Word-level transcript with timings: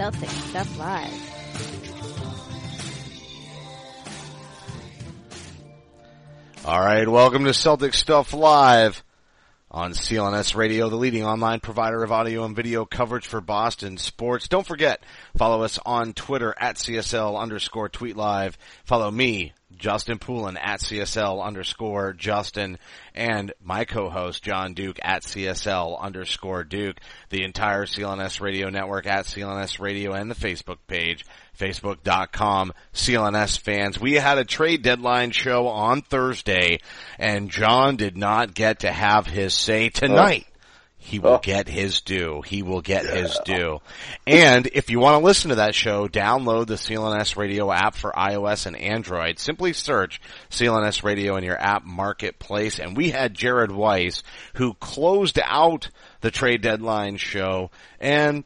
Celtics 0.00 0.48
Stuff 0.48 0.78
Live. 0.78 1.12
All 6.64 6.80
right, 6.80 7.06
welcome 7.06 7.44
to 7.44 7.50
Celtics 7.50 7.96
Stuff 7.96 8.32
Live 8.32 9.04
on 9.70 9.92
CLNS 9.92 10.56
Radio, 10.56 10.88
the 10.88 10.96
leading 10.96 11.26
online 11.26 11.60
provider 11.60 12.02
of 12.02 12.12
audio 12.12 12.44
and 12.46 12.56
video 12.56 12.86
coverage 12.86 13.26
for 13.26 13.42
Boston 13.42 13.98
sports. 13.98 14.48
Don't 14.48 14.66
forget, 14.66 15.02
follow 15.36 15.64
us 15.64 15.78
on 15.84 16.14
Twitter 16.14 16.54
at 16.58 16.76
CSL 16.76 17.38
underscore 17.38 17.90
tweet 17.90 18.16
live. 18.16 18.56
Follow 18.86 19.10
me, 19.10 19.52
Justin 19.80 20.18
Poulin 20.18 20.56
at 20.58 20.80
CSL 20.80 21.42
underscore 21.42 22.12
Justin 22.12 22.78
and 23.14 23.52
my 23.62 23.84
co-host 23.84 24.42
John 24.42 24.74
Duke 24.74 24.98
at 25.02 25.22
CSL 25.22 25.98
underscore 26.00 26.64
Duke, 26.64 26.98
the 27.30 27.42
entire 27.42 27.86
CLNS 27.86 28.40
radio 28.40 28.68
network 28.68 29.06
at 29.06 29.24
CLNS 29.24 29.80
radio 29.80 30.12
and 30.12 30.30
the 30.30 30.34
Facebook 30.34 30.78
page, 30.86 31.24
facebook.com 31.58 32.72
CLNS 32.92 33.58
fans. 33.58 33.98
We 33.98 34.14
had 34.14 34.38
a 34.38 34.44
trade 34.44 34.82
deadline 34.82 35.30
show 35.30 35.66
on 35.66 36.02
Thursday 36.02 36.80
and 37.18 37.50
John 37.50 37.96
did 37.96 38.16
not 38.16 38.54
get 38.54 38.80
to 38.80 38.92
have 38.92 39.26
his 39.26 39.54
say 39.54 39.88
tonight. 39.88 40.46
He 41.02 41.18
will 41.18 41.30
oh. 41.30 41.40
get 41.42 41.66
his 41.66 42.02
due. 42.02 42.42
He 42.42 42.62
will 42.62 42.82
get 42.82 43.06
his 43.06 43.38
due. 43.44 43.80
And 44.26 44.66
if 44.74 44.90
you 44.90 45.00
want 45.00 45.18
to 45.18 45.24
listen 45.24 45.48
to 45.48 45.56
that 45.56 45.74
show, 45.74 46.06
download 46.06 46.66
the 46.66 46.74
CLNS 46.74 47.36
radio 47.36 47.72
app 47.72 47.94
for 47.94 48.12
iOS 48.12 48.66
and 48.66 48.76
Android. 48.76 49.38
Simply 49.38 49.72
search 49.72 50.20
CLNS 50.50 51.02
radio 51.02 51.36
in 51.36 51.42
your 51.42 51.58
app 51.58 51.84
marketplace. 51.86 52.78
And 52.78 52.96
we 52.96 53.10
had 53.10 53.34
Jared 53.34 53.72
Weiss 53.72 54.22
who 54.54 54.74
closed 54.74 55.38
out 55.42 55.88
the 56.20 56.30
trade 56.30 56.60
deadline 56.60 57.16
show 57.16 57.70
and 57.98 58.44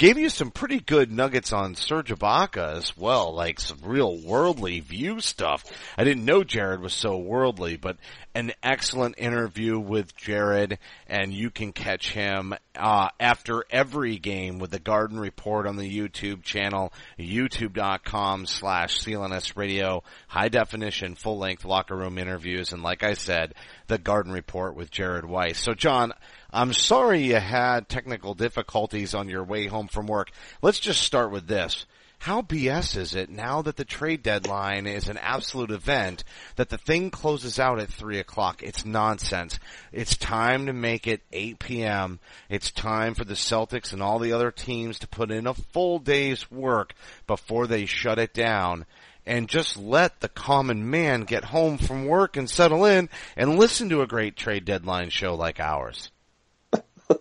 gave 0.00 0.16
you 0.16 0.30
some 0.30 0.50
pretty 0.50 0.80
good 0.80 1.12
nuggets 1.12 1.52
on 1.52 1.74
Serge 1.74 2.08
Ibaka 2.08 2.78
as 2.78 2.96
well, 2.96 3.34
like 3.34 3.60
some 3.60 3.80
real 3.84 4.16
worldly 4.16 4.80
view 4.80 5.20
stuff. 5.20 5.62
I 5.98 6.04
didn't 6.04 6.24
know 6.24 6.42
Jared 6.42 6.80
was 6.80 6.94
so 6.94 7.18
worldly, 7.18 7.76
but 7.76 7.98
an 8.34 8.52
excellent 8.62 9.16
interview 9.18 9.78
with 9.78 10.16
Jared, 10.16 10.78
and 11.06 11.34
you 11.34 11.50
can 11.50 11.72
catch 11.72 12.12
him 12.12 12.54
uh, 12.74 13.08
after 13.20 13.66
every 13.68 14.16
game 14.16 14.58
with 14.58 14.70
the 14.70 14.78
Garden 14.78 15.20
Report 15.20 15.66
on 15.66 15.76
the 15.76 15.98
YouTube 15.98 16.44
channel, 16.44 16.94
youtube.com 17.18 18.46
slash 18.46 19.00
CLNS 19.00 19.54
Radio, 19.54 20.02
high 20.28 20.48
definition, 20.48 21.14
full 21.14 21.36
length 21.36 21.66
locker 21.66 21.94
room 21.94 22.16
interviews, 22.16 22.72
and 22.72 22.82
like 22.82 23.02
I 23.02 23.12
said, 23.12 23.52
the 23.86 23.98
Garden 23.98 24.32
Report 24.32 24.74
with 24.74 24.90
Jared 24.90 25.26
Weiss. 25.26 25.58
So 25.58 25.74
John, 25.74 26.14
I'm 26.52 26.72
sorry 26.72 27.22
you 27.22 27.36
had 27.36 27.88
technical 27.88 28.34
difficulties 28.34 29.14
on 29.14 29.28
your 29.28 29.44
way 29.44 29.66
home 29.66 29.86
from 29.86 30.06
work. 30.06 30.30
Let's 30.62 30.80
just 30.80 31.02
start 31.02 31.30
with 31.30 31.46
this. 31.46 31.86
How 32.18 32.42
BS 32.42 32.98
is 32.98 33.14
it 33.14 33.30
now 33.30 33.62
that 33.62 33.76
the 33.76 33.84
trade 33.84 34.22
deadline 34.22 34.86
is 34.86 35.08
an 35.08 35.16
absolute 35.16 35.70
event 35.70 36.22
that 36.56 36.68
the 36.68 36.76
thing 36.76 37.10
closes 37.10 37.58
out 37.58 37.80
at 37.80 37.88
3 37.88 38.18
o'clock? 38.18 38.62
It's 38.62 38.84
nonsense. 38.84 39.58
It's 39.90 40.18
time 40.18 40.66
to 40.66 40.74
make 40.74 41.06
it 41.06 41.22
8 41.32 41.58
p.m. 41.58 42.20
It's 42.50 42.70
time 42.72 43.14
for 43.14 43.24
the 43.24 43.34
Celtics 43.34 43.94
and 43.94 44.02
all 44.02 44.18
the 44.18 44.32
other 44.32 44.50
teams 44.50 44.98
to 44.98 45.08
put 45.08 45.30
in 45.30 45.46
a 45.46 45.54
full 45.54 45.98
day's 45.98 46.50
work 46.50 46.94
before 47.26 47.66
they 47.66 47.86
shut 47.86 48.18
it 48.18 48.34
down 48.34 48.84
and 49.24 49.48
just 49.48 49.78
let 49.78 50.20
the 50.20 50.28
common 50.28 50.90
man 50.90 51.22
get 51.22 51.44
home 51.44 51.78
from 51.78 52.06
work 52.06 52.36
and 52.36 52.50
settle 52.50 52.84
in 52.84 53.08
and 53.36 53.58
listen 53.58 53.88
to 53.88 54.02
a 54.02 54.06
great 54.06 54.36
trade 54.36 54.66
deadline 54.66 55.08
show 55.08 55.34
like 55.34 55.58
ours. 55.58 56.10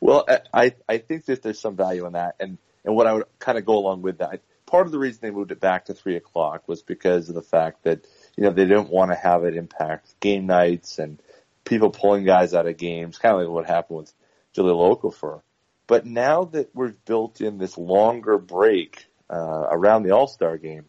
Well, 0.00 0.26
I 0.54 0.74
I 0.88 0.98
think 0.98 1.26
that 1.26 1.42
there's 1.42 1.60
some 1.60 1.76
value 1.76 2.06
in 2.06 2.14
that, 2.14 2.36
and 2.40 2.58
and 2.84 2.94
what 2.94 3.06
I 3.06 3.12
would 3.12 3.24
kind 3.38 3.58
of 3.58 3.66
go 3.66 3.76
along 3.76 4.02
with 4.02 4.18
that. 4.18 4.40
Part 4.64 4.86
of 4.86 4.92
the 4.92 4.98
reason 4.98 5.20
they 5.22 5.30
moved 5.30 5.50
it 5.50 5.60
back 5.60 5.86
to 5.86 5.94
three 5.94 6.16
o'clock 6.16 6.66
was 6.66 6.82
because 6.82 7.28
of 7.28 7.34
the 7.34 7.42
fact 7.42 7.84
that 7.84 8.06
you 8.36 8.44
know 8.44 8.50
they 8.50 8.64
didn't 8.64 8.88
want 8.90 9.10
to 9.10 9.16
have 9.16 9.44
it 9.44 9.56
impact 9.56 10.18
game 10.20 10.46
nights 10.46 10.98
and 10.98 11.20
people 11.64 11.90
pulling 11.90 12.24
guys 12.24 12.54
out 12.54 12.66
of 12.66 12.76
games, 12.76 13.18
kind 13.18 13.34
of 13.34 13.42
like 13.42 13.50
what 13.50 13.66
happened 13.66 13.98
with 13.98 14.12
Jahlil 14.54 14.98
Okafor. 14.98 15.42
But 15.86 16.06
now 16.06 16.44
that 16.44 16.70
we've 16.74 17.04
built 17.04 17.40
in 17.40 17.58
this 17.58 17.76
longer 17.76 18.38
break 18.38 19.06
uh, 19.28 19.66
around 19.70 20.04
the 20.04 20.12
All 20.12 20.26
Star 20.26 20.56
game, 20.58 20.86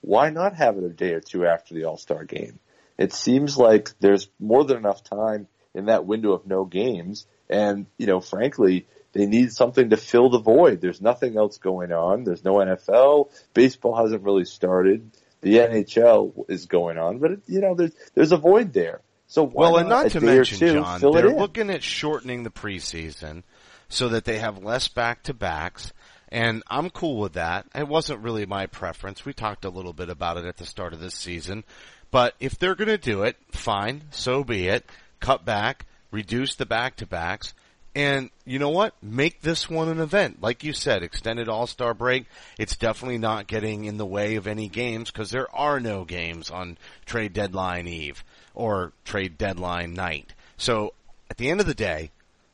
why 0.00 0.30
not 0.30 0.54
have 0.54 0.78
it 0.78 0.84
a 0.84 0.88
day 0.88 1.12
or 1.12 1.20
two 1.20 1.46
after 1.46 1.74
the 1.74 1.84
All 1.84 1.98
Star 1.98 2.24
game? 2.24 2.58
It 2.96 3.12
seems 3.12 3.58
like 3.58 3.90
there's 4.00 4.28
more 4.38 4.64
than 4.64 4.76
enough 4.76 5.02
time 5.02 5.48
in 5.74 5.86
that 5.86 6.06
window 6.06 6.32
of 6.32 6.46
no 6.46 6.64
games 6.64 7.26
and, 7.52 7.86
you 7.98 8.06
know, 8.06 8.20
frankly, 8.20 8.86
they 9.12 9.26
need 9.26 9.52
something 9.52 9.90
to 9.90 9.96
fill 9.96 10.30
the 10.30 10.40
void. 10.40 10.80
There's 10.80 11.00
nothing 11.00 11.36
else 11.36 11.58
going 11.58 11.92
on. 11.92 12.24
There's 12.24 12.44
no 12.44 12.54
NFL. 12.54 13.30
Baseball 13.54 13.96
hasn't 13.96 14.22
really 14.22 14.44
started. 14.44 15.10
The 15.42 15.58
NHL 15.58 16.48
is 16.48 16.66
going 16.66 16.98
on, 16.98 17.18
but 17.18 17.32
you 17.46 17.60
know, 17.60 17.74
there's 17.74 17.92
there's 18.14 18.30
a 18.30 18.36
void 18.36 18.72
there. 18.72 19.00
So 19.26 19.42
well, 19.42 19.76
and 19.76 19.88
not 19.88 20.06
a 20.06 20.10
to 20.10 20.20
mention, 20.20 20.58
two, 20.58 20.72
John, 20.74 21.00
they're 21.00 21.34
looking 21.34 21.68
at 21.70 21.82
shortening 21.82 22.44
the 22.44 22.50
preseason 22.50 23.42
so 23.88 24.10
that 24.10 24.24
they 24.24 24.38
have 24.38 24.62
less 24.62 24.88
back 24.88 25.24
to 25.24 25.34
backs. 25.34 25.92
And 26.28 26.62
I'm 26.68 26.90
cool 26.90 27.18
with 27.18 27.34
that. 27.34 27.66
It 27.74 27.88
wasn't 27.88 28.20
really 28.20 28.46
my 28.46 28.66
preference. 28.66 29.24
We 29.24 29.34
talked 29.34 29.64
a 29.64 29.70
little 29.70 29.92
bit 29.92 30.08
about 30.08 30.38
it 30.38 30.46
at 30.46 30.56
the 30.56 30.64
start 30.64 30.94
of 30.94 31.00
this 31.00 31.14
season. 31.14 31.64
But 32.10 32.34
if 32.40 32.58
they're 32.58 32.74
going 32.74 32.88
to 32.88 32.98
do 32.98 33.24
it, 33.24 33.36
fine, 33.50 34.04
so 34.10 34.44
be 34.44 34.68
it. 34.68 34.84
Cut 35.20 35.44
back, 35.44 35.86
reduce 36.12 36.54
the 36.54 36.66
back 36.66 36.96
to 36.96 37.06
backs. 37.06 37.54
And 37.94 38.30
you 38.46 38.58
know 38.58 38.70
what? 38.70 38.94
Make 39.02 39.42
this 39.42 39.68
one 39.68 39.88
an 39.88 40.00
event. 40.00 40.40
Like 40.40 40.64
you 40.64 40.72
said, 40.72 41.02
extended 41.02 41.48
all-star 41.48 41.92
break. 41.92 42.26
It's 42.58 42.76
definitely 42.76 43.18
not 43.18 43.48
getting 43.48 43.84
in 43.84 43.98
the 43.98 44.06
way 44.06 44.36
of 44.36 44.46
any 44.46 44.68
games 44.68 45.10
because 45.10 45.30
there 45.30 45.54
are 45.54 45.78
no 45.78 46.04
games 46.04 46.50
on 46.50 46.78
trade 47.04 47.34
deadline 47.34 47.86
eve 47.86 48.24
or 48.54 48.92
trade 49.04 49.36
deadline 49.36 49.92
night. 49.92 50.32
So 50.56 50.94
at 51.28 51.36
the 51.36 51.50
end 51.50 51.60
of 51.60 51.66
the 51.66 51.74
day, 51.74 52.12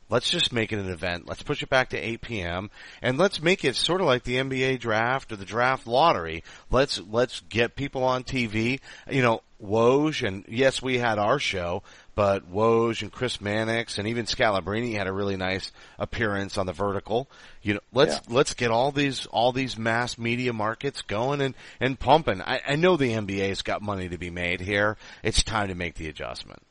let's 0.09 0.29
just 0.29 0.51
make 0.51 0.73
it 0.73 0.79
an 0.79 0.89
event. 0.89 1.27
Let's 1.27 1.43
push 1.43 1.63
it 1.63 1.69
back 1.69 1.89
to 1.89 1.97
8 1.97 2.21
p.m. 2.21 2.69
and 3.01 3.17
let's 3.17 3.41
make 3.41 3.63
it 3.63 3.75
sort 3.75 4.01
of 4.01 4.07
like 4.07 4.23
the 4.23 4.35
NBA 4.35 4.79
draft 4.79 5.31
or 5.31 5.37
the 5.37 5.45
draft 5.45 5.87
lottery. 5.87 6.43
Let's, 6.69 6.99
let's 7.09 7.41
get 7.41 7.75
people 7.75 8.03
on 8.03 8.23
TV. 8.23 8.79
You 9.09 9.21
know, 9.21 9.41
Woj 9.63 10.27
and 10.27 10.45
yes, 10.47 10.81
we 10.81 10.97
had 10.97 11.19
our 11.19 11.39
show, 11.39 11.83
but 12.19 12.51
Woj 12.51 13.01
and 13.01 13.13
Chris 13.13 13.39
Mannix 13.39 13.97
and 13.97 14.05
even 14.05 14.25
Scalabrine 14.25 14.93
had 14.93 15.07
a 15.07 15.13
really 15.13 15.37
nice 15.37 15.71
appearance 15.97 16.57
on 16.57 16.65
the 16.65 16.73
vertical. 16.73 17.29
You 17.61 17.75
know, 17.75 17.79
let's, 17.93 18.19
let's 18.29 18.55
get 18.55 18.71
all 18.71 18.91
these, 18.91 19.25
all 19.27 19.53
these 19.53 19.77
mass 19.77 20.17
media 20.17 20.51
markets 20.51 21.01
going 21.01 21.39
and, 21.39 21.55
and 21.79 21.97
pumping. 21.97 22.41
I, 22.41 22.59
I 22.67 22.75
know 22.75 22.97
the 22.97 23.13
NBA's 23.13 23.61
got 23.61 23.81
money 23.81 24.09
to 24.09 24.17
be 24.17 24.31
made 24.31 24.59
here. 24.59 24.97
It's 25.23 25.43
time 25.43 25.69
to 25.69 25.75
make 25.75 25.95
the 25.95 26.09
adjustment. 26.09 26.61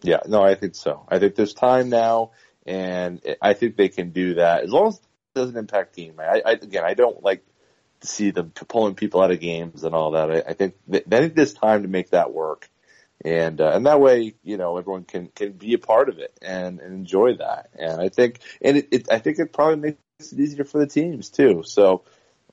Yeah, 0.00 0.20
no, 0.26 0.42
I 0.42 0.54
think 0.54 0.74
so. 0.74 1.04
I 1.06 1.18
think 1.18 1.34
there's 1.34 1.52
time 1.52 1.90
now, 1.90 2.30
and 2.64 3.20
I 3.42 3.52
think 3.52 3.76
they 3.76 3.90
can 3.90 4.12
do 4.12 4.36
that 4.36 4.64
as 4.64 4.70
long 4.70 4.88
as 4.88 4.94
it 4.94 5.02
doesn't 5.34 5.58
impact 5.58 5.96
game. 5.96 6.14
I, 6.18 6.40
I 6.46 6.52
again, 6.52 6.84
I 6.86 6.94
don't 6.94 7.22
like 7.22 7.44
to 8.00 8.06
see 8.06 8.30
them 8.30 8.52
pulling 8.52 8.94
people 8.94 9.20
out 9.20 9.32
of 9.32 9.38
games 9.38 9.84
and 9.84 9.94
all 9.94 10.12
that. 10.12 10.30
I, 10.30 10.42
I 10.48 10.52
think 10.54 10.76
th- 10.90 11.04
I 11.12 11.18
think 11.18 11.34
there's 11.34 11.52
time 11.52 11.82
to 11.82 11.88
make 11.88 12.08
that 12.12 12.32
work. 12.32 12.70
And 13.24 13.60
uh, 13.60 13.72
and 13.74 13.86
that 13.86 14.00
way, 14.00 14.34
you 14.42 14.56
know, 14.56 14.76
everyone 14.76 15.04
can 15.04 15.28
can 15.28 15.52
be 15.52 15.74
a 15.74 15.78
part 15.78 16.08
of 16.08 16.18
it 16.18 16.38
and, 16.40 16.80
and 16.80 16.94
enjoy 16.94 17.36
that. 17.36 17.70
And 17.78 18.00
I 18.00 18.08
think, 18.08 18.40
and 18.62 18.76
it, 18.76 18.88
it, 18.92 19.10
I 19.10 19.18
think 19.18 19.38
it 19.38 19.52
probably 19.52 19.76
makes 20.20 20.32
it 20.32 20.38
easier 20.38 20.64
for 20.64 20.78
the 20.78 20.86
teams 20.86 21.30
too. 21.30 21.62
So 21.64 22.04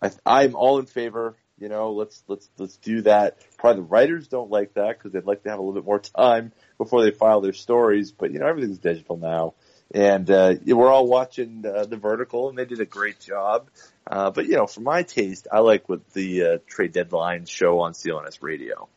I, 0.02 0.12
I'm 0.26 0.56
all 0.56 0.80
in 0.80 0.86
favor. 0.86 1.36
You 1.58 1.70
know, 1.70 1.94
let's 1.94 2.24
let's 2.28 2.50
let's 2.58 2.78
do 2.78 3.04
that. 3.04 3.38
Probably 3.58 3.82
the 3.84 3.88
writers 3.88 4.28
don't 4.28 4.50
like 4.50 4.74
that 4.74 4.98
because 4.98 5.14
they'd 5.14 5.26
like 5.26 5.44
to 5.44 5.50
have 5.50 5.60
a 5.60 5.62
little 5.62 5.80
bit 5.80 5.86
more 5.86 6.00
time 6.00 6.52
before 6.78 7.04
they 7.04 7.12
file 7.12 7.42
their 7.42 7.54
stories. 7.54 8.12
But 8.12 8.32
you 8.32 8.40
know, 8.40 8.48
everything's 8.48 8.80
digital 8.80 9.18
now, 9.18 9.54
and 9.92 10.30
uh, 10.30 10.56
we're 10.66 10.92
all 10.92 11.08
watching 11.08 11.64
uh, 11.66 11.86
the 11.86 11.96
vertical, 11.98 12.50
and 12.50 12.58
they 12.58 12.66
did 12.66 12.82
a 12.82 12.86
great 12.86 13.20
job. 13.20 13.70
Uh, 14.06 14.32
but 14.32 14.48
you 14.48 14.56
know, 14.56 14.66
for 14.66 14.82
my 14.82 15.04
taste, 15.04 15.48
I 15.52 15.60
like 15.60 15.88
what 15.88 16.10
the 16.14 16.44
uh, 16.44 16.58
trade 16.68 16.92
deadline 16.92 17.46
show 17.46 17.80
on 17.80 17.94
CLNS 17.94 18.42
Radio. 18.42 18.90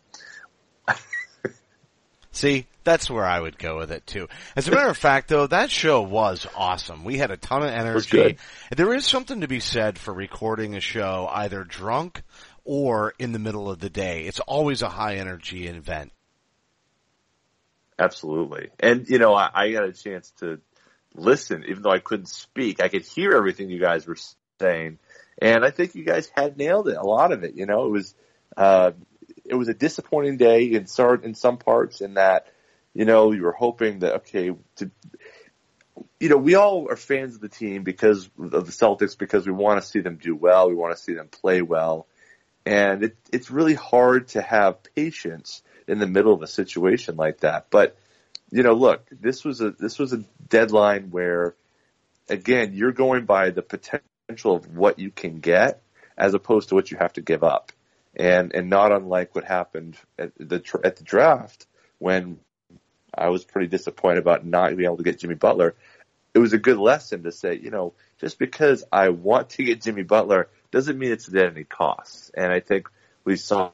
See, 2.38 2.67
that's 2.85 3.11
where 3.11 3.25
I 3.25 3.40
would 3.40 3.58
go 3.58 3.79
with 3.79 3.90
it 3.90 4.06
too. 4.06 4.29
As 4.55 4.69
a 4.69 4.70
matter 4.70 4.88
of 4.88 4.96
fact, 4.96 5.26
though, 5.26 5.49
that 5.49 5.73
show 5.73 6.02
was 6.02 6.46
awesome. 6.55 7.02
We 7.02 7.19
had 7.19 7.32
a 7.32 7.37
ton 7.37 7.64
of 7.64 7.70
energy. 7.70 8.38
There 8.70 8.94
is 8.94 9.05
something 9.05 9.40
to 9.40 9.49
be 9.49 9.58
said 9.58 9.99
for 9.99 10.14
recording 10.14 10.76
a 10.76 10.81
show 10.81 11.29
either 11.32 11.64
drunk 11.64 12.23
or 12.64 13.12
in 13.19 13.32
the 13.32 13.40
middle 13.40 13.69
of 13.69 13.81
the 13.81 13.90
day. 13.90 14.23
It's 14.26 14.38
always 14.38 14.82
a 14.82 14.88
high 14.88 15.17
energy 15.17 15.67
event. 15.67 16.12
Absolutely. 17.99 18.69
And, 18.79 19.11
you 19.11 19.19
know, 19.19 19.35
I, 19.35 19.50
I 19.52 19.73
got 19.73 19.82
a 19.82 19.93
chance 19.93 20.31
to 20.38 20.61
listen, 21.17 21.64
even 21.69 21.82
though 21.82 21.90
I 21.90 21.99
couldn't 21.99 22.29
speak. 22.29 22.81
I 22.81 22.87
could 22.87 23.05
hear 23.05 23.32
everything 23.32 23.69
you 23.69 23.81
guys 23.81 24.06
were 24.06 24.19
saying. 24.61 25.00
And 25.43 25.64
I 25.64 25.73
think 25.73 25.96
you 25.96 26.05
guys 26.05 26.31
had 26.37 26.56
nailed 26.56 26.87
it, 26.87 26.96
a 26.96 27.02
lot 27.02 27.32
of 27.32 27.43
it. 27.43 27.56
You 27.56 27.67
know, 27.67 27.87
it 27.87 27.90
was, 27.90 28.14
uh, 28.56 28.93
it 29.48 29.54
was 29.54 29.68
a 29.68 29.74
disappointing 29.74 30.36
day 30.36 30.64
in 30.64 30.86
some, 30.86 31.22
in 31.24 31.34
some 31.34 31.58
parts 31.58 32.00
in 32.00 32.14
that, 32.14 32.46
you 32.94 33.04
know, 33.04 33.32
you 33.32 33.42
were 33.42 33.52
hoping 33.52 34.00
that, 34.00 34.14
okay, 34.16 34.52
to, 34.76 34.90
you 36.20 36.28
know, 36.28 36.36
we 36.36 36.54
all 36.54 36.88
are 36.90 36.96
fans 36.96 37.34
of 37.34 37.40
the 37.40 37.48
team 37.48 37.82
because 37.82 38.28
of 38.38 38.66
the 38.66 38.72
Celtics 38.72 39.16
because 39.16 39.46
we 39.46 39.52
want 39.52 39.80
to 39.80 39.86
see 39.86 40.00
them 40.00 40.16
do 40.16 40.34
well. 40.34 40.68
We 40.68 40.74
want 40.74 40.96
to 40.96 41.02
see 41.02 41.14
them 41.14 41.28
play 41.28 41.62
well. 41.62 42.06
And 42.66 43.04
it, 43.04 43.16
it's 43.32 43.50
really 43.50 43.74
hard 43.74 44.28
to 44.28 44.42
have 44.42 44.82
patience 44.94 45.62
in 45.86 45.98
the 45.98 46.06
middle 46.06 46.34
of 46.34 46.42
a 46.42 46.46
situation 46.46 47.16
like 47.16 47.40
that. 47.40 47.68
But, 47.70 47.96
you 48.50 48.62
know, 48.62 48.74
look, 48.74 49.06
this 49.10 49.44
was 49.44 49.60
a, 49.60 49.70
this 49.70 49.98
was 49.98 50.12
a 50.12 50.24
deadline 50.48 51.10
where, 51.10 51.54
again, 52.28 52.72
you're 52.74 52.92
going 52.92 53.24
by 53.24 53.50
the 53.50 53.62
potential 53.62 54.56
of 54.56 54.76
what 54.76 54.98
you 54.98 55.10
can 55.10 55.40
get 55.40 55.82
as 56.16 56.34
opposed 56.34 56.68
to 56.68 56.74
what 56.74 56.90
you 56.90 56.98
have 56.98 57.12
to 57.14 57.22
give 57.22 57.42
up. 57.42 57.72
And, 58.18 58.52
and 58.54 58.68
not 58.68 58.90
unlike 58.90 59.34
what 59.34 59.44
happened 59.44 59.96
at 60.18 60.32
the, 60.36 60.62
at 60.82 60.96
the 60.96 61.04
draft 61.04 61.66
when 61.98 62.40
I 63.14 63.28
was 63.28 63.44
pretty 63.44 63.68
disappointed 63.68 64.18
about 64.18 64.44
not 64.44 64.76
being 64.76 64.86
able 64.86 64.96
to 64.96 65.02
get 65.02 65.20
Jimmy 65.20 65.34
Butler. 65.34 65.74
It 66.34 66.38
was 66.40 66.52
a 66.52 66.58
good 66.58 66.78
lesson 66.78 67.22
to 67.24 67.32
say, 67.32 67.54
you 67.56 67.70
know, 67.70 67.94
just 68.18 68.38
because 68.38 68.84
I 68.92 69.10
want 69.10 69.50
to 69.50 69.64
get 69.64 69.82
Jimmy 69.82 70.02
Butler 70.02 70.48
doesn't 70.70 70.98
mean 70.98 71.12
it's 71.12 71.28
at 71.28 71.36
any 71.36 71.64
cost. 71.64 72.30
And 72.36 72.52
I 72.52 72.60
think 72.60 72.88
we 73.24 73.36
saw 73.36 73.72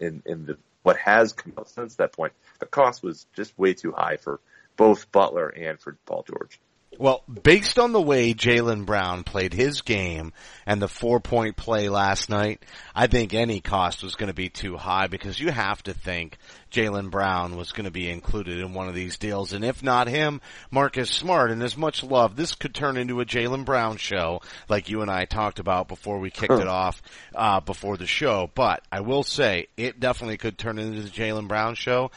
in, 0.00 0.22
in 0.26 0.46
the, 0.46 0.58
what 0.82 0.96
has 0.96 1.32
come 1.32 1.52
out 1.58 1.68
since 1.68 1.96
that 1.96 2.12
point, 2.12 2.32
the 2.58 2.66
cost 2.66 3.02
was 3.02 3.26
just 3.34 3.56
way 3.58 3.74
too 3.74 3.92
high 3.92 4.16
for 4.16 4.40
both 4.76 5.10
Butler 5.12 5.48
and 5.48 5.78
for 5.78 5.96
Paul 6.06 6.24
George. 6.28 6.58
Well, 6.98 7.24
based 7.42 7.78
on 7.78 7.92
the 7.92 8.02
way 8.02 8.34
Jaylen 8.34 8.84
Brown 8.84 9.24
played 9.24 9.54
his 9.54 9.80
game 9.80 10.32
and 10.66 10.80
the 10.80 10.88
four 10.88 11.20
point 11.20 11.56
play 11.56 11.88
last 11.88 12.28
night, 12.28 12.62
I 12.94 13.06
think 13.06 13.32
any 13.32 13.60
cost 13.60 14.02
was 14.02 14.14
going 14.14 14.28
to 14.28 14.34
be 14.34 14.50
too 14.50 14.76
high 14.76 15.06
because 15.06 15.40
you 15.40 15.50
have 15.50 15.82
to 15.84 15.94
think 15.94 16.36
Jaylen 16.70 17.10
Brown 17.10 17.56
was 17.56 17.72
going 17.72 17.86
to 17.86 17.90
be 17.90 18.10
included 18.10 18.58
in 18.58 18.74
one 18.74 18.88
of 18.88 18.94
these 18.94 19.16
deals. 19.16 19.52
And 19.52 19.64
if 19.64 19.82
not 19.82 20.06
him, 20.06 20.40
Marcus 20.70 21.10
Smart. 21.10 21.50
And 21.50 21.62
as 21.62 21.76
much 21.76 22.04
love, 22.04 22.36
this 22.36 22.54
could 22.54 22.74
turn 22.74 22.96
into 22.96 23.20
a 23.20 23.24
Jaylen 23.24 23.64
Brown 23.64 23.96
show 23.96 24.42
like 24.68 24.90
you 24.90 25.00
and 25.00 25.10
I 25.10 25.24
talked 25.24 25.58
about 25.58 25.88
before 25.88 26.18
we 26.18 26.30
kicked 26.30 26.52
it 26.52 26.68
off, 26.68 27.02
uh, 27.34 27.60
before 27.60 27.96
the 27.96 28.06
show. 28.06 28.50
But 28.54 28.82
I 28.92 29.00
will 29.00 29.22
say 29.22 29.68
it 29.76 29.98
definitely 29.98 30.36
could 30.36 30.58
turn 30.58 30.78
into 30.78 31.02
the 31.02 31.08
Jaylen 31.08 31.48
Brown 31.48 31.74
show. 31.74 32.10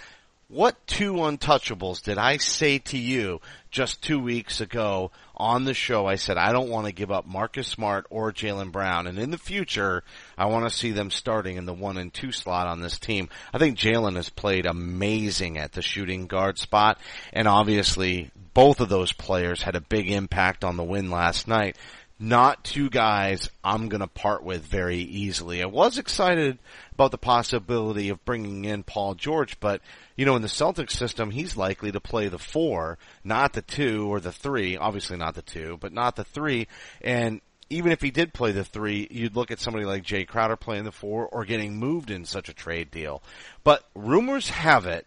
What 0.56 0.88
two 0.88 1.16
untouchables 1.16 2.02
did 2.02 2.18
I 2.18 2.38
say 2.38 2.80
to 2.80 2.98
you 2.98 3.42
just 3.72 4.02
two 4.02 4.19
weeks 4.19 4.62
ago 4.62 5.12
on 5.36 5.66
the 5.66 5.74
show? 5.74 6.06
I 6.06 6.16
said 6.16 6.38
I 6.38 6.54
don't 6.54 6.69
want 6.69 6.86
to 6.88 6.94
give 6.94 7.12
up 7.12 7.25
Marcus 7.25 7.68
Smart 7.68 8.06
or 8.10 8.31
Jaylen 8.31 8.72
Brown, 8.72 9.06
and 9.06 9.19
in 9.19 9.31
the 9.31 9.38
future, 9.38 10.06
I 10.38 10.46
want 10.46 10.63
to 10.63 10.74
see 10.74 10.92
them 10.92 11.12
starting 11.12 11.57
in 11.57 11.66
the 11.66 11.74
one 11.74 11.98
and 11.98 12.13
two 12.13 12.31
slot 12.31 12.68
on 12.68 12.80
this 12.80 12.98
team. 12.98 13.28
I 13.54 13.57
think 13.57 13.78
Jaylen 13.78 14.16
has 14.16 14.30
played 14.30 14.66
amazing 14.66 15.57
at 15.57 15.74
the 15.74 15.81
shooting 15.81 16.25
guard 16.25 16.57
spot, 16.57 17.02
and 17.34 17.50
obviously 17.50 18.31
both 18.54 18.80
of 18.80 18.88
those 18.88 19.12
players 19.12 19.62
had 19.62 19.75
a 19.75 19.81
big 19.81 20.10
impact 20.10 20.63
on 20.63 20.78
the 20.78 20.86
win 20.86 21.12
last 21.12 21.50
night 21.50 21.75
not 22.17 22.63
two 22.63 22.89
guys 22.89 23.50
I'm 23.63 23.89
going 23.89 24.01
to 24.01 24.07
part 24.07 24.44
with 24.44 24.65
very 24.65 25.00
easily. 25.00 25.62
I 25.62 25.65
was 25.65 25.97
excited 25.97 26.57
about 26.94 27.12
the 27.12 27.17
possibility 27.17 28.09
of 28.09 28.23
bringing 28.23 28.65
in 28.65 28.83
Paul 28.83 29.15
George, 29.15 29.59
but 29.59 29.81
you 30.15 30.25
know, 30.25 30.35
in 30.35 30.41
the 30.41 30.47
Celtics 30.47 30.91
system, 30.91 31.31
he's 31.31 31.57
likely 31.57 31.91
to 31.91 32.00
play 32.00 32.29
the 32.29 32.39
four, 32.39 32.97
not 33.23 33.53
the 33.53 33.62
two 33.62 34.07
or 34.07 34.19
the 34.19 34.31
three. 34.31 34.77
Obviously 34.77 35.17
not 35.17 35.35
the 35.35 35.41
two, 35.41 35.77
but 35.81 35.91
not 35.91 36.15
the 36.15 36.23
three. 36.23 36.67
And 37.01 37.41
even 37.69 37.91
if 37.91 38.01
he 38.01 38.12
did 38.12 38.33
play 38.33 38.51
the 38.51 38.63
three, 38.63 39.07
you'd 39.11 39.35
look 39.35 39.51
at 39.51 39.59
somebody 39.59 39.85
like 39.85 40.03
Jae 40.03 40.27
Crowder 40.27 40.56
playing 40.56 40.85
the 40.85 40.91
four 40.91 41.27
or 41.27 41.44
getting 41.45 41.77
moved 41.77 42.11
in 42.11 42.25
such 42.25 42.47
a 42.47 42.53
trade 42.53 42.91
deal. 42.91 43.21
But 43.63 43.83
rumors 43.94 44.50
have 44.50 44.85
it 44.85 45.06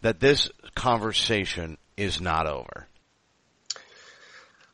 that 0.00 0.20
this 0.20 0.50
conversation 0.74 1.76
is 1.96 2.20
not 2.20 2.46
over. 2.46 2.87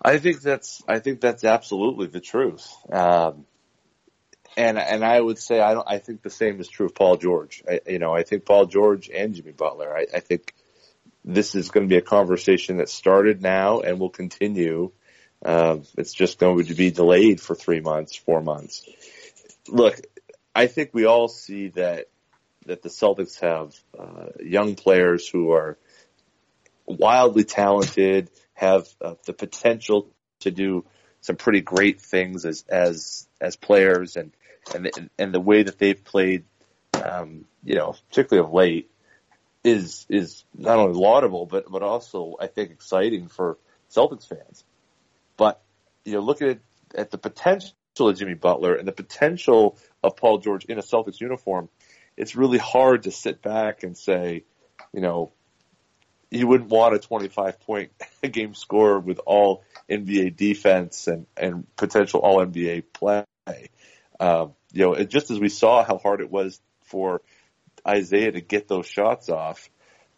I 0.05 0.19
think 0.19 0.43
that's 0.43 0.83
I 0.87 0.99
think 0.99 1.21
that's 1.21 1.45
absolutely 1.45 2.09
the 2.09 2.21
truth. 2.21 2.71
Um, 2.93 3.47
and 4.56 4.79
and 4.79 5.05
I 5.05 5.21
would 5.21 5.39
say 5.39 5.61
I 5.61 5.75
don't. 5.75 5.89
I 5.89 5.99
think 5.99 6.23
the 6.23 6.31
same 6.31 6.61
is 6.61 6.69
true 6.69 6.87
of 6.87 6.95
Paul 6.95 7.17
George. 7.17 7.62
I, 7.69 7.81
you 7.89 7.99
know, 7.99 8.12
I 8.12 8.23
think 8.23 8.45
Paul 8.45 8.67
George 8.67 9.09
and 9.09 9.35
Jimmy 9.35 9.53
Butler. 9.53 9.97
I, 9.97 10.06
I 10.15 10.21
think 10.21 10.55
this 11.25 11.55
is 11.55 11.71
going 11.71 11.87
to 11.87 11.93
be 11.93 11.97
a 11.97 12.03
conversation 12.03 12.77
that 12.77 12.91
started 12.91 13.43
now 13.43 13.81
and 13.81 13.99
will 13.99 14.11
continue. 14.11 14.93
Um, 15.45 15.83
it's 15.97 16.12
just 16.12 16.39
going 16.39 16.67
to 16.67 16.75
be 16.75 16.91
delayed 16.91 17.41
for 17.41 17.55
three 17.55 17.81
months, 17.81 18.15
four 18.15 18.41
months. 18.43 18.87
Look, 19.69 20.01
I 20.55 20.67
think 20.67 20.91
we 20.93 21.06
all 21.06 21.29
see 21.29 21.69
that 21.69 22.06
that 22.67 22.83
the 22.83 22.89
Celtics 22.89 23.41
have 23.41 23.75
uh, 23.99 24.29
young 24.43 24.75
players 24.75 25.29
who 25.29 25.53
are 25.53 25.79
wildly 26.87 27.44
talented, 27.44 28.31
have 28.55 28.89
uh, 29.01 29.15
the 29.27 29.32
potential 29.32 30.08
to 30.41 30.51
do 30.51 30.84
some 31.20 31.37
pretty 31.37 31.61
great 31.61 32.01
things 32.01 32.44
as 32.44 32.65
as 32.69 33.29
as 33.41 33.56
players, 33.56 34.17
and 34.17 34.32
and 34.75 35.11
and 35.19 35.34
the 35.34 35.41
way 35.41 35.63
that 35.63 35.79
they've 35.79 36.03
played, 36.05 36.44
um, 36.94 37.44
you 37.63 37.75
know, 37.75 37.94
particularly 38.08 38.46
of 38.46 38.53
late, 38.53 38.91
is 39.63 40.06
is 40.08 40.44
not 40.55 40.79
only 40.79 40.99
laudable 40.99 41.46
but 41.46 41.70
but 41.70 41.82
also 41.82 42.37
I 42.41 42.46
think 42.46 42.70
exciting 42.70 43.29
for 43.29 43.58
Celtics 43.91 44.29
fans. 44.29 44.65
But 45.37 45.61
you 46.05 46.13
know, 46.13 46.20
looking 46.20 46.49
at 46.49 46.58
at 46.94 47.11
the 47.11 47.19
potential 47.19 47.75
of 47.99 48.19
Jimmy 48.19 48.34
Butler 48.34 48.75
and 48.75 48.87
the 48.87 48.93
potential 48.93 49.79
of 50.03 50.17
Paul 50.17 50.39
George 50.39 50.65
in 50.67 50.79
a 50.79 50.82
Celtics 50.82 51.20
uniform, 51.20 51.69
it's 52.17 52.37
really 52.37 52.58
hard 52.58 53.05
to 53.05 53.11
sit 53.11 53.43
back 53.43 53.82
and 53.82 53.96
say, 53.96 54.44
you 54.93 55.01
know, 55.01 55.32
you 56.34 56.46
wouldn't 56.46 56.70
want 56.70 56.94
a 56.94 56.98
25 56.98 57.60
point 57.60 57.93
game 58.31 58.55
score 58.55 58.98
with 58.98 59.20
all 59.26 59.64
NBA 59.88 60.36
defense 60.36 61.06
and, 61.06 61.26
and 61.36 61.67
potential 61.76 62.20
all 62.20 62.44
NBA 62.44 62.84
play. 62.93 63.24
Um, 64.19 64.55
you 64.72 64.84
know, 64.84 65.05
just 65.05 65.31
as 65.31 65.38
we 65.38 65.48
saw 65.48 65.84
how 65.84 65.98
hard 65.98 66.20
it 66.20 66.31
was 66.31 66.60
for 66.84 67.22
Isaiah 67.86 68.32
to 68.32 68.41
get 68.41 68.69
those 68.69 68.86
shots 68.86 69.29
off, 69.29 69.69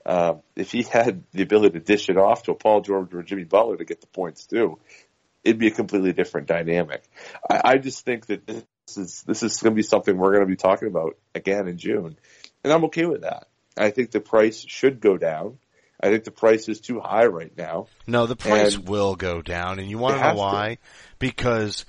um, 0.04 0.42
if 0.54 0.70
he 0.70 0.82
had 0.82 1.24
the 1.32 1.42
ability 1.42 1.78
to 1.78 1.84
dish 1.84 2.08
it 2.08 2.16
off 2.16 2.44
to 2.44 2.52
a 2.52 2.54
Paul 2.54 2.80
George 2.80 3.12
or 3.12 3.22
Jimmy 3.22 3.44
Butler 3.44 3.76
to 3.76 3.84
get 3.84 4.00
the 4.00 4.06
points 4.06 4.46
too, 4.46 4.78
it'd 5.42 5.58
be 5.58 5.68
a 5.68 5.72
completely 5.72 6.12
different 6.12 6.46
dynamic. 6.46 7.02
I, 7.50 7.60
I 7.64 7.78
just 7.78 8.04
think 8.04 8.26
that 8.26 8.46
this 8.46 8.64
is 8.96 9.24
this 9.26 9.42
is 9.42 9.58
going 9.58 9.72
to 9.72 9.76
be 9.76 9.82
something 9.82 10.16
we're 10.16 10.32
going 10.32 10.46
to 10.46 10.50
be 10.50 10.56
talking 10.56 10.88
about 10.88 11.18
again 11.34 11.66
in 11.66 11.76
June, 11.76 12.16
and 12.62 12.72
I'm 12.72 12.84
okay 12.84 13.06
with 13.06 13.22
that. 13.22 13.48
I 13.76 13.90
think 13.90 14.10
the 14.10 14.20
price 14.20 14.64
should 14.66 15.00
go 15.00 15.18
down. 15.18 15.58
I 16.00 16.10
think 16.10 16.24
the 16.24 16.30
price 16.30 16.68
is 16.68 16.80
too 16.80 17.00
high 17.00 17.26
right 17.26 17.56
now. 17.56 17.86
No, 18.06 18.26
the 18.26 18.36
price 18.36 18.74
And- 18.74 18.88
will 18.88 19.16
go 19.16 19.40
down, 19.42 19.78
and 19.78 19.88
you 19.88 19.98
want 19.98 20.14
to 20.16 20.20
know 20.20 20.26
has 20.28 20.34
to. 20.36 20.38
why? 20.38 20.78
Because 21.18 21.84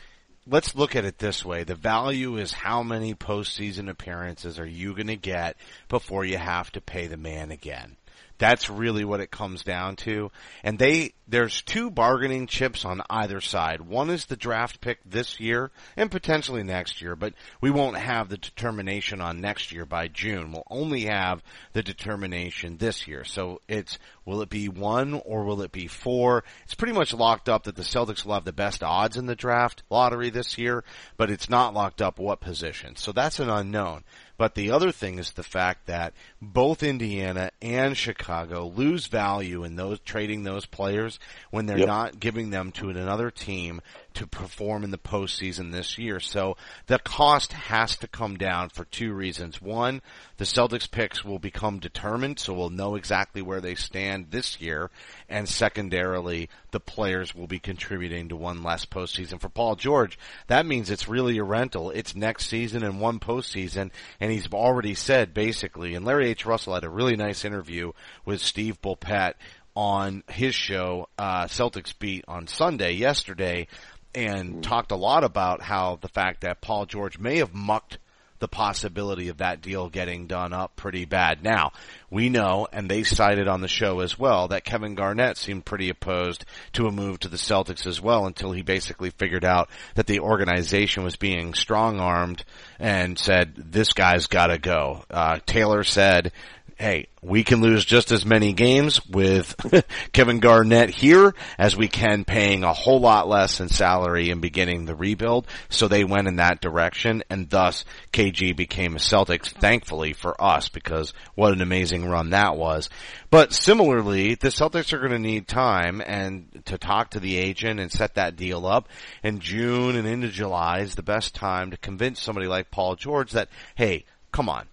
let's 0.48 0.76
look 0.76 0.96
at 0.96 1.06
it 1.06 1.18
this 1.20 1.44
way: 1.44 1.64
the 1.64 1.76
value 1.76 2.38
is 2.38 2.52
how 2.54 2.84
many 2.84 3.14
postseason 3.16 3.90
appearances 3.90 4.60
are 4.60 4.66
you 4.66 4.94
going 4.94 5.08
to 5.08 5.16
get 5.18 5.58
before 5.90 6.24
you 6.24 6.38
have 6.38 6.72
to 6.72 6.82
pay 6.82 7.08
the 7.08 7.18
man 7.18 7.52
again. 7.52 7.98
That's 8.38 8.70
really 8.70 9.04
what 9.04 9.20
it 9.20 9.32
comes 9.32 9.64
down 9.64 9.96
to. 9.98 10.32
And 10.64 10.78
they, 10.78 11.14
there's 11.28 11.62
two 11.62 11.90
bargaining 11.90 12.48
chips 12.48 12.86
on 12.86 13.02
either 13.10 13.42
side. 13.42 13.82
One 13.82 14.10
is 14.10 14.26
the 14.26 14.36
draft 14.36 14.80
pick 14.80 15.00
this 15.04 15.40
year 15.40 15.72
and 15.96 16.12
potentially 16.12 16.64
next 16.64 17.02
year, 17.02 17.16
but 17.16 17.34
we 17.62 17.72
won't 17.72 17.98
have 17.98 18.30
the 18.30 18.38
determination 18.38 19.22
on 19.22 19.42
next 19.42 19.72
year 19.72 19.86
by 19.86 20.08
June. 20.08 20.52
We'll 20.52 20.68
only 20.70 21.06
have 21.06 21.42
the 21.74 21.82
determination 21.82 22.78
this 22.78 23.08
year. 23.08 23.24
So 23.24 23.62
it's, 23.68 23.98
will 24.24 24.42
it 24.42 24.50
be 24.50 24.70
one 24.70 25.16
or 25.26 25.44
will 25.44 25.62
it 25.64 25.72
be 25.72 25.88
four? 25.88 26.44
It's 26.64 26.76
pretty 26.76 26.94
much 26.94 27.14
locked 27.14 27.50
up 27.50 27.64
that 27.64 27.76
the 27.76 27.82
Celtics 27.82 28.24
will 28.24 28.36
have 28.36 28.46
the 28.46 28.54
best 28.54 28.84
odds 28.84 29.18
in 29.18 29.26
the 29.26 29.36
draft 29.36 29.82
lottery 29.90 30.30
this 30.30 30.58
year, 30.58 30.84
but 31.18 31.32
it's 31.32 31.50
not 31.50 31.74
locked 31.74 32.02
up 32.02 32.20
what 32.20 32.40
position. 32.40 32.96
So 32.96 33.12
that's 33.12 33.40
an 33.40 33.50
unknown. 33.50 34.04
But 34.38 34.54
the 34.54 34.70
other 34.72 34.92
thing 34.92 35.18
is 35.18 35.32
the 35.32 35.44
fact 35.44 35.88
that 35.88 36.14
both 36.42 36.84
Indiana 36.84 37.50
and 37.62 37.98
Chicago 37.98 38.68
lose 38.68 39.08
value 39.08 39.64
in 39.64 39.76
those 39.76 40.00
trading 40.02 40.44
those 40.44 40.66
players 40.66 41.20
when 41.50 41.66
they're 41.66 41.80
Yep. 41.80 41.88
not 41.88 42.20
giving 42.20 42.52
them 42.52 42.72
to 42.74 42.90
another 42.90 43.32
team 43.32 43.82
to 44.18 44.26
perform 44.26 44.84
in 44.84 44.90
the 44.90 44.98
postseason 44.98 45.72
this 45.72 46.00
year. 46.00 46.20
So 46.20 46.58
the 46.88 46.98
cost 46.98 47.54
has 47.54 47.96
to 47.98 48.08
come 48.08 48.36
down 48.36 48.70
for 48.70 48.84
two 48.86 49.14
reasons. 49.14 49.62
One, 49.62 50.02
the 50.38 50.46
Celtics 50.46 50.90
picks 50.90 51.24
will 51.24 51.38
become 51.38 51.78
determined, 51.78 52.40
so 52.40 52.56
we'll 52.56 52.72
know 52.72 52.96
exactly 52.96 53.44
where 53.44 53.62
they 53.62 53.76
stand 53.76 54.32
this 54.32 54.60
year. 54.60 54.90
And 55.30 55.48
secondarily, 55.48 56.50
the 56.72 56.80
players 56.80 57.36
will 57.36 57.46
be 57.46 57.60
contributing 57.60 58.30
to 58.30 58.36
one 58.36 58.64
less 58.64 58.86
postseason. 58.86 59.40
For 59.40 59.50
Paul 59.50 59.76
George, 59.76 60.18
that 60.48 60.66
means 60.66 60.90
it's 60.90 61.08
really 61.08 61.38
a 61.38 61.44
rental. 61.44 61.92
It's 61.92 62.16
next 62.16 62.48
season 62.48 62.84
and 62.84 63.00
one 63.00 63.20
postseason, 63.20 63.92
and 64.20 64.32
he's 64.32 64.52
already 64.52 64.96
said 64.96 65.36
basically, 65.36 65.94
and 65.94 66.04
Larry 66.04 66.30
H. 66.30 66.44
Russell 66.44 66.74
had 66.74 66.84
a 66.84 66.90
really 66.90 67.16
nice 67.16 67.46
interview 67.46 67.92
with 68.26 68.42
Steve 68.42 68.82
Bulpett 68.82 69.36
on 69.76 70.24
his 70.28 70.56
show, 70.56 71.08
uh, 71.20 71.44
Celtics 71.44 71.94
Beat 71.98 72.26
on 72.28 72.48
Sunday 72.48 72.94
yesterday 72.94 73.68
and 74.16 74.64
talked 74.64 74.92
a 74.92 74.96
lot 74.96 75.24
about 75.24 75.62
how 75.62 76.00
the 76.02 76.08
fact 76.08 76.42
that 76.42 76.62
Paul 76.62 76.86
George 76.86 77.20
may 77.20 77.38
have 77.38 77.54
mucked 77.54 77.98
the 78.40 78.48
possibility 78.48 79.30
of 79.30 79.38
that 79.38 79.62
deal 79.62 79.90
getting 79.90 80.28
done 80.28 80.54
up 80.54 80.76
pretty 80.76 81.06
bad. 81.06 81.44
Now, 81.44 81.72
we 82.10 82.30
know, 82.30 82.68
and 82.72 82.90
they 82.90 83.04
cited 83.04 83.48
on 83.48 83.62
the 83.62 83.68
show 83.68 84.02
as 84.02 84.18
well, 84.18 84.50
that 84.50 84.64
Kevin 84.64 84.96
Garnett 84.96 85.38
seemed 85.38 85.66
pretty 85.66 85.90
opposed 85.90 86.46
to 86.74 86.86
a 86.86 86.92
move 86.92 87.20
to 87.22 87.30
the 87.30 87.38
Celtics 87.38 87.88
as 87.88 88.00
well 88.00 88.26
until 88.26 88.52
he 88.52 88.62
basically 88.62 89.10
figured 89.10 89.46
out 89.46 89.70
that 89.96 90.08
the 90.08 90.20
organization 90.20 91.04
was 91.04 91.16
being 91.16 91.54
strong 91.54 92.00
armed 92.00 92.44
and 92.80 93.18
said, 93.18 93.56
this 93.56 93.94
guy's 93.94 94.28
gotta 94.28 94.60
go. 94.60 95.04
Uh, 95.10 95.40
Taylor 95.46 95.84
said, 95.84 96.32
hey, 96.78 97.08
we 97.24 97.44
can 97.44 97.60
lose 97.60 97.84
just 97.84 98.12
as 98.12 98.24
many 98.24 98.54
games 98.54 99.04
with 99.08 99.56
Kevin 100.12 100.40
Garnett 100.40 100.92
here 100.92 101.34
as 101.58 101.76
we 101.76 101.88
can 101.88 102.24
paying 102.24 102.64
a 102.64 102.72
whole 102.72 103.00
lot 103.00 103.28
less 103.28 103.60
in 103.60 103.68
salary 103.68 104.30
and 104.30 104.42
beginning 104.42 104.86
the 104.86 104.96
rebuild. 104.96 105.48
So 105.70 105.88
they 105.88 106.04
went 106.04 106.28
in 106.28 106.36
that 106.36 106.62
direction 106.62 107.24
and 107.32 107.50
thus 107.50 107.84
KG 108.14 108.56
became 108.56 108.96
a 108.96 109.00
Celtics, 109.00 109.48
thankfully 109.48 110.14
for 110.14 110.40
us 110.42 110.70
because 110.70 111.14
what 111.34 111.52
an 111.52 111.62
amazing 111.62 112.08
run 112.08 112.30
that 112.30 112.58
was. 112.58 112.90
But 113.32 113.54
similarly, 113.54 114.36
the 114.36 114.50
Celtics 114.50 114.94
are 114.94 115.00
going 115.00 115.12
to 115.12 115.20
need 115.20 115.48
time 115.48 116.02
and 116.06 116.62
to 116.66 116.78
talk 116.78 117.12
to 117.12 117.20
the 117.20 117.38
agent 117.38 117.80
and 117.80 117.92
set 117.92 118.16
that 118.16 118.36
deal 118.36 118.68
up. 118.68 118.88
And 119.24 119.42
June 119.42 119.96
and 119.96 120.08
into 120.08 120.30
July 120.30 120.80
is 120.80 120.94
the 120.94 121.02
best 121.02 121.34
time 121.34 121.72
to 121.72 121.78
convince 121.78 122.22
somebody 122.22 122.48
like 122.48 122.70
Paul 122.70 122.96
George 122.96 123.32
that, 123.32 123.50
hey, 123.76 124.06
come 124.32 124.48
on, 124.48 124.68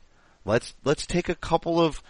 Let's 0.45 0.75
let's 0.85 1.07
take 1.07 1.29
a 1.29 1.35
couple 1.35 1.81
of 1.81 2.03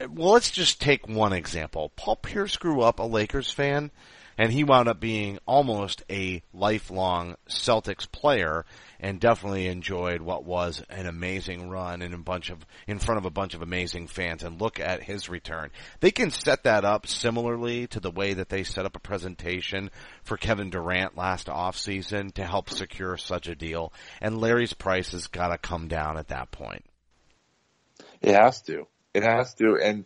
well, 0.00 0.32
let's 0.32 0.50
just 0.50 0.80
take 0.80 1.08
one 1.08 1.32
example. 1.32 1.90
Paul 1.96 2.16
Pierce 2.16 2.56
grew 2.56 2.82
up 2.82 3.00
a 3.00 3.04
Lakers 3.04 3.50
fan 3.50 3.90
and 4.36 4.52
he 4.52 4.62
wound 4.62 4.88
up 4.88 5.00
being 5.00 5.40
almost 5.44 6.04
a 6.08 6.40
lifelong 6.54 7.34
Celtics 7.48 8.10
player 8.10 8.64
and 9.00 9.18
definitely 9.18 9.66
enjoyed 9.66 10.22
what 10.22 10.44
was 10.44 10.82
an 10.88 11.06
amazing 11.06 11.68
run 11.68 12.00
in 12.00 12.14
a 12.14 12.18
bunch 12.18 12.48
of 12.48 12.64
in 12.86 13.00
front 13.00 13.18
of 13.18 13.24
a 13.24 13.30
bunch 13.30 13.54
of 13.54 13.62
amazing 13.62 14.06
fans 14.06 14.44
and 14.44 14.60
look 14.60 14.78
at 14.78 15.02
his 15.02 15.28
return. 15.28 15.70
They 15.98 16.12
can 16.12 16.30
set 16.30 16.62
that 16.62 16.84
up 16.84 17.08
similarly 17.08 17.88
to 17.88 17.98
the 17.98 18.12
way 18.12 18.34
that 18.34 18.48
they 18.48 18.62
set 18.62 18.86
up 18.86 18.94
a 18.94 19.00
presentation 19.00 19.90
for 20.22 20.36
Kevin 20.36 20.70
Durant 20.70 21.16
last 21.16 21.48
offseason 21.48 22.32
to 22.34 22.44
help 22.44 22.70
secure 22.70 23.16
such 23.16 23.48
a 23.48 23.56
deal 23.56 23.92
and 24.20 24.40
Larry's 24.40 24.74
price 24.74 25.10
has 25.10 25.26
got 25.26 25.48
to 25.48 25.58
come 25.58 25.88
down 25.88 26.16
at 26.16 26.28
that 26.28 26.52
point. 26.52 26.84
It 28.22 28.34
has 28.34 28.62
to. 28.62 28.86
It 29.14 29.22
has 29.22 29.54
to. 29.54 29.78
And 29.82 30.04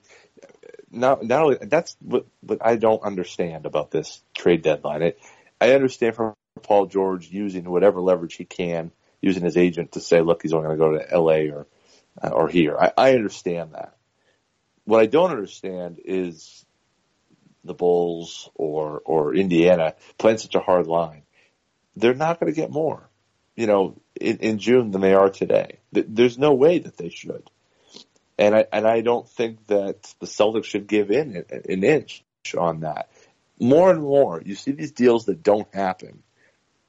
not, 0.91 1.25
not 1.25 1.43
only, 1.43 1.59
that's 1.63 1.97
what, 2.01 2.27
what 2.41 2.59
I 2.61 2.77
don't 2.77 3.03
understand 3.03 3.67
about 3.67 3.91
this 3.91 4.23
trade 4.35 4.63
deadline. 4.63 5.03
It, 5.03 5.21
I 5.61 5.73
understand 5.73 6.15
from 6.15 6.35
Paul 6.63 6.87
George 6.87 7.31
using 7.31 7.65
whatever 7.65 8.01
leverage 8.01 8.35
he 8.35 8.45
can, 8.45 8.93
using 9.21 9.45
his 9.45 9.57
agent 9.57 9.93
to 9.93 10.01
say, 10.01 10.21
look, 10.21 10.43
he's 10.43 10.53
only 10.53 10.77
going 10.77 10.79
to 10.79 10.99
go 10.99 11.07
to 11.07 11.21
LA 11.21 11.55
or, 11.55 11.67
uh, 12.23 12.29
or 12.29 12.49
here. 12.49 12.77
I, 12.79 12.93
I 12.97 13.15
understand 13.15 13.73
that. 13.73 13.97
What 14.85 15.01
I 15.01 15.07
don't 15.07 15.31
understand 15.31 16.01
is 16.05 16.65
the 17.65 17.75
Bulls 17.75 18.51
or, 18.55 19.01
or 19.05 19.35
Indiana 19.35 19.95
playing 20.19 20.39
such 20.39 20.55
a 20.55 20.61
hard 20.61 20.87
line. 20.87 21.23
They're 21.95 22.15
not 22.15 22.41
going 22.41 22.53
to 22.53 22.61
get 22.61 22.71
more, 22.71 23.09
you 23.55 23.67
know, 23.67 24.01
in, 24.21 24.39
in 24.39 24.59
June 24.59 24.91
than 24.91 25.01
they 25.01 25.15
are 25.15 25.31
today. 25.31 25.79
There's 25.93 26.39
no 26.39 26.55
way 26.55 26.79
that 26.81 26.97
they 26.97 27.11
should 27.11 27.49
and 28.39 28.55
I 28.55 28.67
and 28.73 28.87
I 28.87 29.01
don't 29.01 29.29
think 29.29 29.67
that 29.67 30.15
the 30.21 30.27
Celtics 30.27 30.65
should 30.65 30.87
give 30.87 31.11
in 31.11 31.45
an, 31.51 31.85
inch 31.85 32.25
on 32.57 32.81
that. 32.81 33.09
More 33.61 33.91
and 33.91 34.03
more, 34.03 34.43
you 34.45 34.55
see 34.55 34.73
these 34.73 34.93
deals 34.93 35.27
that 35.27 35.43
don't 35.43 35.73
happen, 35.75 36.23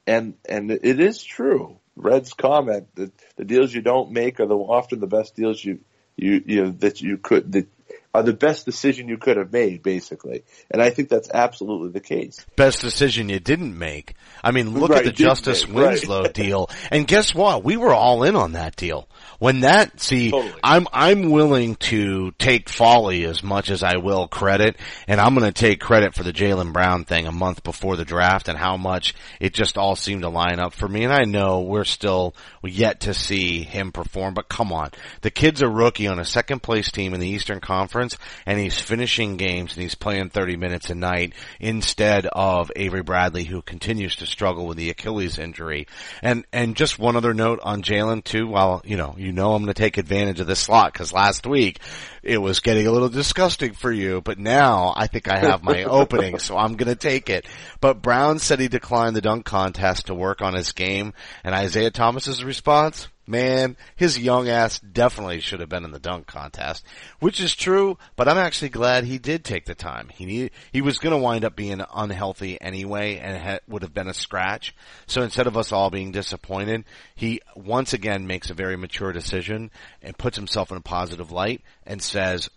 and 0.07 0.35
and 0.47 0.71
it 0.71 0.99
is 0.99 1.23
true. 1.23 1.79
Red's 1.95 2.33
comment 2.33 2.87
that 2.95 3.11
the 3.35 3.45
deals 3.45 3.73
you 3.73 3.81
don't 3.81 4.11
make 4.11 4.39
are 4.39 4.47
the 4.47 4.55
often 4.55 4.99
the 4.99 5.07
best 5.07 5.35
deals 5.35 5.63
you 5.63 5.79
you 6.15 6.43
you 6.45 6.63
know, 6.63 6.71
that 6.71 7.01
you 7.01 7.17
could 7.17 7.51
that 7.51 7.67
are 8.13 8.23
the 8.23 8.33
best 8.33 8.65
decision 8.65 9.07
you 9.07 9.17
could 9.17 9.37
have 9.37 9.51
made, 9.51 9.81
basically. 9.81 10.43
And 10.69 10.81
I 10.81 10.91
think 10.91 11.09
that's 11.09 11.29
absolutely 11.33 11.89
the 11.89 11.99
case. 11.99 12.45
Best 12.55 12.81
decision 12.81 13.29
you 13.29 13.39
didn't 13.39 13.77
make. 13.77 14.13
I 14.43 14.51
mean, 14.51 14.73
look 14.79 14.91
Right, 14.91 14.99
at 14.99 15.05
the 15.05 15.11
Justise 15.11 15.67
make, 15.67 15.77
right. 15.77 15.87
Winslow 15.89 16.27
deal. 16.27 16.69
And 16.91 17.07
guess 17.07 17.33
what? 17.33 17.63
We 17.63 17.77
were 17.77 17.93
all 17.93 18.23
in 18.23 18.35
on 18.35 18.51
that 18.53 18.75
deal. 18.75 19.07
When 19.39 19.61
that, 19.61 19.99
see, 19.99 20.31
Totally. 20.31 20.53
I'm, 20.63 20.87
I'm 20.93 21.31
willing 21.31 21.75
to 21.75 22.31
take 22.37 22.69
folly 22.69 23.25
as 23.25 23.41
much 23.43 23.69
as 23.69 23.83
I 23.83 23.97
will 23.97 24.27
credit, 24.27 24.77
and 25.07 25.19
I'm 25.19 25.33
gonna 25.33 25.51
take 25.51 25.79
credit 25.79 26.13
for 26.13 26.23
the 26.23 26.31
Jaylen 26.33 26.71
Brown 26.71 27.05
thing 27.05 27.25
a 27.25 27.31
month 27.31 27.63
before 27.63 27.95
the 27.97 28.05
draft 28.05 28.47
and 28.47 28.57
how 28.57 28.77
much 28.77 29.15
it 29.39 29.53
just 29.53 29.77
all 29.77 29.95
seemed 29.95 30.21
to 30.21 30.29
line 30.29 30.59
up 30.59 30.73
for 30.73 30.87
me. 30.87 31.03
And 31.03 31.13
I 31.13 31.23
know 31.23 31.61
we're 31.61 31.83
still 31.83 32.35
yet 32.63 33.01
to 33.01 33.13
see 33.13 33.63
him 33.63 33.91
perform, 33.91 34.33
but 34.33 34.49
come 34.49 34.71
on. 34.71 34.91
The 35.21 35.31
kid's 35.31 35.61
a 35.61 35.67
rookie 35.69 36.07
on 36.07 36.19
a 36.19 36.25
second 36.25 36.61
place 36.61 36.91
team 36.91 37.13
in 37.13 37.19
the 37.19 37.27
Eastern 37.29 37.59
Conference, 37.59 38.02
and 38.45 38.59
he's 38.59 38.79
finishing 38.79 39.37
games 39.37 39.73
and 39.73 39.81
he's 39.81 39.95
playing 39.95 40.29
30 40.29 40.57
minutes 40.57 40.89
a 40.89 40.95
night 40.95 41.33
instead 41.59 42.25
of 42.27 42.71
Avery 42.75 43.03
Bradley, 43.03 43.43
who 43.43 43.61
continues 43.61 44.15
to 44.17 44.25
struggle 44.25 44.67
with 44.67 44.77
the 44.77 44.89
Achilles 44.89 45.37
injury. 45.37 45.87
And, 46.21 46.45
and 46.51 46.75
just 46.75 46.99
one 46.99 47.15
other 47.15 47.33
note 47.33 47.59
on 47.63 47.81
Jaylen 47.83 48.23
too, 48.23 48.47
while, 48.47 48.81
you 48.85 48.97
know, 48.97 49.15
you 49.17 49.31
know 49.31 49.53
I'm 49.53 49.63
going 49.63 49.73
to 49.73 49.81
take 49.81 49.97
advantage 49.97 50.39
of 50.39 50.47
this 50.47 50.59
slot 50.59 50.93
because 50.93 51.13
last 51.13 51.45
week 51.45 51.79
it 52.23 52.37
was 52.37 52.61
getting 52.61 52.87
a 52.87 52.91
little 52.91 53.09
disgusting 53.09 53.73
for 53.73 53.91
you, 53.91 54.21
but 54.21 54.39
now 54.39 54.93
I 54.95 55.07
think 55.07 55.27
I 55.27 55.37
have 55.37 55.63
my 55.63 55.83
opening, 55.83 56.39
so 56.39 56.57
I'm 56.57 56.75
going 56.75 56.89
to 56.89 56.95
take 56.95 57.29
it. 57.29 57.45
But 57.81 58.01
Brown 58.01 58.39
said 58.39 58.59
he 58.59 58.67
declined 58.69 59.15
the 59.15 59.21
dunk 59.21 59.45
contest 59.45 60.07
to 60.07 60.15
work 60.15 60.41
on 60.41 60.53
his 60.53 60.71
game, 60.71 61.13
and 61.43 61.53
Isaiah 61.53 61.91
Thomas's 61.91 62.43
response, 62.43 63.07
man, 63.25 63.77
his 63.95 64.19
young 64.19 64.49
ass 64.49 64.79
definitely 64.79 65.39
should 65.39 65.59
have 65.59 65.69
been 65.69 65.85
in 65.85 65.91
the 65.91 65.99
dunk 65.99 66.27
contest, 66.27 66.85
which 67.19 67.39
is 67.39 67.55
true, 67.55 67.97
but 68.15 68.27
I'm 68.27 68.37
actually 68.37 68.69
glad 68.69 69.03
he 69.03 69.17
did 69.17 69.43
take 69.43 69.65
the 69.65 69.75
time. 69.75 70.09
He 70.09 70.25
need, 70.25 70.51
he 70.71 70.81
was 70.81 70.99
going 70.99 71.15
to 71.15 71.21
wind 71.21 71.45
up 71.45 71.55
being 71.55 71.83
unhealthy 71.93 72.59
anyway 72.59 73.17
and 73.17 73.41
ha- 73.41 73.59
would 73.67 73.81
have 73.81 73.93
been 73.93 74.07
a 74.07 74.13
scratch. 74.13 74.75
So 75.07 75.21
instead 75.21 75.47
of 75.47 75.57
us 75.57 75.71
all 75.71 75.89
being 75.89 76.11
disappointed, 76.11 76.85
he 77.15 77.41
once 77.55 77.93
again 77.93 78.27
makes 78.27 78.49
a 78.49 78.55
very 78.55 78.77
mature 78.77 79.11
decision 79.11 79.71
and 80.01 80.17
puts 80.17 80.37
himself 80.37 80.71
in 80.71 80.77
a 80.77 80.81
positive 80.81 81.31
light 81.31 81.61
and 81.85 82.01
says, 82.01 82.49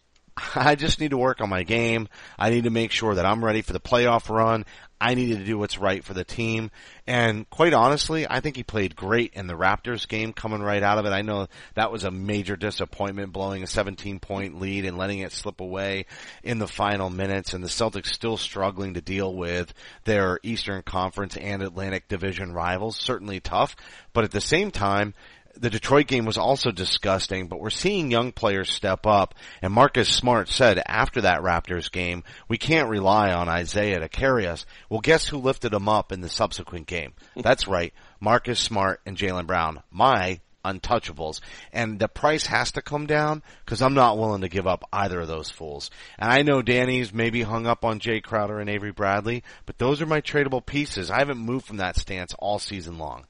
I 0.54 0.74
just 0.74 1.00
need 1.00 1.10
to 1.10 1.18
work 1.18 1.40
on 1.40 1.48
my 1.48 1.62
game. 1.62 2.08
I 2.38 2.50
need 2.50 2.64
to 2.64 2.70
make 2.70 2.90
sure 2.90 3.14
that 3.14 3.26
I'm 3.26 3.44
ready 3.44 3.62
for 3.62 3.72
the 3.72 3.80
playoff 3.80 4.28
run. 4.28 4.64
I 4.98 5.14
needed 5.14 5.38
to 5.38 5.44
do 5.44 5.58
what's 5.58 5.78
right 5.78 6.02
for 6.02 6.14
the 6.14 6.24
team. 6.24 6.70
And 7.06 7.48
quite 7.50 7.74
honestly, 7.74 8.26
I 8.28 8.40
think 8.40 8.56
he 8.56 8.62
played 8.62 8.96
great 8.96 9.34
in 9.34 9.46
the 9.46 9.56
Raptors 9.56 10.08
game 10.08 10.32
coming 10.32 10.62
right 10.62 10.82
out 10.82 10.98
of 10.98 11.04
it. 11.04 11.10
I 11.10 11.20
know 11.20 11.48
that 11.74 11.92
was 11.92 12.04
a 12.04 12.10
major 12.10 12.56
disappointment 12.56 13.32
blowing 13.32 13.62
a 13.62 13.66
17 13.66 14.20
point 14.20 14.58
lead 14.58 14.86
and 14.86 14.96
letting 14.96 15.18
it 15.18 15.32
slip 15.32 15.60
away 15.60 16.06
in 16.42 16.58
the 16.58 16.66
final 16.66 17.10
minutes 17.10 17.52
and 17.52 17.62
the 17.62 17.68
Celtics 17.68 18.06
still 18.06 18.38
struggling 18.38 18.94
to 18.94 19.02
deal 19.02 19.34
with 19.34 19.72
their 20.04 20.40
Eastern 20.42 20.82
Conference 20.82 21.36
and 21.36 21.62
Atlantic 21.62 22.08
Division 22.08 22.52
rivals. 22.52 22.96
Certainly 22.96 23.40
tough, 23.40 23.76
but 24.14 24.24
at 24.24 24.30
the 24.30 24.40
same 24.40 24.70
time, 24.70 25.12
the 25.56 25.70
Detroit 25.70 26.06
game 26.06 26.24
was 26.24 26.38
also 26.38 26.70
disgusting, 26.70 27.48
but 27.48 27.60
we're 27.60 27.70
seeing 27.70 28.10
young 28.10 28.32
players 28.32 28.70
step 28.70 29.06
up. 29.06 29.34
And 29.62 29.72
Marcus 29.72 30.08
Smart 30.08 30.48
said 30.48 30.82
after 30.84 31.22
that 31.22 31.40
Raptors 31.40 31.90
game, 31.90 32.24
we 32.48 32.58
can't 32.58 32.90
rely 32.90 33.32
on 33.32 33.48
Isaiah 33.48 34.00
to 34.00 34.08
carry 34.08 34.46
us. 34.46 34.66
Well, 34.88 35.00
guess 35.00 35.26
who 35.26 35.38
lifted 35.38 35.72
him 35.72 35.88
up 35.88 36.12
in 36.12 36.20
the 36.20 36.28
subsequent 36.28 36.86
game? 36.86 37.14
That's 37.36 37.66
right. 37.66 37.92
Marcus 38.20 38.60
Smart 38.60 39.00
and 39.06 39.16
Jaylen 39.16 39.46
Brown. 39.46 39.82
My 39.90 40.40
untouchables. 40.66 41.40
And 41.72 41.98
the 41.98 42.08
price 42.08 42.46
has 42.46 42.72
to 42.72 42.82
come 42.82 43.06
down 43.06 43.42
because 43.64 43.80
I'm 43.80 43.94
not 43.94 44.18
willing 44.18 44.42
to 44.42 44.48
give 44.48 44.66
up 44.66 44.84
either 44.92 45.20
of 45.20 45.28
those 45.28 45.50
fools. 45.50 45.90
And 46.18 46.30
I 46.30 46.42
know 46.42 46.60
Danny's 46.60 47.14
maybe 47.14 47.42
hung 47.42 47.66
up 47.66 47.84
on 47.84 48.00
Jae 48.00 48.22
Crowder 48.22 48.58
and 48.58 48.68
Avery 48.68 48.92
Bradley, 48.92 49.44
but 49.64 49.78
those 49.78 50.02
are 50.02 50.06
my 50.06 50.20
tradable 50.20 50.64
pieces. 50.64 51.10
I 51.10 51.18
haven't 51.18 51.38
moved 51.38 51.66
from 51.66 51.78
that 51.78 51.96
stance 51.96 52.34
all 52.38 52.58
season 52.58 52.98
long. 52.98 53.26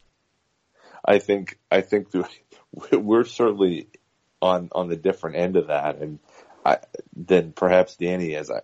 I 1.07 1.19
think 1.19 1.59
I 1.71 1.81
think 1.83 2.09
we're 2.93 3.25
certainly 3.25 3.89
on 4.43 4.69
on 4.73 4.89
the 4.89 4.97
different 4.97 5.37
end 5.37 5.57
of 5.57 5.69
that, 5.69 5.99
and 5.99 6.19
I, 6.65 6.79
than 7.15 7.53
perhaps 7.53 7.97
Danny 7.97 8.33
is. 8.33 8.51
I, 8.51 8.61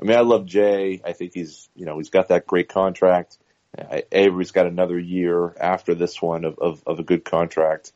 I 0.00 0.04
mean, 0.04 0.16
I 0.16 0.20
love 0.20 0.46
Jae. 0.46 1.00
I 1.04 1.12
think 1.12 1.32
he's 1.34 1.68
you 1.74 1.86
know 1.86 1.98
he's 1.98 2.10
got 2.10 2.28
that 2.28 2.46
great 2.46 2.68
contract. 2.68 3.38
I, 3.76 4.04
Avery's 4.12 4.52
got 4.52 4.66
another 4.66 4.98
year 4.98 5.52
after 5.58 5.96
this 5.96 6.22
one 6.22 6.44
of, 6.44 6.58
of, 6.60 6.82
of 6.86 7.00
a 7.00 7.02
good 7.02 7.24
contract, 7.24 7.92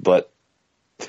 but 0.00 0.32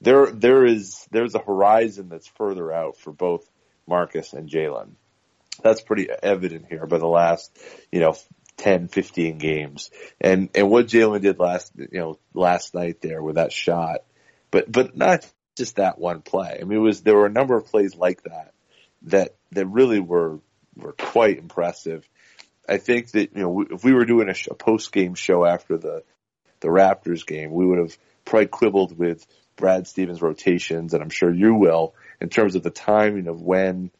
there 0.00 0.26
there 0.26 0.66
is 0.66 1.06
there's 1.10 1.34
a 1.34 1.40
horizon 1.40 2.08
that's 2.08 2.26
further 2.26 2.72
out 2.72 2.96
for 2.96 3.12
both 3.12 3.48
Marcus 3.86 4.32
and 4.32 4.48
Jaylen. 4.48 4.92
That's 5.62 5.82
pretty 5.82 6.08
evident 6.10 6.66
here 6.68 6.86
by 6.86 6.98
the 6.98 7.06
last 7.06 7.56
you 7.92 8.00
know 8.00 8.16
10, 8.56 8.88
15 8.88 9.38
games. 9.38 9.90
And, 10.20 10.50
and 10.54 10.70
what 10.70 10.86
Jaylen 10.86 11.20
did 11.22 11.38
last, 11.38 11.72
you 11.76 11.88
know, 11.92 12.18
last 12.32 12.74
night 12.74 13.00
there 13.00 13.22
with 13.22 13.36
that 13.36 13.52
shot, 13.52 14.00
but, 14.50 14.70
but 14.70 14.96
not 14.96 15.30
just 15.56 15.76
that 15.76 15.98
one 15.98 16.22
play. 16.22 16.58
I 16.60 16.64
mean, 16.64 16.78
it 16.78 16.82
was, 16.82 17.02
there 17.02 17.16
were 17.16 17.26
a 17.26 17.32
number 17.32 17.56
of 17.56 17.66
plays 17.66 17.94
like 17.96 18.22
that, 18.24 18.52
that, 19.02 19.34
that 19.52 19.66
really 19.66 20.00
were, 20.00 20.38
were 20.76 20.92
quite 20.92 21.38
impressive. 21.38 22.08
I 22.68 22.78
think 22.78 23.10
that, 23.12 23.36
you 23.36 23.42
know, 23.42 23.66
if 23.70 23.84
we 23.84 23.92
were 23.92 24.04
doing 24.04 24.28
a, 24.28 24.34
a 24.50 24.54
post 24.54 24.92
game 24.92 25.14
show 25.14 25.44
after 25.44 25.76
the, 25.76 26.02
the 26.60 26.68
Raptors 26.68 27.26
game, 27.26 27.52
we 27.52 27.66
would 27.66 27.78
have 27.78 27.96
probably 28.24 28.46
quibbled 28.46 28.96
with 28.96 29.26
Brad 29.56 29.86
Stevens 29.86 30.22
rotations, 30.22 30.94
and 30.94 31.02
I'm 31.02 31.10
sure 31.10 31.32
you 31.32 31.54
will, 31.54 31.94
in 32.20 32.28
terms 32.28 32.54
of 32.54 32.62
the 32.62 32.70
timing 32.70 33.28
of 33.28 33.40
when 33.40 33.90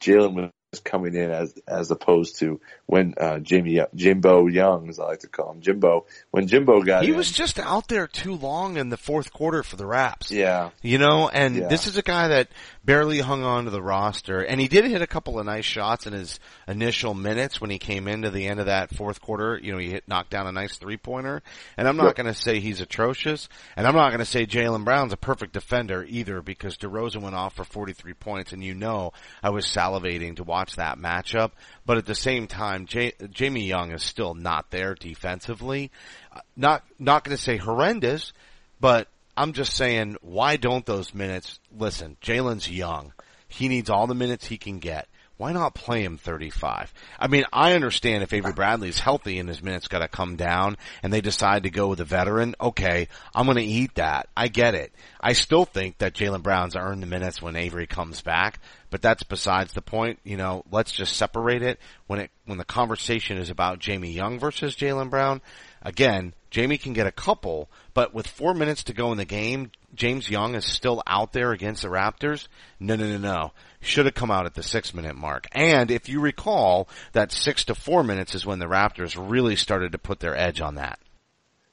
Jaylen 0.00 0.34
was 0.34 0.50
coming 0.80 1.14
in 1.14 1.30
as 1.30 1.54
as 1.68 1.90
opposed 1.90 2.38
to 2.38 2.60
when 2.86 3.14
uh, 3.20 3.38
Jimmy 3.38 3.80
Jimbo 3.94 4.46
Young, 4.46 4.88
as 4.88 4.98
I 4.98 5.04
like 5.04 5.20
to 5.20 5.28
call 5.28 5.52
him, 5.52 5.60
Jimbo. 5.60 6.06
When 6.30 6.46
Jimbo 6.48 6.82
got 6.82 7.04
He 7.04 7.10
in, 7.10 7.16
was 7.16 7.30
just 7.30 7.58
out 7.58 7.88
there 7.88 8.06
too 8.06 8.34
long 8.34 8.76
in 8.78 8.88
the 8.88 8.96
fourth 8.96 9.32
quarter 9.32 9.62
for 9.62 9.76
the 9.76 9.86
Raps. 9.86 10.30
yeah, 10.30 10.70
You 10.80 10.98
know, 10.98 11.28
and 11.28 11.56
Yeah. 11.56 11.68
this 11.68 11.86
is 11.86 11.96
a 11.98 12.02
guy 12.02 12.28
that 12.28 12.48
barely 12.84 13.20
hung 13.20 13.44
on 13.44 13.64
to 13.64 13.70
the 13.70 13.82
roster, 13.82 14.40
and 14.40 14.60
he 14.60 14.66
did 14.68 14.84
hit 14.84 15.02
a 15.02 15.06
couple 15.06 15.38
of 15.38 15.46
nice 15.46 15.64
shots 15.64 16.06
in 16.06 16.12
his 16.12 16.40
initial 16.66 17.14
minutes 17.14 17.60
when 17.60 17.70
he 17.70 17.78
came 17.78 18.08
into 18.08 18.30
the 18.30 18.48
end 18.48 18.58
of 18.58 18.66
that 18.66 18.94
fourth 18.94 19.20
quarter. 19.20 19.58
You 19.62 19.72
know, 19.72 19.78
he 19.78 19.90
hit 19.90 20.08
knocked 20.08 20.30
down 20.30 20.46
a 20.46 20.52
nice 20.52 20.76
three 20.78 20.96
pointer, 20.96 21.42
and 21.76 21.86
I'm 21.86 21.96
not 21.96 22.16
going 22.16 22.26
to 22.26 22.34
say 22.34 22.60
he's 22.60 22.80
atrocious, 22.80 23.48
and 23.76 23.86
I'm 23.86 23.94
not 23.94 24.08
going 24.08 24.18
to 24.18 24.24
say 24.24 24.46
Jaylen 24.46 24.84
Brown's 24.84 25.12
a 25.12 25.16
perfect 25.16 25.52
defender 25.52 26.04
either, 26.08 26.42
because 26.42 26.76
DeRozan 26.76 27.22
went 27.22 27.36
off 27.36 27.54
for 27.54 27.64
43 27.64 28.14
points, 28.14 28.52
and 28.52 28.64
you 28.64 28.74
know 28.74 29.12
I 29.42 29.50
was 29.50 29.66
salivating 29.66 30.36
to 30.36 30.44
watch 30.44 30.76
that 30.76 30.98
matchup. 30.98 31.52
But 31.86 31.98
at 31.98 32.06
the 32.06 32.14
same 32.14 32.46
time, 32.46 32.86
J- 32.86 33.12
Jamie 33.30 33.66
Young 33.66 33.92
is 33.92 34.02
still 34.02 34.34
not 34.34 34.70
there 34.70 34.94
defensively. 34.94 35.90
Uh, 36.34 36.40
Not 36.56 36.84
not 36.98 37.24
going 37.24 37.36
to 37.36 37.42
say 37.42 37.56
horrendous, 37.56 38.32
but 38.80 39.08
I'm 39.36 39.52
just 39.52 39.74
saying, 39.74 40.16
why 40.20 40.56
don't 40.56 40.84
those 40.84 41.14
minutes? 41.14 41.60
Listen, 41.76 42.16
Jaylen's 42.20 42.70
young. 42.70 43.12
He 43.48 43.68
needs 43.68 43.90
all 43.90 44.06
the 44.06 44.14
minutes 44.14 44.46
he 44.46 44.58
can 44.58 44.78
get. 44.78 45.08
Why 45.42 45.52
not 45.52 45.74
play 45.74 46.04
him 46.04 46.18
35? 46.18 46.94
I 47.18 47.26
mean, 47.26 47.44
I 47.52 47.72
understand 47.72 48.22
if 48.22 48.32
Avery 48.32 48.52
Bradley's 48.52 49.00
healthy 49.00 49.40
and 49.40 49.48
his 49.48 49.60
minutes 49.60 49.88
got 49.88 49.98
to 49.98 50.06
come 50.06 50.36
down 50.36 50.76
and 51.02 51.12
they 51.12 51.20
decide 51.20 51.64
to 51.64 51.70
go 51.70 51.88
with 51.88 51.98
a 51.98 52.04
veteran. 52.04 52.54
Okay, 52.60 53.08
I'm 53.34 53.46
to 53.46 53.60
eat 53.60 53.96
that. 53.96 54.28
I 54.36 54.46
get 54.46 54.76
it. 54.76 54.92
I 55.20 55.32
still 55.32 55.64
think 55.64 55.98
that 55.98 56.14
Jaylen 56.14 56.44
Brown's 56.44 56.76
earned 56.76 57.02
the 57.02 57.08
minutes 57.08 57.42
when 57.42 57.56
Avery 57.56 57.88
comes 57.88 58.20
back, 58.20 58.60
but 58.90 59.02
that's 59.02 59.24
besides 59.24 59.72
the 59.72 59.82
point. 59.82 60.20
You 60.22 60.36
know, 60.36 60.64
let's 60.70 60.92
just 60.92 61.16
separate 61.16 61.62
it 61.62 61.80
when 62.06 62.20
it 62.20 62.30
when 62.44 62.58
the 62.58 62.64
conversation 62.64 63.36
is 63.36 63.50
about 63.50 63.80
Jamie 63.80 64.12
Young 64.12 64.38
versus 64.38 64.76
Jaylen 64.76 65.10
Brown. 65.10 65.40
Again, 65.82 66.34
Jamie 66.50 66.78
can 66.78 66.92
get 66.92 67.08
a 67.08 67.12
couple, 67.12 67.68
but 67.94 68.14
with 68.14 68.26
four 68.26 68.54
minutes 68.54 68.84
to 68.84 68.92
go 68.94 69.12
in 69.12 69.18
the 69.18 69.24
game, 69.24 69.70
James 69.94 70.28
Young 70.30 70.54
is 70.54 70.64
still 70.64 71.02
out 71.06 71.32
there 71.32 71.52
against 71.52 71.82
the 71.82 71.88
Raptors. 71.88 72.48
No, 72.80 72.96
no, 72.96 73.06
no, 73.06 73.18
no. 73.18 73.52
Should 73.80 74.06
have 74.06 74.14
come 74.14 74.30
out 74.30 74.46
at 74.46 74.54
the 74.54 74.62
six 74.62 74.94
minute 74.94 75.16
mark. 75.16 75.46
And 75.52 75.90
if 75.90 76.08
you 76.08 76.20
recall, 76.20 76.88
that 77.12 77.32
six 77.32 77.64
to 77.66 77.74
four 77.74 78.02
minutes 78.02 78.34
is 78.34 78.46
when 78.46 78.58
the 78.58 78.66
Raptors 78.66 79.16
really 79.18 79.56
started 79.56 79.92
to 79.92 79.98
put 79.98 80.20
their 80.20 80.36
edge 80.36 80.60
on 80.60 80.76
that. 80.76 80.98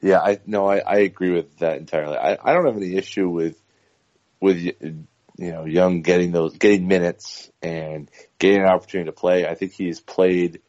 yeah. 0.01 0.19
I 0.19 0.39
no, 0.45 0.67
I, 0.69 0.79
I 0.79 0.97
agree 0.99 1.32
with 1.32 1.58
that 1.60 1.77
entirely. 1.77 2.17
I, 2.17 2.38
I 2.43 2.53
don't 2.53 2.65
have 2.65 2.77
any 2.77 2.95
issue 2.95 3.29
with 3.29 3.62
with 4.41 4.58
you 4.58 5.05
know 5.38 5.65
Young 5.65 6.01
getting 6.01 6.32
those 6.32 6.58
getting 6.58 6.88
minutes 6.88 7.49
and 7.62 8.10
getting 8.39 8.62
an 8.62 8.67
opportunity 8.67 9.08
to 9.10 9.13
play. 9.13 9.47
I 9.47 9.55
think 9.55 9.73
he's 9.73 9.99
played. 9.99 10.62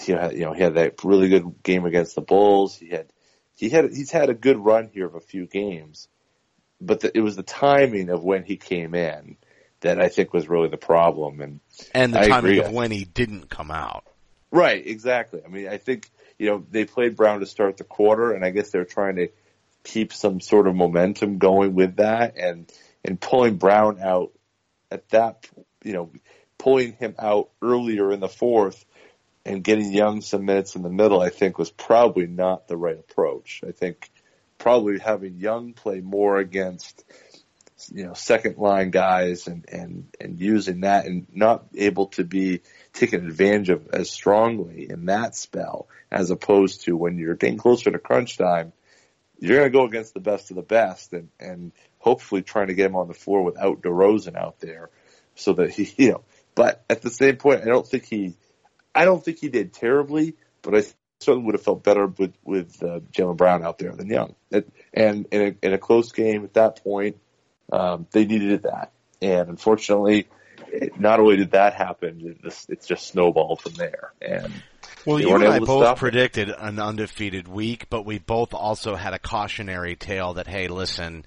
He 0.00 0.12
had, 0.12 0.32
you 0.32 0.44
know 0.44 0.52
he 0.52 0.62
had 0.62 0.74
that 0.74 1.04
really 1.04 1.28
good 1.28 1.62
game 1.62 1.84
against 1.84 2.14
the 2.14 2.20
Bulls. 2.20 2.76
He 2.76 2.88
had 2.88 3.12
he 3.58 3.68
had 3.68 3.90
he's 3.90 4.12
had 4.12 4.30
a 4.30 4.34
good 4.34 4.56
run 4.56 4.88
here 4.92 5.06
of 5.06 5.16
a 5.16 5.20
few 5.20 5.46
games, 5.46 6.06
but 6.80 7.00
the, 7.00 7.16
it 7.16 7.20
was 7.20 7.34
the 7.34 7.42
timing 7.42 8.08
of 8.08 8.22
when 8.22 8.44
he 8.44 8.56
came 8.56 8.94
in 8.94 9.36
that 9.80 10.00
I 10.00 10.08
think 10.08 10.32
was 10.32 10.48
really 10.48 10.68
the 10.68 10.76
problem. 10.76 11.40
And 11.40 11.60
And 11.92 12.14
the 12.14 12.20
I 12.20 12.28
timing 12.28 12.58
agree. 12.58 12.64
of 12.64 12.72
when 12.72 12.92
he 12.92 13.04
didn't 13.04 13.50
come 13.50 13.72
out. 13.72 14.04
Right, 14.50 14.86
exactly. 14.86 15.42
I 15.44 15.48
mean, 15.48 15.68
I 15.68 15.78
think, 15.78 16.08
you 16.38 16.48
know, 16.48 16.64
they 16.70 16.84
played 16.84 17.16
Brown 17.16 17.40
to 17.40 17.46
start 17.46 17.76
the 17.76 17.84
quarter 17.84 18.32
and 18.32 18.44
I 18.44 18.50
guess 18.50 18.70
they're 18.70 18.84
trying 18.84 19.16
to 19.16 19.28
keep 19.82 20.12
some 20.12 20.40
sort 20.40 20.68
of 20.68 20.74
momentum 20.74 21.38
going 21.38 21.74
with 21.74 21.96
that 21.96 22.36
and, 22.36 22.70
and 23.04 23.20
pulling 23.20 23.56
Brown 23.56 24.00
out 24.00 24.32
at 24.90 25.08
that, 25.10 25.48
you 25.84 25.92
know, 25.92 26.10
pulling 26.58 26.92
him 26.92 27.14
out 27.18 27.50
earlier 27.60 28.12
in 28.12 28.20
the 28.20 28.28
fourth 28.28 28.84
and 29.48 29.64
getting 29.64 29.90
Young 29.90 30.20
some 30.20 30.44
minutes 30.44 30.76
in 30.76 30.82
the 30.82 30.90
middle, 30.90 31.22
I 31.22 31.30
think 31.30 31.56
was 31.56 31.70
probably 31.70 32.26
not 32.26 32.68
the 32.68 32.76
right 32.76 32.98
approach. 32.98 33.62
I 33.66 33.72
think 33.72 34.10
probably 34.58 34.98
having 34.98 35.38
Young 35.38 35.72
play 35.72 36.02
more 36.02 36.36
against, 36.36 37.02
you 37.90 38.04
know, 38.04 38.12
second 38.12 38.58
line 38.58 38.90
guys 38.90 39.46
and, 39.46 39.64
and, 39.70 40.08
and 40.20 40.38
using 40.38 40.82
that 40.82 41.06
and 41.06 41.26
not 41.32 41.64
able 41.74 42.08
to 42.08 42.24
be 42.24 42.60
taken 42.92 43.26
advantage 43.26 43.70
of 43.70 43.88
as 43.88 44.10
strongly 44.10 44.86
in 44.90 45.06
that 45.06 45.34
spell 45.34 45.88
as 46.10 46.30
opposed 46.30 46.82
to 46.82 46.94
when 46.94 47.16
you're 47.16 47.34
getting 47.34 47.56
closer 47.56 47.90
to 47.90 47.98
crunch 47.98 48.36
time, 48.36 48.74
you're 49.38 49.60
going 49.60 49.72
to 49.72 49.78
go 49.78 49.86
against 49.86 50.12
the 50.12 50.20
best 50.20 50.50
of 50.50 50.56
the 50.56 50.62
best 50.62 51.14
and, 51.14 51.30
and 51.40 51.72
hopefully 52.00 52.42
trying 52.42 52.66
to 52.66 52.74
get 52.74 52.90
him 52.90 52.96
on 52.96 53.08
the 53.08 53.14
floor 53.14 53.42
without 53.42 53.80
DeRozan 53.80 54.36
out 54.36 54.60
there 54.60 54.90
so 55.36 55.54
that 55.54 55.70
he, 55.70 55.90
you 56.04 56.10
know, 56.10 56.24
but 56.54 56.84
at 56.90 57.00
the 57.00 57.10
same 57.10 57.36
point, 57.36 57.62
I 57.62 57.66
don't 57.66 57.86
think 57.86 58.04
he, 58.04 58.34
I 58.98 59.04
don't 59.04 59.24
think 59.24 59.38
he 59.38 59.48
did 59.48 59.72
terribly, 59.72 60.34
but 60.60 60.74
I 60.74 60.82
certainly 61.20 61.46
would 61.46 61.54
have 61.54 61.62
felt 61.62 61.84
better 61.84 62.08
with, 62.08 62.34
with 62.42 62.82
uh, 62.82 62.98
Jaylen 63.12 63.36
Brown 63.36 63.62
out 63.62 63.78
there 63.78 63.92
than 63.92 64.08
Young. 64.08 64.34
It, 64.50 64.68
and 64.92 65.26
in 65.30 65.40
a, 65.40 65.66
in 65.66 65.72
a 65.72 65.78
close 65.78 66.10
game 66.10 66.42
at 66.42 66.54
that 66.54 66.82
point, 66.82 67.16
um, 67.72 68.06
they 68.10 68.24
needed 68.24 68.64
that. 68.64 68.90
And 69.22 69.48
unfortunately, 69.48 70.26
it, 70.66 70.98
not 70.98 71.20
only 71.20 71.36
did 71.36 71.52
that 71.52 71.74
happen, 71.74 72.22
it 72.24 72.42
just, 72.42 72.70
it's 72.70 72.88
just 72.88 73.06
snowballed 73.06 73.60
from 73.60 73.74
there. 73.74 74.12
And 74.20 74.52
Well, 75.06 75.20
you 75.20 75.32
and 75.34 75.44
I 75.44 75.60
both 75.60 75.84
stop 75.84 75.96
it. 75.96 76.00
predicted 76.00 76.50
an 76.50 76.80
undefeated 76.80 77.46
week, 77.46 77.88
but 77.90 78.04
we 78.04 78.18
both 78.18 78.52
also 78.52 78.96
had 78.96 79.14
a 79.14 79.18
cautionary 79.18 79.94
tale 79.94 80.34
that, 80.34 80.48
hey, 80.48 80.66
listen, 80.68 81.24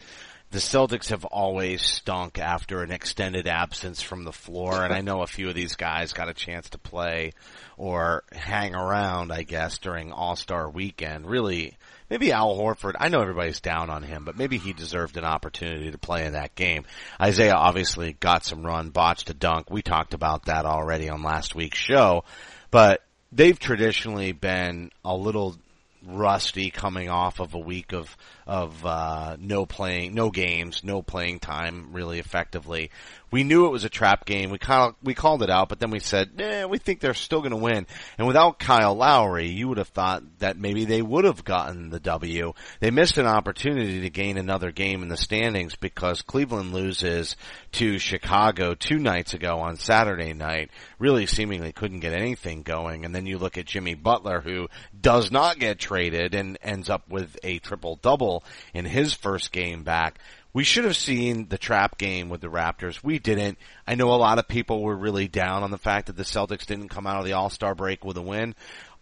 the 0.51 0.59
Celtics 0.59 1.09
have 1.09 1.23
always 1.23 1.81
stunk 1.81 2.37
after 2.37 2.83
an 2.83 2.91
extended 2.91 3.47
absence 3.47 4.01
from 4.01 4.25
the 4.25 4.33
floor, 4.33 4.83
and 4.83 4.93
I 4.93 4.99
know 4.99 5.21
a 5.21 5.27
few 5.27 5.47
of 5.47 5.55
these 5.55 5.75
guys 5.75 6.11
got 6.11 6.27
a 6.27 6.33
chance 6.33 6.69
to 6.71 6.77
play 6.77 7.31
or 7.77 8.23
hang 8.33 8.75
around, 8.75 9.31
I 9.31 9.43
guess, 9.43 9.77
during 9.77 10.11
All-Star 10.11 10.69
weekend. 10.69 11.25
Really, 11.25 11.77
maybe 12.09 12.33
Al 12.33 12.53
Horford, 12.57 12.95
I 12.99 13.07
know 13.07 13.21
everybody's 13.21 13.61
down 13.61 13.89
on 13.89 14.03
him, 14.03 14.25
but 14.25 14.37
maybe 14.37 14.57
he 14.57 14.73
deserved 14.73 15.15
an 15.15 15.23
opportunity 15.23 15.89
to 15.89 15.97
play 15.97 16.25
in 16.25 16.33
that 16.33 16.53
game. 16.53 16.83
Isaiah 17.19 17.55
obviously 17.55 18.11
got 18.11 18.43
some 18.43 18.65
run, 18.65 18.89
botched 18.89 19.29
a 19.29 19.33
dunk. 19.33 19.71
We 19.71 19.81
talked 19.81 20.13
about 20.13 20.47
that 20.47 20.65
already 20.65 21.09
on 21.09 21.23
last 21.23 21.55
week's 21.55 21.77
show, 21.77 22.25
but 22.71 23.01
they've 23.31 23.57
traditionally 23.57 24.33
been 24.33 24.91
a 25.05 25.15
little 25.15 25.55
rusty 26.03 26.71
coming 26.71 27.09
off 27.09 27.39
of 27.39 27.53
a 27.53 27.59
week 27.59 27.93
of 27.93 28.17
of 28.51 28.85
uh, 28.85 29.37
no 29.39 29.65
playing, 29.65 30.13
no 30.13 30.29
games, 30.29 30.83
no 30.83 31.01
playing 31.01 31.39
time 31.39 31.93
really 31.93 32.19
effectively. 32.19 32.91
we 33.31 33.45
knew 33.45 33.65
it 33.65 33.71
was 33.71 33.85
a 33.85 33.89
trap 33.89 34.25
game. 34.25 34.49
We 34.49 34.57
kind 34.57 34.93
we 35.01 35.13
called 35.13 35.41
it 35.41 35.49
out, 35.49 35.69
but 35.69 35.79
then 35.79 35.89
we 35.89 35.99
said, 35.99 36.31
eh, 36.37 36.65
we 36.65 36.77
think 36.77 36.99
they're 36.99 37.13
still 37.13 37.39
going 37.39 37.51
to 37.51 37.57
win. 37.57 37.87
And 38.17 38.27
without 38.27 38.59
Kyle 38.59 38.93
Lowry, 38.93 39.47
you 39.47 39.69
would 39.69 39.77
have 39.77 39.87
thought 39.87 40.23
that 40.39 40.57
maybe 40.57 40.83
they 40.83 41.01
would 41.01 41.23
have 41.23 41.45
gotten 41.45 41.91
the 41.91 42.01
W. 42.01 42.51
They 42.81 42.91
missed 42.91 43.17
an 43.17 43.25
opportunity 43.25 44.01
to 44.01 44.09
gain 44.09 44.37
another 44.37 44.73
game 44.73 45.01
in 45.01 45.07
the 45.07 45.15
standings 45.15 45.77
because 45.77 46.21
Cleveland 46.21 46.73
loses 46.73 47.37
to 47.73 47.99
Chicago 47.99 48.75
two 48.75 48.99
nights 48.99 49.33
ago 49.33 49.59
on 49.59 49.77
Saturday 49.77 50.33
night. 50.33 50.71
Really 50.99 51.25
seemingly 51.25 51.71
couldn't 51.71 52.01
get 52.01 52.11
anything 52.11 52.63
going. 52.63 53.05
And 53.05 53.15
then 53.15 53.25
you 53.25 53.37
look 53.37 53.57
at 53.57 53.65
Jimmy 53.65 53.93
Butler 53.93 54.41
who 54.41 54.67
does 54.99 55.31
not 55.31 55.57
get 55.57 55.79
traded 55.79 56.35
and 56.35 56.57
ends 56.61 56.89
up 56.89 57.07
with 57.07 57.37
a 57.43 57.59
triple 57.59 57.95
double 57.95 58.40
in 58.73 58.85
his 58.85 59.13
first 59.13 59.51
game 59.51 59.83
back. 59.83 60.19
We 60.53 60.63
should 60.63 60.83
have 60.83 60.97
seen 60.97 61.47
the 61.47 61.57
trap 61.57 61.97
game 61.97 62.27
with 62.27 62.41
the 62.41 62.47
Raptors. 62.47 63.01
We 63.01 63.19
didn't. 63.19 63.57
I 63.87 63.95
know 63.95 64.13
a 64.13 64.15
lot 64.15 64.37
of 64.37 64.47
people 64.47 64.81
were 64.81 64.95
really 64.95 65.27
down 65.27 65.63
on 65.63 65.71
the 65.71 65.77
fact 65.77 66.07
that 66.07 66.17
the 66.17 66.23
Celtics 66.23 66.65
didn't 66.65 66.89
come 66.89 67.07
out 67.07 67.19
of 67.19 67.25
the 67.25 67.33
All-Star 67.33 67.73
break 67.73 68.03
with 68.03 68.17
a 68.17 68.21
win. 68.21 68.55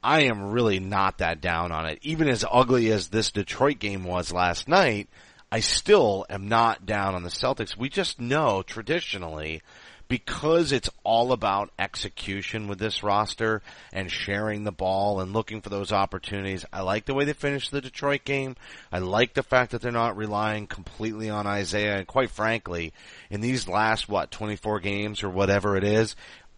I 0.04 0.22
am 0.22 0.52
really 0.52 0.80
not 0.80 1.18
that 1.18 1.42
down 1.42 1.72
on 1.72 1.88
it. 1.88 2.00
Even 2.04 2.30
as 2.30 2.46
ugly 2.50 2.92
as 2.92 3.08
this 3.08 3.32
Detroit 3.32 3.80
game 3.80 4.04
was 4.04 4.32
last 4.32 4.68
night, 4.68 5.10
I 5.52 5.62
still 5.62 6.26
am 6.30 6.48
not 6.48 6.86
down 6.86 7.16
on 7.16 7.24
the 7.24 7.30
Celtics. 7.30 7.76
We 7.76 7.90
just 7.90 8.22
know 8.22 8.62
traditionally 8.62 9.64
because 10.10 10.72
it's 10.72 10.90
all 11.04 11.32
about 11.32 11.72
execution 11.78 12.68
with 12.68 12.80
this 12.80 13.04
roster 13.04 13.62
and 13.94 14.12
sharing 14.12 14.64
the 14.64 14.72
ball 14.72 15.22
and 15.22 15.32
looking 15.32 15.62
for 15.62 15.70
those 15.70 15.94
opportunities. 15.94 16.66
I 16.74 16.82
like 16.82 17.06
the 17.06 17.14
way 17.14 17.26
they 17.26 17.34
finished 17.34 17.72
the 17.72 17.80
Detroit 17.80 18.26
game. 18.26 18.56
I 18.92 19.00
like 19.00 19.36
the 19.36 19.44
fact 19.44 19.72
that 19.72 19.82
they're 19.82 19.92
not 19.92 20.18
relying 20.18 20.66
completely 20.66 21.30
on 21.30 21.46
Isaiah 21.48 21.98
and 21.98 22.08
quite 22.08 22.32
frankly, 22.32 22.92
in 23.30 23.40
these 23.40 23.68
last, 23.68 24.10
what, 24.10 24.32
24 24.32 24.80
games 24.80 25.24
or 25.24 25.30
whatever 25.30 25.78
it 25.78 25.84
is, 25.84 26.16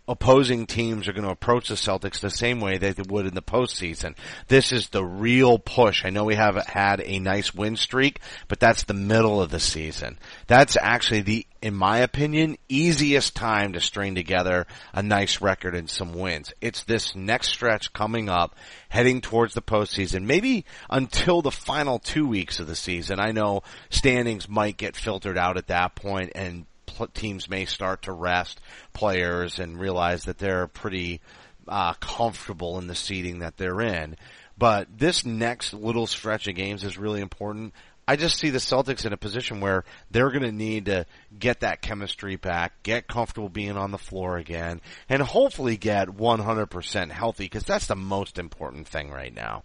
opposing 0.07 0.65
teams 0.65 1.07
are 1.07 1.13
going 1.13 1.25
to 1.25 1.31
approach 1.31 1.67
the 1.67 1.75
Celtics 1.75 2.21
the 2.21 2.29
same 2.29 2.61
way 2.61 2.77
they 2.77 2.93
would 3.07 3.25
in 3.25 3.33
the 3.33 3.41
postseason. 3.41 4.15
This 4.47 4.71
is 4.71 4.89
the 4.89 5.03
real 5.03 5.59
push. 5.59 6.05
I 6.05 6.09
know 6.09 6.23
we 6.23 6.35
have 6.35 6.55
had 6.67 7.01
a 7.01 7.19
nice 7.19 7.53
win 7.53 7.75
streak, 7.75 8.21
but 8.47 8.59
that's 8.59 8.83
the 8.83 8.93
middle 8.93 9.41
of 9.41 9.51
the 9.51 9.59
season. 9.59 10.17
That's 10.47 10.77
actually 10.79 11.21
the, 11.21 11.47
in 11.61 11.75
my 11.75 11.99
opinion, 11.99 12.57
easiest 12.69 13.35
time 13.35 13.73
to 13.73 13.81
string 13.81 14.15
together 14.15 14.65
a 14.93 15.03
nice 15.03 15.41
record 15.41 15.75
and 15.75 15.89
some 15.89 16.13
wins. 16.13 16.53
It's 16.59 16.83
this 16.83 17.15
next 17.15 17.49
stretch 17.49 17.93
coming 17.93 18.29
up, 18.29 18.55
heading 18.89 19.21
towards 19.21 19.53
the 19.53 19.61
postseason, 19.61 20.23
maybe 20.23 20.65
until 20.89 21.41
the 21.41 21.51
final 21.51 21.99
two 21.99 22.27
weeks 22.27 22.59
of 22.59 22.67
the 22.67 22.75
season. 22.75 23.19
I 23.19 23.31
know 23.31 23.61
standings 23.89 24.49
might 24.49 24.77
get 24.77 24.95
filtered 24.95 25.37
out 25.37 25.57
at 25.57 25.67
that 25.67 25.95
point 25.95 26.31
and 26.33 26.65
teams 27.13 27.49
may 27.49 27.65
start 27.65 28.03
to 28.03 28.11
rest 28.11 28.59
players 28.93 29.59
and 29.59 29.79
realize 29.79 30.25
that 30.25 30.37
they're 30.37 30.67
pretty 30.67 31.21
uh, 31.67 31.93
comfortable 31.93 32.79
in 32.79 32.87
the 32.87 32.95
seating 32.95 33.39
that 33.39 33.57
they're 33.57 33.81
in. 33.81 34.15
But 34.57 34.87
this 34.95 35.25
next 35.25 35.73
little 35.73 36.05
stretch 36.05 36.47
of 36.47 36.55
games 36.55 36.83
is 36.83 36.97
really 36.97 37.21
important. 37.21 37.73
I 38.11 38.17
just 38.17 38.37
see 38.37 38.49
the 38.49 38.57
Celtics 38.57 39.05
in 39.05 39.13
a 39.13 39.17
position 39.17 39.61
where 39.61 39.85
they're 40.09 40.31
going 40.31 40.41
to 40.41 40.51
need 40.51 40.87
to 40.87 41.05
get 41.39 41.61
that 41.61 41.81
chemistry 41.81 42.35
back, 42.35 42.83
get 42.83 43.07
comfortable 43.07 43.47
being 43.47 43.77
on 43.77 43.91
the 43.91 43.97
floor 43.97 44.35
again, 44.35 44.81
and 45.07 45.21
hopefully 45.21 45.77
get 45.77 46.09
100% 46.09 47.09
healthy 47.09 47.45
because 47.45 47.63
that's 47.63 47.87
the 47.87 47.95
most 47.95 48.37
important 48.37 48.89
thing 48.89 49.11
right 49.11 49.33
now. 49.33 49.63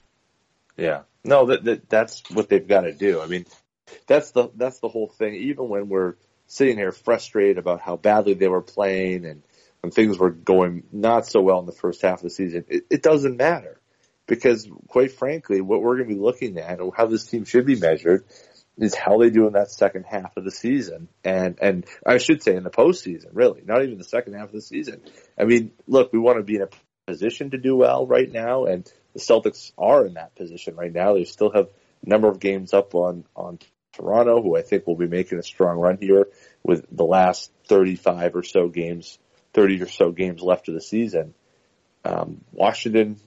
Yeah. 0.77 1.03
No, 1.25 1.47
that, 1.47 1.65
that 1.65 1.89
that's 1.89 2.23
what 2.31 2.49
they've 2.49 2.69
got 2.69 2.83
to 2.83 2.93
do. 2.93 3.21
I 3.21 3.27
mean, 3.27 3.47
that's 4.07 4.31
the 4.31 4.49
that's 4.55 4.79
the 4.79 4.89
whole 4.91 5.09
thing. 5.09 5.35
Even 5.35 5.69
when 5.69 5.89
we're 5.89 6.15
sitting 6.47 6.77
here 6.77 6.93
frustrated 6.93 7.59
about 7.59 7.81
how 7.81 7.97
badly 7.97 8.35
they 8.35 8.47
were 8.47 8.63
playing 8.63 9.27
and 9.27 9.43
when 9.81 9.91
things 9.91 10.19
were 10.19 10.31
going 10.31 10.85
not 10.93 11.27
so 11.27 11.41
well 11.41 11.59
in 11.59 11.67
the 11.67 11.73
first 11.73 12.01
half 12.01 12.19
of 12.19 12.23
the 12.23 12.31
season, 12.31 12.65
it, 12.69 12.87
it 12.91 13.03
doesn't 13.03 13.39
matter 13.39 13.81
because 14.27 14.69
quite 14.89 15.12
frankly, 15.12 15.61
what 15.61 15.83
we're 15.83 15.97
going 15.97 16.09
to 16.09 16.15
be 16.15 16.21
looking 16.21 16.59
at 16.59 16.81
or 16.81 16.93
how 16.97 17.07
this 17.07 17.27
team 17.27 17.45
should 17.45 17.67
be 17.67 17.77
measured 17.77 18.25
is 18.79 18.95
how 18.95 19.19
they 19.19 19.31
do 19.31 19.47
in 19.47 19.55
that 19.55 19.71
second 19.71 20.05
half 20.05 20.37
of 20.37 20.45
the 20.45 20.51
season. 20.51 21.09
And, 21.25 21.59
and 21.62 21.87
I 22.05 22.19
should 22.19 22.43
say 22.43 22.57
in 22.57 22.65
the 22.65 22.71
postseason, 22.71 23.29
really, 23.33 23.62
not 23.65 23.83
even 23.83 23.99
the 23.99 24.05
second 24.05 24.35
half 24.35 24.49
of 24.49 24.53
the 24.53 24.61
season. 24.61 25.01
I 25.39 25.45
mean, 25.45 25.73
look, 25.87 26.12
we 26.12 26.19
want 26.19 26.39
to 26.39 26.43
be 26.43 26.57
in 26.57 26.62
a 26.62 26.69
position 27.07 27.51
to 27.51 27.59
do 27.59 27.77
well 27.77 28.07
right 28.07 28.31
now 28.31 28.65
and 28.65 28.91
the 29.15 29.21
Celtics 29.21 29.73
are 29.79 30.05
in 30.05 30.15
that 30.15 30.35
position 30.35 30.77
right 30.77 30.93
now. 30.93 31.15
They 31.15 31.25
still 31.25 31.51
have 31.55 31.69
a 32.05 32.09
number 32.09 32.29
of 32.29 32.39
games 32.39 32.75
up 32.75 32.95
on, 32.95 33.25
on 33.35 33.59
Toronto, 33.95 34.43
who 34.43 34.57
I 34.57 34.62
think 34.62 34.87
will 34.87 34.97
be 34.97 35.07
making 35.07 35.39
a 35.39 35.43
strong 35.43 35.79
run 35.79 35.97
here 35.99 36.29
with 36.62 36.85
the 36.91 37.05
last 37.05 37.51
35 37.69 38.37
or 38.37 38.43
so 38.43 38.69
games, 38.69 39.19
30 39.55 39.83
or 39.83 39.89
so 39.89 40.11
games 40.11 40.43
left 40.43 40.69
of 40.69 40.75
the 40.75 40.83
season. 40.83 41.33
Um, 42.05 42.43
Washington 42.53 43.19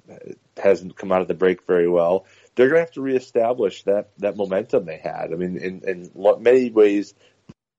hasn't 0.60 0.96
come 0.96 1.12
out 1.12 1.22
of 1.22 1.28
the 1.28 1.34
break 1.34 1.66
very 1.66 1.88
well. 1.90 2.26
They're 2.56 2.68
going 2.68 2.78
to 2.78 2.86
have 2.86 2.94
to 2.94 3.02
reestablish 3.02 3.84
that, 3.84 4.10
that 4.18 4.36
momentum 4.38 4.86
they 4.86 4.98
had. 4.98 5.32
I 5.32 5.36
mean, 5.36 5.58
in, 5.58 5.82
in 5.88 6.12
many 6.42 6.70
ways, 6.72 7.14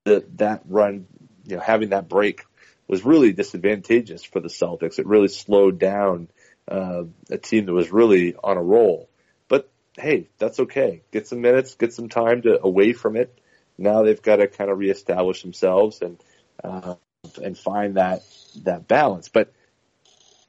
that 0.05 0.37
that 0.37 0.63
run, 0.67 1.05
you 1.45 1.55
know, 1.57 1.61
having 1.61 1.89
that 1.89 2.09
break 2.09 2.43
was 2.87 3.05
really 3.05 3.31
disadvantageous 3.31 4.23
for 4.23 4.39
the 4.39 4.49
Celtics. 4.49 4.99
It 4.99 5.05
really 5.05 5.27
slowed 5.27 5.79
down 5.79 6.27
uh, 6.67 7.03
a 7.29 7.37
team 7.37 7.65
that 7.65 7.73
was 7.73 7.91
really 7.91 8.35
on 8.35 8.57
a 8.57 8.63
roll 8.63 9.09
But 9.47 9.69
hey, 9.97 10.29
that's 10.37 10.59
okay. 10.59 11.03
Get 11.11 11.27
some 11.27 11.41
minutes, 11.41 11.75
get 11.75 11.93
some 11.93 12.09
time 12.09 12.41
to 12.43 12.61
away 12.63 12.93
from 12.93 13.15
it. 13.15 13.37
Now 13.77 14.03
they've 14.03 14.21
got 14.21 14.37
to 14.37 14.47
kind 14.47 14.69
of 14.69 14.77
reestablish 14.77 15.41
themselves 15.41 16.01
and 16.01 16.19
uh, 16.63 16.95
and 17.43 17.57
find 17.57 17.95
that 17.95 18.23
that 18.63 18.87
balance. 18.87 19.29
But 19.29 19.53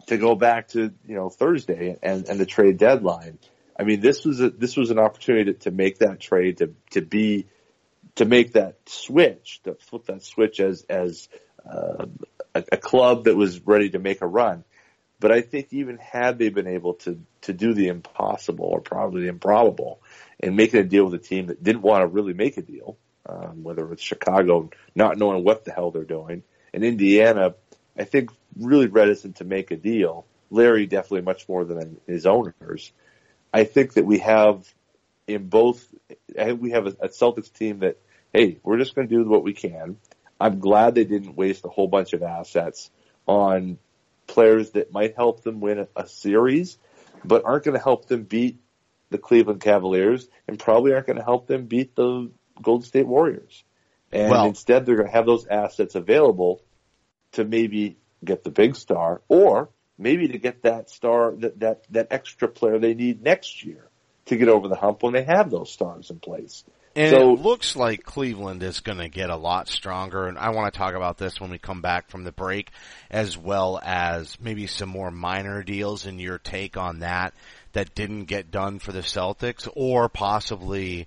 to 0.06 0.18
go 0.18 0.34
back 0.34 0.68
to 0.68 0.92
you 1.06 1.14
know 1.14 1.28
Thursday 1.28 1.96
and, 2.02 2.28
and 2.28 2.40
the 2.40 2.46
trade 2.46 2.78
deadline, 2.78 3.38
I 3.78 3.84
mean 3.84 4.00
this 4.00 4.24
was 4.24 4.40
a 4.40 4.50
this 4.50 4.76
was 4.76 4.90
an 4.90 4.98
opportunity 4.98 5.52
to, 5.52 5.58
to 5.60 5.70
make 5.70 5.98
that 5.98 6.20
trade 6.20 6.58
to 6.58 6.74
to 6.90 7.02
be 7.02 7.46
to 8.16 8.24
make 8.24 8.52
that 8.52 8.76
switch 8.86 9.60
to 9.64 9.74
flip 9.74 10.06
that 10.06 10.22
switch 10.22 10.60
as 10.60 10.84
as 10.88 11.28
uh, 11.64 12.06
a, 12.54 12.64
a 12.72 12.76
club 12.76 13.24
that 13.24 13.36
was 13.36 13.60
ready 13.60 13.90
to 13.90 13.98
make 13.98 14.20
a 14.20 14.26
run. 14.26 14.64
But 15.20 15.30
I 15.30 15.40
think 15.40 15.68
even 15.70 15.98
had 15.98 16.38
they 16.38 16.48
been 16.48 16.66
able 16.66 16.94
to 16.94 17.20
to 17.42 17.52
do 17.52 17.74
the 17.74 17.88
impossible 17.88 18.66
or 18.66 18.80
probably 18.80 19.22
the 19.22 19.28
improbable 19.28 20.00
and 20.40 20.56
making 20.56 20.80
a 20.80 20.84
deal 20.84 21.04
with 21.04 21.14
a 21.14 21.24
team 21.24 21.46
that 21.46 21.62
didn't 21.62 21.82
want 21.82 22.02
to 22.02 22.06
really 22.08 22.32
make 22.32 22.56
a 22.56 22.62
deal, 22.62 22.98
um, 23.26 23.62
whether 23.62 23.90
it's 23.92 24.02
Chicago 24.02 24.70
not 24.94 25.16
knowing 25.16 25.44
what 25.44 25.64
the 25.64 25.72
hell 25.72 25.92
they're 25.92 26.04
doing, 26.04 26.42
and 26.74 26.82
Indiana, 26.82 27.54
I 27.96 28.04
think 28.04 28.30
really 28.58 28.86
reticent 28.86 29.36
to 29.36 29.44
make 29.44 29.70
a 29.70 29.76
deal. 29.76 30.26
Larry 30.50 30.86
definitely 30.86 31.22
much 31.22 31.48
more 31.48 31.64
than 31.64 31.98
his 32.06 32.26
owners. 32.26 32.92
I 33.52 33.64
think 33.64 33.94
that 33.94 34.04
we 34.04 34.18
have 34.18 34.72
in 35.26 35.48
both. 35.48 35.86
I 36.38 36.44
think 36.44 36.62
we 36.62 36.70
have 36.70 36.86
a, 36.86 36.96
a 37.00 37.08
Celtics 37.08 37.52
team 37.52 37.80
that 37.80 37.98
hey, 38.32 38.58
we're 38.62 38.78
just 38.78 38.94
going 38.94 39.08
to 39.08 39.14
do 39.14 39.28
what 39.28 39.42
we 39.42 39.52
can. 39.52 39.96
I'm 40.40 40.58
glad 40.58 40.94
they 40.94 41.04
didn't 41.04 41.36
waste 41.36 41.64
a 41.64 41.68
whole 41.68 41.88
bunch 41.88 42.14
of 42.14 42.22
assets 42.22 42.90
on 43.26 43.78
players 44.26 44.70
that 44.70 44.92
might 44.92 45.14
help 45.14 45.42
them 45.42 45.60
win 45.60 45.80
a, 45.80 45.88
a 45.96 46.06
series, 46.06 46.78
but 47.24 47.44
aren't 47.44 47.64
going 47.64 47.76
to 47.76 47.82
help 47.82 48.06
them 48.06 48.24
beat 48.24 48.58
the 49.10 49.18
Cleveland 49.18 49.60
Cavaliers 49.60 50.28
and 50.48 50.58
probably 50.58 50.92
aren't 50.94 51.06
going 51.06 51.18
to 51.18 51.24
help 51.24 51.46
them 51.46 51.66
beat 51.66 51.94
the 51.94 52.30
Golden 52.60 52.86
State 52.86 53.06
Warriors. 53.06 53.62
And 54.10 54.30
well, 54.30 54.46
instead 54.46 54.84
they're 54.84 54.96
going 54.96 55.08
to 55.08 55.12
have 55.12 55.26
those 55.26 55.46
assets 55.46 55.94
available 55.94 56.62
to 57.32 57.44
maybe 57.44 57.96
get 58.24 58.44
the 58.44 58.50
big 58.50 58.76
star 58.76 59.20
or 59.28 59.68
maybe 59.98 60.28
to 60.28 60.38
get 60.38 60.62
that 60.62 60.90
star, 60.90 61.32
that, 61.36 61.60
that, 61.60 61.84
that 61.90 62.08
extra 62.10 62.48
player 62.48 62.78
they 62.78 62.94
need 62.94 63.22
next 63.22 63.64
year 63.64 63.88
to 64.26 64.36
get 64.36 64.48
over 64.48 64.68
the 64.68 64.76
hump 64.76 65.02
when 65.02 65.12
they 65.12 65.24
have 65.24 65.50
those 65.50 65.70
stars 65.70 66.10
in 66.10 66.18
place. 66.18 66.64
And 66.94 67.10
so, 67.10 67.32
it 67.32 67.40
looks 67.40 67.74
like 67.74 68.04
Cleveland 68.04 68.62
is 68.62 68.80
going 68.80 68.98
to 68.98 69.08
get 69.08 69.30
a 69.30 69.36
lot 69.36 69.66
stronger, 69.66 70.26
and 70.26 70.36
I 70.36 70.50
want 70.50 70.72
to 70.72 70.78
talk 70.78 70.94
about 70.94 71.16
this 71.16 71.40
when 71.40 71.50
we 71.50 71.56
come 71.56 71.80
back 71.80 72.10
from 72.10 72.24
the 72.24 72.32
break, 72.32 72.70
as 73.10 73.36
well 73.38 73.80
as 73.82 74.38
maybe 74.38 74.66
some 74.66 74.90
more 74.90 75.10
minor 75.10 75.62
deals 75.62 76.04
and 76.04 76.20
your 76.20 76.36
take 76.36 76.76
on 76.76 76.98
that 76.98 77.32
that 77.72 77.94
didn't 77.94 78.24
get 78.24 78.50
done 78.50 78.78
for 78.78 78.92
the 78.92 79.00
Celtics, 79.00 79.66
or 79.74 80.10
possibly 80.10 81.06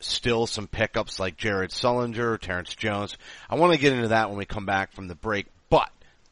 still 0.00 0.46
some 0.46 0.66
pickups 0.66 1.18
like 1.18 1.38
Jared 1.38 1.70
Sullinger, 1.70 2.38
Terrence 2.38 2.74
Jones. 2.74 3.16
I 3.48 3.54
want 3.54 3.72
to 3.72 3.80
get 3.80 3.94
into 3.94 4.08
that 4.08 4.28
when 4.28 4.36
we 4.36 4.44
come 4.44 4.66
back 4.66 4.92
from 4.92 5.08
the 5.08 5.14
break, 5.14 5.46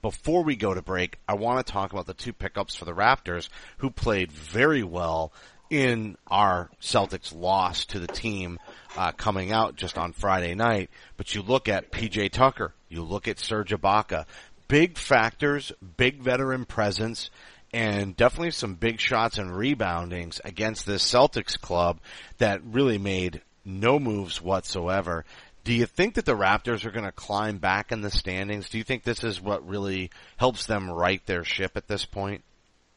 before 0.02 0.42
we 0.42 0.56
go 0.56 0.74
to 0.74 0.82
break, 0.82 1.18
I 1.28 1.34
want 1.34 1.64
to 1.64 1.72
talk 1.72 1.92
about 1.92 2.06
the 2.06 2.14
two 2.14 2.32
pickups 2.32 2.74
for 2.74 2.84
the 2.84 2.92
Raptors 2.92 3.48
who 3.78 3.88
played 3.88 4.32
very 4.32 4.82
well 4.82 5.32
in 5.70 6.18
our 6.26 6.70
Celtics 6.82 7.34
loss 7.34 7.86
to 7.86 8.00
the 8.00 8.08
team 8.08 8.58
uh, 8.96 9.12
coming 9.12 9.52
out 9.52 9.76
just 9.76 9.96
on 9.96 10.12
Friday 10.12 10.54
night. 10.54 10.90
But 11.16 11.34
you 11.34 11.40
look 11.40 11.68
at 11.68 11.92
PJ 11.92 12.32
Tucker, 12.32 12.74
you 12.88 13.02
look 13.02 13.26
at 13.28 13.38
Serge 13.38 13.70
Ibaka, 13.70 14.26
big 14.68 14.98
factors, 14.98 15.72
big 15.96 16.20
veteran 16.20 16.66
presence, 16.66 17.30
and 17.72 18.16
definitely 18.16 18.50
some 18.50 18.74
big 18.74 19.00
shots 19.00 19.38
and 19.38 19.50
reboundings 19.50 20.40
against 20.44 20.84
this 20.84 21.10
Celtics 21.10 21.58
club 21.58 22.00
that 22.38 22.60
really 22.64 22.98
made 22.98 23.40
no 23.64 23.98
moves 23.98 24.42
whatsoever. 24.42 25.24
Do 25.64 25.72
you 25.72 25.86
think 25.86 26.14
that 26.14 26.24
the 26.24 26.36
Raptors 26.36 26.84
are 26.84 26.90
going 26.90 27.04
to 27.04 27.12
climb 27.12 27.58
back 27.58 27.92
in 27.92 28.00
the 28.00 28.10
standings? 28.10 28.68
Do 28.68 28.78
you 28.78 28.84
think 28.84 29.04
this 29.04 29.22
is 29.22 29.40
what 29.40 29.66
really 29.66 30.10
helps 30.36 30.66
them 30.66 30.90
right 30.90 31.24
their 31.26 31.44
ship 31.44 31.76
at 31.76 31.86
this 31.86 32.04
point? 32.04 32.42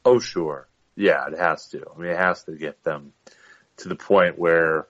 Oh, 0.03 0.19
sure. 0.19 0.67
Yeah, 0.95 1.27
it 1.27 1.37
has 1.37 1.67
to. 1.69 1.83
I 1.95 1.99
mean, 1.99 2.11
it 2.11 2.17
has 2.17 2.43
to 2.45 2.53
get 2.53 2.83
them 2.83 3.13
to 3.77 3.89
the 3.89 3.95
point 3.95 4.39
where, 4.39 4.87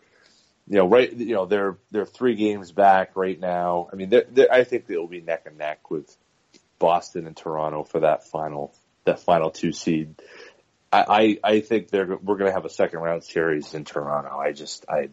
you 0.68 0.78
know, 0.78 0.88
right, 0.88 1.12
you 1.12 1.34
know, 1.34 1.46
they're, 1.46 1.78
they're 1.92 2.06
three 2.06 2.36
games 2.36 2.72
back 2.72 3.12
right 3.16 3.40
now. 3.40 3.90
I 3.92 3.96
mean, 3.96 4.10
they're, 4.10 4.26
they're, 4.30 4.54
I 4.54 4.64
think 4.64 4.88
they'll 4.88 5.08
be 5.08 5.22
neck 5.22 5.44
and 5.46 5.58
neck 5.58 5.92
with 5.92 6.16
Boston 6.80 7.28
and 7.28 7.36
Toronto 7.36 7.84
for 7.84 8.02
that 8.02 8.26
final, 8.26 8.74
that 9.04 9.20
final 9.20 9.52
two 9.52 9.74
seed. 9.74 10.16
I, 10.94 11.40
I, 11.44 11.56
I 11.56 11.60
think 11.60 11.90
they're, 11.90 12.06
we're 12.06 12.38
going 12.38 12.50
to 12.50 12.56
have 12.56 12.66
a 12.66 12.70
second 12.70 13.00
round 13.00 13.24
series 13.24 13.74
in 13.74 13.84
Toronto. 13.84 14.38
I 14.38 14.54
just, 14.54 14.86
I, 14.88 15.10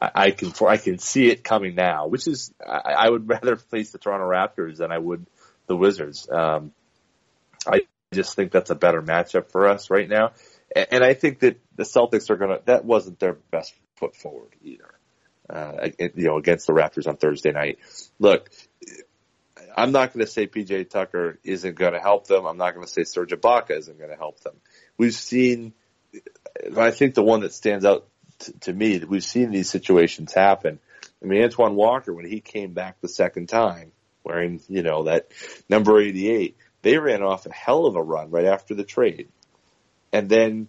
I 0.00 0.30
can, 0.32 0.50
for, 0.50 0.68
I 0.68 0.76
can 0.76 0.98
see 0.98 1.30
it 1.30 1.44
coming 1.44 1.74
now, 1.74 2.08
which 2.08 2.26
is, 2.26 2.52
I, 2.64 2.94
I 2.98 3.08
would 3.08 3.28
rather 3.28 3.56
face 3.56 3.92
the 3.92 3.98
Toronto 3.98 4.28
Raptors 4.28 4.78
than 4.78 4.92
I 4.92 4.98
would 4.98 5.26
the 5.66 5.76
Wizards. 5.76 6.28
Um, 6.30 6.72
I 7.66 7.82
just 8.12 8.34
think 8.34 8.52
that's 8.52 8.70
a 8.70 8.74
better 8.74 9.02
matchup 9.02 9.50
for 9.50 9.68
us 9.68 9.90
right 9.90 10.08
now. 10.08 10.32
And, 10.74 10.86
and 10.90 11.04
I 11.04 11.14
think 11.14 11.40
that 11.40 11.60
the 11.76 11.84
Celtics 11.84 12.30
are 12.30 12.36
to, 12.36 12.60
that 12.66 12.84
wasn't 12.84 13.18
their 13.18 13.34
best 13.34 13.74
foot 13.96 14.16
forward 14.16 14.54
either. 14.62 14.90
Uh, 15.48 15.88
you 15.98 16.10
know, 16.28 16.38
against 16.38 16.66
the 16.66 16.72
Raptors 16.72 17.06
on 17.06 17.18
Thursday 17.18 17.52
night. 17.52 17.78
Look, 18.18 18.50
I'm 19.76 19.92
not 19.92 20.12
going 20.12 20.24
to 20.24 20.30
say 20.30 20.46
PJ 20.46 20.88
Tucker 20.88 21.38
isn't 21.44 21.76
going 21.76 21.92
to 21.92 22.00
help 22.00 22.26
them. 22.26 22.46
I'm 22.46 22.56
not 22.56 22.74
going 22.74 22.86
to 22.86 22.90
say 22.90 23.04
Serge 23.04 23.32
Ibaka 23.32 23.72
isn't 23.72 23.98
going 23.98 24.10
to 24.10 24.16
help 24.16 24.40
them. 24.40 24.54
We've 24.96 25.14
seen, 25.14 25.74
I 26.76 26.92
think 26.92 27.14
the 27.14 27.22
one 27.22 27.40
that 27.40 27.52
stands 27.52 27.84
out 27.84 28.08
to 28.60 28.72
me 28.72 28.98
that 28.98 29.08
we've 29.08 29.24
seen 29.24 29.50
these 29.50 29.70
situations 29.70 30.32
happen. 30.32 30.78
I 31.22 31.26
mean, 31.26 31.42
Antoine 31.42 31.74
Walker, 31.74 32.12
when 32.12 32.26
he 32.26 32.40
came 32.40 32.72
back 32.72 33.00
the 33.00 33.08
second 33.08 33.48
time 33.48 33.92
wearing, 34.22 34.60
you 34.68 34.82
know, 34.82 35.04
that 35.04 35.28
number 35.68 36.00
88, 36.00 36.56
they 36.82 36.98
ran 36.98 37.22
off 37.22 37.46
a 37.46 37.52
hell 37.52 37.86
of 37.86 37.96
a 37.96 38.02
run 38.02 38.30
right 38.30 38.44
after 38.44 38.74
the 38.74 38.84
trade. 38.84 39.28
And 40.12 40.28
then 40.28 40.68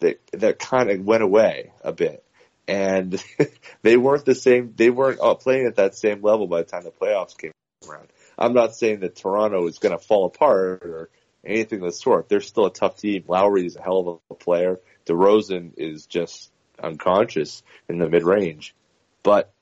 that, 0.00 0.20
that 0.32 0.58
kind 0.58 0.90
of 0.90 1.04
went 1.04 1.22
away 1.22 1.72
a 1.82 1.92
bit. 1.92 2.24
And 2.66 3.22
they 3.82 3.96
weren't 3.96 4.24
the 4.24 4.34
same, 4.34 4.74
they 4.76 4.90
weren't 4.90 5.20
playing 5.40 5.66
at 5.66 5.76
that 5.76 5.94
same 5.94 6.22
level 6.22 6.46
by 6.46 6.58
the 6.58 6.68
time 6.68 6.84
the 6.84 6.90
playoffs 6.90 7.36
came 7.36 7.52
around. 7.88 8.08
I'm 8.38 8.54
not 8.54 8.74
saying 8.74 9.00
that 9.00 9.16
Toronto 9.16 9.66
is 9.66 9.78
going 9.78 9.96
to 9.96 10.02
fall 10.04 10.26
apart 10.26 10.82
or 10.82 11.10
anything 11.44 11.80
of 11.80 11.86
the 11.86 11.92
sort. 11.92 12.28
They're 12.28 12.40
still 12.40 12.66
a 12.66 12.72
tough 12.72 12.96
team. 12.96 13.24
Lowry 13.26 13.66
is 13.66 13.76
a 13.76 13.82
hell 13.82 14.08
of 14.08 14.20
a 14.30 14.34
player. 14.34 14.80
DeRozan 15.06 15.72
is 15.76 16.06
just 16.06 16.50
unconscious 16.82 17.62
in 17.88 17.98
the 17.98 18.08
mid 18.08 18.24
range, 18.24 18.74
but 19.22 19.52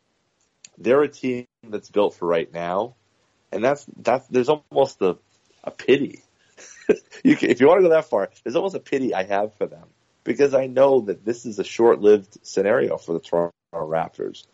they're 0.76 1.02
a 1.02 1.09
team 1.09 1.46
that's 1.68 1.90
built 1.90 2.14
for 2.14 2.26
right 2.26 2.52
now, 2.52 2.94
and 3.52 3.62
that's 3.62 3.87
that's 3.96 4.26
there's 4.28 4.48
almost 4.48 5.00
a 5.02 5.18
a 5.64 5.70
pity. 5.70 6.22
you 7.24 7.37
can, 7.37 7.50
if 7.50 7.61
you 7.61 7.68
want 7.68 7.78
to 7.78 7.83
go 7.83 7.90
that 7.90 8.07
far, 8.07 8.31
there's 8.42 8.57
almost 8.57 8.74
a 8.74 8.81
pity 8.81 9.14
I 9.14 9.24
have 9.24 9.54
for 9.54 9.66
them 9.66 9.88
because 10.24 10.54
I 10.54 10.66
know 10.66 11.02
that 11.02 11.24
this 11.24 11.46
is 11.46 11.59
a 11.59 11.64
short-lived 11.64 12.38
scenario 12.42 12.96
for 12.96 13.12
the 13.12 13.20
Toronto 13.20 13.52
Raptors. 13.72 14.44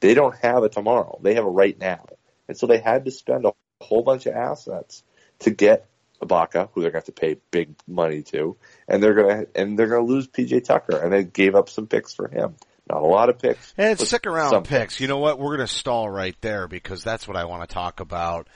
They 0.00 0.14
don't 0.14 0.36
have 0.36 0.62
a 0.62 0.68
tomorrow; 0.68 1.18
they 1.22 1.34
have 1.34 1.44
a 1.44 1.50
right 1.50 1.78
now, 1.78 2.06
and 2.48 2.56
so 2.56 2.66
they 2.66 2.78
had 2.78 3.04
to 3.04 3.10
spend 3.10 3.44
a 3.44 3.52
whole 3.80 4.02
bunch 4.02 4.26
of 4.26 4.34
assets 4.34 5.02
to 5.40 5.50
get 5.50 5.88
Ibaka, 6.24 6.68
who 6.72 6.82
they're 6.82 6.90
going 6.90 7.02
to 7.02 7.06
have 7.08 7.14
to 7.16 7.20
pay 7.20 7.36
big 7.50 7.74
money 7.86 8.22
to, 8.22 8.56
and 8.88 9.02
they're 9.02 9.14
going 9.14 9.46
to 9.46 9.48
and 9.54 9.78
they're 9.78 9.88
going 9.88 10.06
to 10.06 10.12
lose 10.12 10.28
PJ 10.28 10.64
Tucker, 10.64 10.96
and 10.96 11.12
they 11.12 11.24
gave 11.24 11.54
up 11.54 11.68
some 11.68 11.86
picks 11.86 12.14
for 12.14 12.28
him. 12.28 12.54
Not 12.88 13.02
a 13.02 13.06
lot 13.06 13.30
of 13.30 13.38
picks. 13.38 13.72
And 13.78 13.98
second 13.98 14.32
round 14.32 14.50
some 14.50 14.62
picks. 14.62 15.00
You 15.00 15.08
know 15.08 15.18
what? 15.18 15.38
We're 15.38 15.56
going 15.56 15.66
to 15.66 15.72
stall 15.72 16.08
right 16.08 16.36
there 16.42 16.68
because 16.68 17.02
that's 17.02 17.26
what 17.26 17.36
I 17.36 17.46
want 17.46 17.66
to 17.66 17.72
talk 17.72 18.00
about. 18.00 18.48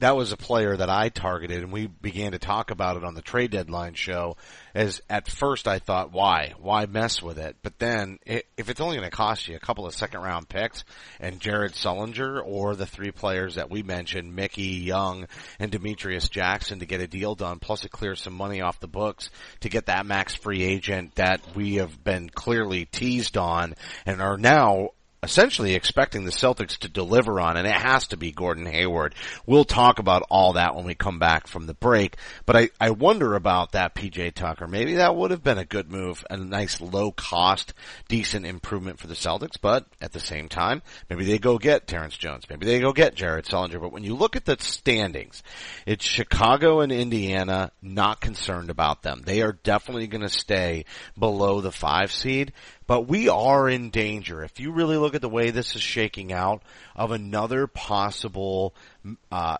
That 0.00 0.16
was 0.16 0.32
a 0.32 0.36
player 0.36 0.76
that 0.76 0.90
I 0.90 1.10
targeted 1.10 1.62
and 1.62 1.72
we 1.72 1.86
began 1.86 2.32
to 2.32 2.38
talk 2.38 2.70
about 2.70 2.96
it 2.96 3.04
on 3.04 3.14
the 3.14 3.22
trade 3.22 3.50
deadline 3.50 3.94
show 3.94 4.36
as 4.74 5.00
at 5.10 5.28
first 5.28 5.68
I 5.68 5.78
thought, 5.78 6.12
why? 6.12 6.54
Why 6.58 6.86
mess 6.86 7.22
with 7.22 7.38
it? 7.38 7.56
But 7.62 7.78
then 7.78 8.18
i 8.26 8.42
if 8.56 8.68
it's 8.68 8.80
only 8.80 8.96
going 8.96 9.10
to 9.10 9.16
cost 9.16 9.48
you 9.48 9.56
a 9.56 9.60
couple 9.60 9.86
of 9.86 9.94
second 9.94 10.20
round 10.20 10.48
picks 10.48 10.84
and 11.18 11.40
Jared 11.40 11.72
Sullinger 11.72 12.42
or 12.44 12.74
the 12.74 12.86
three 12.86 13.10
players 13.10 13.56
that 13.56 13.70
we 13.70 13.82
mentioned, 13.82 14.34
Mickey, 14.34 14.62
Young, 14.62 15.26
and 15.58 15.70
Demetrius 15.70 16.28
Jackson 16.28 16.80
to 16.80 16.86
get 16.86 17.00
a 17.00 17.06
deal 17.06 17.34
done, 17.34 17.58
plus 17.58 17.84
it 17.84 17.90
clears 17.90 18.20
some 18.20 18.34
money 18.34 18.60
off 18.60 18.80
the 18.80 18.88
books 18.88 19.30
to 19.60 19.68
get 19.68 19.86
that 19.86 20.06
max 20.06 20.34
free 20.34 20.62
agent 20.62 21.14
that 21.16 21.40
we 21.54 21.76
have 21.76 22.02
been 22.02 22.28
clearly 22.28 22.84
teased 22.86 23.36
on 23.36 23.74
and 24.06 24.20
are 24.20 24.36
now 24.36 24.90
essentially 25.22 25.74
expecting 25.74 26.24
the 26.24 26.30
Celtics 26.30 26.78
to 26.78 26.88
deliver 26.88 27.40
on, 27.40 27.56
and 27.56 27.66
it 27.66 27.74
has 27.74 28.08
to 28.08 28.16
be 28.16 28.32
Gordon 28.32 28.66
Hayward. 28.66 29.14
We'll 29.46 29.64
talk 29.64 29.98
about 29.98 30.22
all 30.30 30.54
that 30.54 30.74
when 30.74 30.84
we 30.84 30.94
come 30.94 31.18
back 31.18 31.46
from 31.46 31.66
the 31.66 31.74
break, 31.74 32.16
but 32.46 32.56
I, 32.56 32.70
I 32.80 32.90
wonder 32.90 33.34
about 33.34 33.72
that 33.72 33.94
PJ 33.94 34.34
Tucker. 34.34 34.66
Maybe 34.66 34.94
that 34.94 35.14
would 35.14 35.30
have 35.30 35.42
been 35.42 35.58
a 35.58 35.64
good 35.64 35.90
move, 35.90 36.24
a 36.30 36.36
nice 36.36 36.80
low 36.80 37.12
cost, 37.12 37.74
decent 38.08 38.46
improvement 38.46 38.98
for 38.98 39.08
the 39.08 39.14
Celtics, 39.14 39.56
but 39.60 39.86
at 40.00 40.12
the 40.12 40.20
same 40.20 40.48
time, 40.48 40.82
maybe 41.10 41.24
they 41.24 41.38
go 41.38 41.58
get 41.58 41.86
Terrence 41.86 42.16
Jones, 42.16 42.44
maybe 42.48 42.66
they 42.66 42.80
go 42.80 42.92
get 42.92 43.14
Jared 43.14 43.44
Sullinger, 43.44 43.80
but 43.80 43.92
when 43.92 44.04
you 44.04 44.14
look 44.14 44.36
at 44.36 44.46
the 44.46 44.56
standings, 44.60 45.42
it's 45.84 46.04
Chicago 46.04 46.80
and 46.80 46.92
Indiana 46.92 47.72
not 47.82 48.20
concerned 48.20 48.70
about 48.70 49.02
them. 49.02 49.22
They 49.24 49.42
are 49.42 49.52
definitely 49.52 50.06
going 50.06 50.22
to 50.22 50.28
stay 50.28 50.86
below 51.18 51.60
the 51.60 51.72
five 51.72 52.10
seed 52.12 52.52
but 52.90 53.06
we 53.06 53.28
are 53.28 53.68
in 53.68 53.90
danger. 53.90 54.42
If 54.42 54.58
you 54.58 54.72
really 54.72 54.96
look 54.96 55.14
at 55.14 55.20
the 55.20 55.28
way 55.28 55.50
this 55.50 55.76
is 55.76 55.80
shaking 55.80 56.32
out 56.32 56.60
of 56.96 57.12
another 57.12 57.68
possible, 57.68 58.74
uh, 59.30 59.58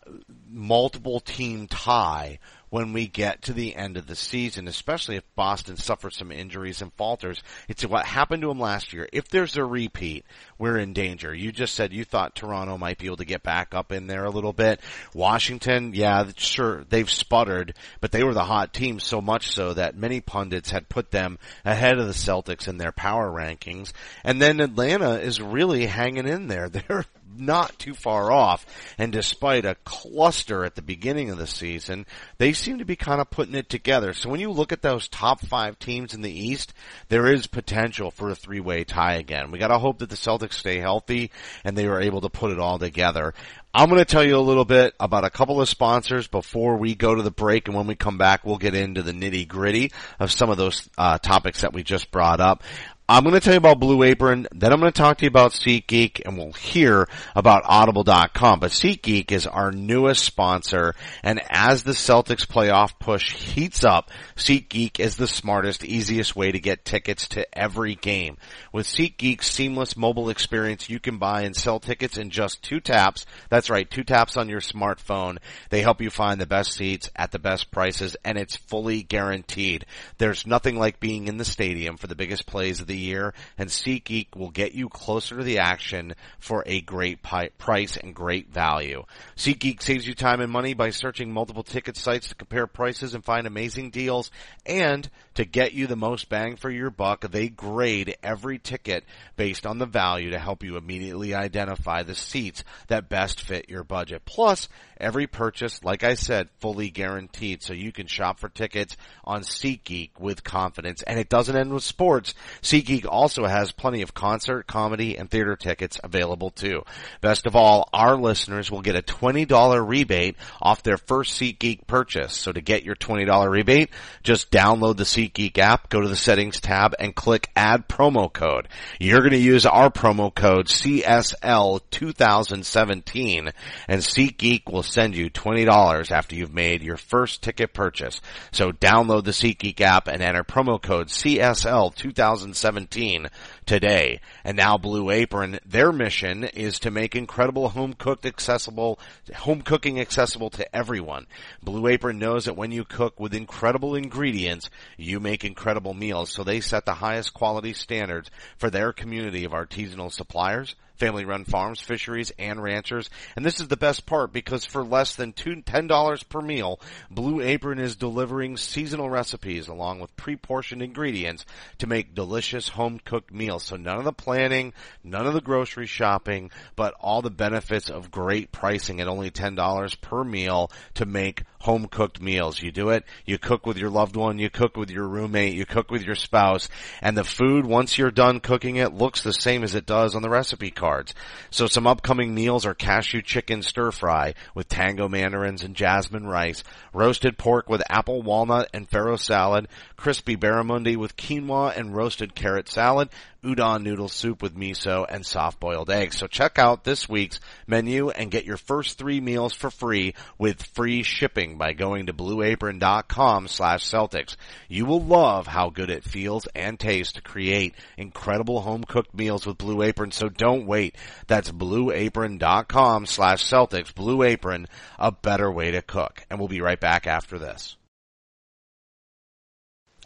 multiple 0.50 1.20
team 1.20 1.68
tie 1.68 2.40
when 2.70 2.92
we 2.92 3.06
get 3.06 3.42
to 3.42 3.52
the 3.52 3.74
end 3.74 3.96
of 3.96 4.06
the 4.06 4.16
season, 4.16 4.68
especially 4.68 5.16
if 5.16 5.34
Boston 5.34 5.76
suffers 5.76 6.16
some 6.16 6.32
injuries 6.32 6.80
and 6.80 6.92
falters. 6.94 7.42
It's 7.68 7.84
what 7.84 8.06
happened 8.06 8.42
to 8.42 8.48
them 8.48 8.60
last 8.60 8.92
year. 8.92 9.08
If 9.12 9.28
there's 9.28 9.56
a 9.56 9.64
repeat, 9.64 10.24
we're 10.58 10.78
in 10.78 10.92
danger. 10.92 11.34
You 11.34 11.52
just 11.52 11.74
said 11.74 11.92
you 11.92 12.04
thought 12.04 12.36
Toronto 12.36 12.78
might 12.78 12.98
be 12.98 13.06
able 13.06 13.18
to 13.18 13.24
get 13.24 13.42
back 13.42 13.74
up 13.74 13.92
in 13.92 14.06
there 14.06 14.24
a 14.24 14.30
little 14.30 14.52
bit. 14.52 14.80
Washington, 15.14 15.92
yeah, 15.94 16.30
sure, 16.36 16.84
they've 16.88 17.10
sputtered, 17.10 17.74
but 18.00 18.12
they 18.12 18.24
were 18.24 18.34
the 18.34 18.44
hot 18.44 18.72
team 18.72 19.00
so 19.00 19.20
much 19.20 19.50
so 19.50 19.74
that 19.74 19.96
many 19.96 20.20
pundits 20.20 20.70
had 20.70 20.88
put 20.88 21.10
them 21.10 21.38
ahead 21.64 21.98
of 21.98 22.06
the 22.06 22.12
Celtics 22.12 22.68
in 22.68 22.78
their 22.78 22.92
power 22.92 23.30
rankings. 23.30 23.92
And 24.24 24.40
then 24.40 24.60
Atlanta 24.60 25.18
is 25.18 25.40
really 25.40 25.86
hanging 25.86 26.28
in 26.28 26.46
there. 26.46 26.68
They're 26.80 27.04
not 27.36 27.78
too 27.78 27.94
far 27.94 28.30
off. 28.30 28.66
And 28.98 29.12
despite 29.12 29.64
a 29.64 29.76
cluster 29.84 30.64
at 30.64 30.74
the 30.74 30.82
beginning 30.82 31.30
of 31.30 31.38
the 31.38 31.46
season, 31.46 32.06
they 32.38 32.52
seem 32.52 32.78
to 32.78 32.84
be 32.84 32.96
kind 32.96 33.20
of 33.20 33.30
putting 33.30 33.54
it 33.54 33.68
together. 33.68 34.12
So 34.12 34.28
when 34.28 34.40
you 34.40 34.50
look 34.50 34.72
at 34.72 34.82
those 34.82 35.08
top 35.08 35.40
five 35.40 35.78
teams 35.78 36.14
in 36.14 36.22
the 36.22 36.30
East, 36.30 36.72
there 37.08 37.32
is 37.32 37.46
potential 37.46 38.10
for 38.10 38.30
a 38.30 38.34
three-way 38.34 38.84
tie 38.84 39.14
again. 39.14 39.50
We 39.50 39.58
gotta 39.58 39.78
hope 39.78 39.98
that 39.98 40.10
the 40.10 40.16
Celtics 40.16 40.54
stay 40.54 40.78
healthy 40.78 41.30
and 41.64 41.76
they 41.76 41.86
are 41.86 42.00
able 42.00 42.20
to 42.22 42.28
put 42.28 42.52
it 42.52 42.58
all 42.58 42.78
together. 42.78 43.34
I'm 43.72 43.88
going 43.88 44.00
to 44.00 44.04
tell 44.04 44.24
you 44.24 44.36
a 44.36 44.40
little 44.40 44.64
bit 44.64 44.94
about 44.98 45.24
a 45.24 45.30
couple 45.30 45.60
of 45.60 45.68
sponsors 45.68 46.26
before 46.26 46.76
we 46.76 46.96
go 46.96 47.14
to 47.14 47.22
the 47.22 47.30
break, 47.30 47.68
and 47.68 47.76
when 47.76 47.86
we 47.86 47.94
come 47.94 48.18
back, 48.18 48.44
we'll 48.44 48.58
get 48.58 48.74
into 48.74 49.02
the 49.02 49.12
nitty 49.12 49.46
gritty 49.46 49.92
of 50.18 50.32
some 50.32 50.50
of 50.50 50.56
those 50.56 50.88
uh, 50.98 51.18
topics 51.18 51.60
that 51.60 51.72
we 51.72 51.84
just 51.84 52.10
brought 52.10 52.40
up. 52.40 52.64
I'm 53.12 53.24
going 53.24 53.34
to 53.34 53.40
tell 53.40 53.54
you 53.54 53.58
about 53.58 53.80
Blue 53.80 54.04
Apron, 54.04 54.46
then 54.52 54.72
I'm 54.72 54.78
going 54.78 54.92
to 54.92 54.96
talk 54.96 55.18
to 55.18 55.24
you 55.24 55.30
about 55.30 55.50
SeatGeek, 55.50 56.22
and 56.24 56.38
we'll 56.38 56.52
hear 56.52 57.08
about 57.34 57.64
Audible.com. 57.64 58.60
But 58.60 58.70
SeatGeek 58.70 59.32
is 59.32 59.48
our 59.48 59.72
newest 59.72 60.22
sponsor, 60.22 60.94
and 61.24 61.40
as 61.50 61.82
the 61.82 61.90
Celtics 61.90 62.46
playoff 62.46 63.00
push 63.00 63.32
heats 63.32 63.82
up, 63.82 64.12
SeatGeek 64.36 65.00
is 65.00 65.16
the 65.16 65.26
smartest, 65.26 65.84
easiest 65.84 66.36
way 66.36 66.52
to 66.52 66.60
get 66.60 66.84
tickets 66.84 67.26
to 67.30 67.58
every 67.58 67.96
game. 67.96 68.36
With 68.72 68.86
SeatGeek's 68.86 69.50
seamless 69.50 69.96
mobile 69.96 70.28
experience, 70.28 70.88
you 70.88 71.00
can 71.00 71.18
buy 71.18 71.42
and 71.42 71.56
sell 71.56 71.80
tickets 71.80 72.16
in 72.16 72.30
just 72.30 72.62
two 72.62 72.78
taps. 72.78 73.26
That's 73.48 73.70
right, 73.70 73.90
two 73.90 74.04
taps 74.04 74.36
on 74.36 74.48
your 74.48 74.60
smartphone. 74.60 75.38
They 75.70 75.82
help 75.82 76.00
you 76.00 76.10
find 76.10 76.40
the 76.40 76.46
best 76.46 76.74
seats 76.74 77.10
at 77.16 77.32
the 77.32 77.40
best 77.40 77.72
prices, 77.72 78.16
and 78.24 78.38
it's 78.38 78.54
fully 78.54 79.02
guaranteed. 79.02 79.84
There's 80.18 80.46
nothing 80.46 80.78
like 80.78 81.00
being 81.00 81.26
in 81.26 81.38
the 81.38 81.44
stadium 81.44 81.96
for 81.96 82.06
the 82.06 82.14
biggest 82.14 82.46
plays 82.46 82.80
of 82.80 82.86
the 82.86 82.99
year, 83.00 83.34
and 83.58 83.68
SeatGeek 83.68 84.36
will 84.36 84.50
get 84.50 84.72
you 84.72 84.88
closer 84.88 85.38
to 85.38 85.44
the 85.44 85.58
action 85.58 86.14
for 86.38 86.62
a 86.66 86.80
great 86.80 87.22
pi- 87.22 87.50
price 87.58 87.96
and 87.96 88.14
great 88.14 88.52
value. 88.52 89.04
SeatGeek 89.36 89.82
saves 89.82 90.06
you 90.06 90.14
time 90.14 90.40
and 90.40 90.52
money 90.52 90.74
by 90.74 90.90
searching 90.90 91.32
multiple 91.32 91.62
ticket 91.62 91.96
sites 91.96 92.28
to 92.28 92.34
compare 92.34 92.66
prices 92.66 93.14
and 93.14 93.24
find 93.24 93.46
amazing 93.46 93.90
deals, 93.90 94.30
and 94.66 95.08
to 95.34 95.44
get 95.44 95.72
you 95.72 95.86
the 95.86 95.96
most 95.96 96.28
bang 96.28 96.56
for 96.56 96.70
your 96.70 96.90
buck, 96.90 97.22
they 97.30 97.48
grade 97.48 98.16
every 98.22 98.58
ticket 98.58 99.04
based 99.36 99.66
on 99.66 99.78
the 99.78 99.86
value 99.86 100.30
to 100.30 100.38
help 100.38 100.62
you 100.62 100.76
immediately 100.76 101.34
identify 101.34 102.02
the 102.02 102.14
seats 102.14 102.64
that 102.88 103.08
best 103.08 103.40
fit 103.40 103.68
your 103.68 103.84
budget. 103.84 104.24
Plus, 104.24 104.68
every 104.98 105.26
purchase, 105.26 105.82
like 105.82 106.04
I 106.04 106.14
said, 106.14 106.48
fully 106.58 106.90
guaranteed, 106.90 107.62
so 107.62 107.72
you 107.72 107.92
can 107.92 108.06
shop 108.06 108.38
for 108.38 108.48
tickets 108.48 108.96
on 109.24 109.42
SeatGeek 109.42 110.10
with 110.18 110.44
confidence. 110.44 111.02
And 111.02 111.18
it 111.18 111.28
doesn't 111.28 111.56
end 111.56 111.72
with 111.72 111.84
sports. 111.84 112.34
SeatGeek 112.60 112.89
SeatGeek 112.90 113.06
also 113.08 113.46
has 113.46 113.72
plenty 113.72 114.02
of 114.02 114.12
concert, 114.14 114.66
comedy, 114.66 115.16
and 115.16 115.30
theater 115.30 115.54
tickets 115.54 116.00
available 116.02 116.50
too. 116.50 116.82
Best 117.20 117.46
of 117.46 117.54
all, 117.54 117.88
our 117.92 118.16
listeners 118.16 118.68
will 118.70 118.82
get 118.82 118.96
a 118.96 119.02
$20 119.02 119.86
rebate 119.86 120.36
off 120.60 120.82
their 120.82 120.96
first 120.96 121.40
SeatGeek 121.40 121.86
purchase. 121.86 122.34
So 122.34 122.50
to 122.50 122.60
get 122.60 122.82
your 122.82 122.96
$20 122.96 123.48
rebate, 123.48 123.90
just 124.22 124.50
download 124.50 124.96
the 124.96 125.04
SeatGeek 125.04 125.56
app, 125.58 125.88
go 125.88 126.00
to 126.00 126.08
the 126.08 126.16
settings 126.16 126.60
tab, 126.60 126.96
and 126.98 127.14
click 127.14 127.48
add 127.54 127.86
promo 127.88 128.32
code. 128.32 128.66
You're 128.98 129.20
going 129.20 129.30
to 129.32 129.38
use 129.38 129.66
our 129.66 129.90
promo 129.90 130.34
code 130.34 130.66
CSL2017 130.66 133.52
and 133.88 134.00
SeatGeek 134.00 134.70
will 134.70 134.82
send 134.82 135.14
you 135.14 135.30
$20 135.30 136.10
after 136.10 136.34
you've 136.34 136.54
made 136.54 136.82
your 136.82 136.96
first 136.96 137.42
ticket 137.42 137.72
purchase. 137.72 138.20
So 138.50 138.72
download 138.72 139.22
the 139.24 139.30
SeatGeek 139.30 139.80
app 139.80 140.08
and 140.08 140.22
enter 140.22 140.42
promo 140.42 140.82
code 140.82 141.06
CSL2017 141.08 142.69
17 142.70 143.28
today. 143.70 144.20
And 144.42 144.56
now 144.56 144.78
Blue 144.78 145.10
Apron, 145.10 145.60
their 145.64 145.92
mission 145.92 146.42
is 146.42 146.80
to 146.80 146.90
make 146.90 147.14
incredible 147.14 147.68
home 147.68 147.92
cooked 147.92 148.26
accessible, 148.26 148.98
home 149.32 149.62
cooking 149.62 150.00
accessible 150.00 150.50
to 150.50 150.76
everyone. 150.76 151.28
Blue 151.62 151.86
Apron 151.86 152.18
knows 152.18 152.46
that 152.46 152.56
when 152.56 152.72
you 152.72 152.84
cook 152.84 153.20
with 153.20 153.32
incredible 153.32 153.94
ingredients, 153.94 154.70
you 154.96 155.20
make 155.20 155.44
incredible 155.44 155.94
meals. 155.94 156.32
So 156.32 156.42
they 156.42 156.58
set 156.58 156.84
the 156.84 156.94
highest 156.94 157.32
quality 157.32 157.72
standards 157.72 158.28
for 158.58 158.70
their 158.70 158.92
community 158.92 159.44
of 159.44 159.52
artisanal 159.52 160.12
suppliers 160.12 160.74
family 161.00 161.24
run 161.24 161.44
farms, 161.44 161.80
fisheries, 161.80 162.30
and 162.38 162.62
ranchers. 162.62 163.08
And 163.34 163.44
this 163.44 163.58
is 163.58 163.68
the 163.68 163.76
best 163.76 164.04
part 164.04 164.32
because 164.32 164.66
for 164.66 164.84
less 164.84 165.16
than 165.16 165.32
two, 165.32 165.56
$10 165.56 166.28
per 166.28 166.40
meal, 166.42 166.78
Blue 167.10 167.40
Apron 167.40 167.78
is 167.78 167.96
delivering 167.96 168.58
seasonal 168.58 169.08
recipes 169.08 169.66
along 169.66 170.00
with 170.00 170.14
pre-portioned 170.16 170.82
ingredients 170.82 171.46
to 171.78 171.86
make 171.86 172.14
delicious 172.14 172.68
home 172.68 173.00
cooked 173.02 173.32
meals. 173.32 173.59
So 173.62 173.76
none 173.76 173.98
of 173.98 174.04
the 174.04 174.12
planning, 174.12 174.72
none 175.04 175.26
of 175.26 175.34
the 175.34 175.40
grocery 175.40 175.86
shopping, 175.86 176.50
but 176.76 176.94
all 177.00 177.22
the 177.22 177.30
benefits 177.30 177.90
of 177.90 178.10
great 178.10 178.52
pricing 178.52 179.00
at 179.00 179.08
only 179.08 179.30
$10 179.30 180.00
per 180.00 180.24
meal 180.24 180.70
to 180.94 181.06
make 181.06 181.42
home 181.60 181.86
cooked 181.86 182.20
meals. 182.20 182.60
You 182.62 182.72
do 182.72 182.88
it, 182.90 183.04
you 183.26 183.38
cook 183.38 183.66
with 183.66 183.76
your 183.76 183.90
loved 183.90 184.16
one, 184.16 184.38
you 184.38 184.48
cook 184.48 184.76
with 184.76 184.90
your 184.90 185.06
roommate, 185.06 185.54
you 185.54 185.66
cook 185.66 185.90
with 185.90 186.02
your 186.02 186.14
spouse, 186.14 186.68
and 187.02 187.16
the 187.16 187.24
food, 187.24 187.66
once 187.66 187.98
you're 187.98 188.10
done 188.10 188.40
cooking 188.40 188.76
it, 188.76 188.94
looks 188.94 189.22
the 189.22 189.32
same 189.32 189.62
as 189.62 189.74
it 189.74 189.86
does 189.86 190.14
on 190.14 190.22
the 190.22 190.30
recipe 190.30 190.70
cards. 190.70 191.14
So 191.50 191.66
some 191.66 191.86
upcoming 191.86 192.34
meals 192.34 192.64
are 192.64 192.74
cashew 192.74 193.20
chicken 193.22 193.62
stir 193.62 193.90
fry 193.90 194.34
with 194.54 194.68
tango 194.68 195.08
mandarins 195.08 195.62
and 195.62 195.76
jasmine 195.76 196.26
rice, 196.26 196.64
roasted 196.94 197.36
pork 197.36 197.68
with 197.68 197.82
apple 197.90 198.22
walnut 198.22 198.70
and 198.72 198.88
farro 198.88 199.18
salad, 199.18 199.68
crispy 199.96 200.36
barramundi 200.36 200.96
with 200.96 201.16
quinoa 201.16 201.76
and 201.76 201.94
roasted 201.94 202.34
carrot 202.34 202.68
salad, 202.68 203.10
udon 203.42 203.82
noodle 203.82 204.08
soup 204.08 204.42
with 204.42 204.56
miso 204.56 205.06
and 205.08 205.24
soft 205.24 205.60
boiled 205.60 205.90
eggs. 205.90 206.18
So 206.18 206.26
check 206.26 206.58
out 206.58 206.84
this 206.84 207.08
week's 207.08 207.40
menu 207.66 208.10
and 208.10 208.30
get 208.30 208.44
your 208.44 208.56
first 208.56 208.98
three 208.98 209.20
meals 209.20 209.52
for 209.54 209.70
free 209.70 210.14
with 210.38 210.62
free 210.62 211.02
shipping 211.02 211.58
by 211.58 211.72
going 211.72 212.06
to 212.06 212.12
blueapron.com 212.12 213.48
slash 213.48 213.88
Celtics. 213.88 214.36
You 214.68 214.86
will 214.86 215.02
love 215.02 215.46
how 215.46 215.70
good 215.70 215.90
it 215.90 216.04
feels 216.04 216.46
and 216.54 216.78
tastes 216.78 217.14
to 217.14 217.22
create 217.22 217.74
incredible 217.96 218.60
home 218.60 218.84
cooked 218.84 219.14
meals 219.14 219.46
with 219.46 219.58
Blue 219.58 219.82
Apron. 219.82 220.10
So 220.10 220.28
don't 220.28 220.66
wait. 220.66 220.96
That's 221.26 221.50
blueapron.com 221.50 223.06
slash 223.06 223.44
Celtics. 223.44 223.94
Blue 223.94 224.22
Apron, 224.22 224.66
a 224.98 225.12
better 225.12 225.50
way 225.50 225.70
to 225.72 225.82
cook. 225.82 226.24
And 226.30 226.38
we'll 226.38 226.48
be 226.48 226.60
right 226.60 226.80
back 226.80 227.06
after 227.06 227.38
this. 227.38 227.76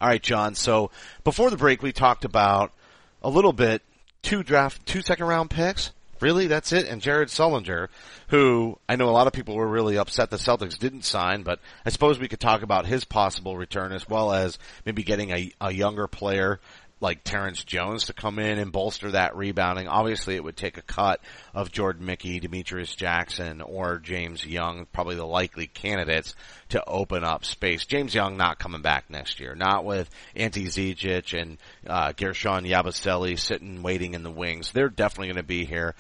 All 0.01 0.09
right, 0.09 0.23
John. 0.23 0.55
So 0.55 0.91
before 1.23 1.51
the 1.51 1.57
break, 1.57 1.83
we 1.83 1.93
talked 1.93 2.25
about 2.25 2.73
a 3.25 3.31
little 3.31 3.53
bit 3.53 3.83
two 4.23 4.43
draft, 4.43 4.87
two 4.87 5.03
second 5.03 5.27
round 5.27 5.51
picks. 5.51 5.91
Really, 6.21 6.47
that's 6.47 6.73
it. 6.73 6.87
And 6.87 7.03
Jared 7.03 7.29
Sullinger, 7.29 7.89
who 8.29 8.79
I 8.89 8.97
know 8.97 9.09
a 9.09 9.11
lot 9.11 9.27
of 9.27 9.33
people 9.33 9.57
were 9.57 9.67
really 9.67 9.99
upset 9.99 10.31
the 10.31 10.37
Celtics 10.37 10.79
didn't 10.79 11.05
sign, 11.05 11.43
but 11.43 11.59
I 11.85 11.91
suppose 11.91 12.19
we 12.19 12.29
could 12.29 12.41
talk 12.41 12.63
about 12.63 12.87
his 12.87 13.05
possible 13.05 13.57
return 13.57 13.93
as 13.93 14.09
well 14.09 14.33
as 14.33 14.59
maybe 14.87 15.03
getting 15.03 15.33
a, 15.33 15.53
a 15.61 15.73
younger 15.73 16.07
player 16.07 16.61
like 17.05 17.23
Terrence 17.23 17.63
Jones 17.63 18.07
to 18.07 18.13
come 18.13 18.41
in 18.41 18.59
and 18.59 18.73
bolster 18.73 19.13
that 19.13 19.37
rebounding. 19.37 19.87
Obviously, 19.87 20.35
it 20.35 20.43
would 20.43 20.57
take 20.57 20.79
a 20.79 20.83
cut 20.83 21.21
of 21.55 21.71
Jordan 21.71 22.05
Mickey, 22.05 22.41
Demetrius 22.41 22.95
Jackson, 22.97 23.61
or 23.61 23.99
James 23.99 24.45
Young, 24.45 24.87
probably 24.93 25.15
the 25.15 25.27
likely 25.27 25.69
candidates 25.69 26.35
to 26.71 26.83
open 26.85 27.23
up 27.23 27.45
space. 27.45 27.85
James 27.85 28.15
Young 28.15 28.37
not 28.37 28.59
coming 28.59 28.83
back 28.83 29.11
next 29.11 29.39
year, 29.39 29.55
not 29.55 29.85
with 29.85 30.11
Ante 30.35 30.65
Zizic 30.65 31.41
and 31.41 31.59
uh, 31.87 32.13
Guerschon 32.13 32.69
Yabusele 32.69 33.39
sitting 33.39 33.83
waiting 33.83 34.15
in 34.15 34.25
the 34.25 34.31
wings. 34.31 34.73
They're 34.73 34.89
definitely 34.89 35.29
going 35.29 35.37
to 35.37 35.43
be 35.45 35.65
here. 35.65 35.95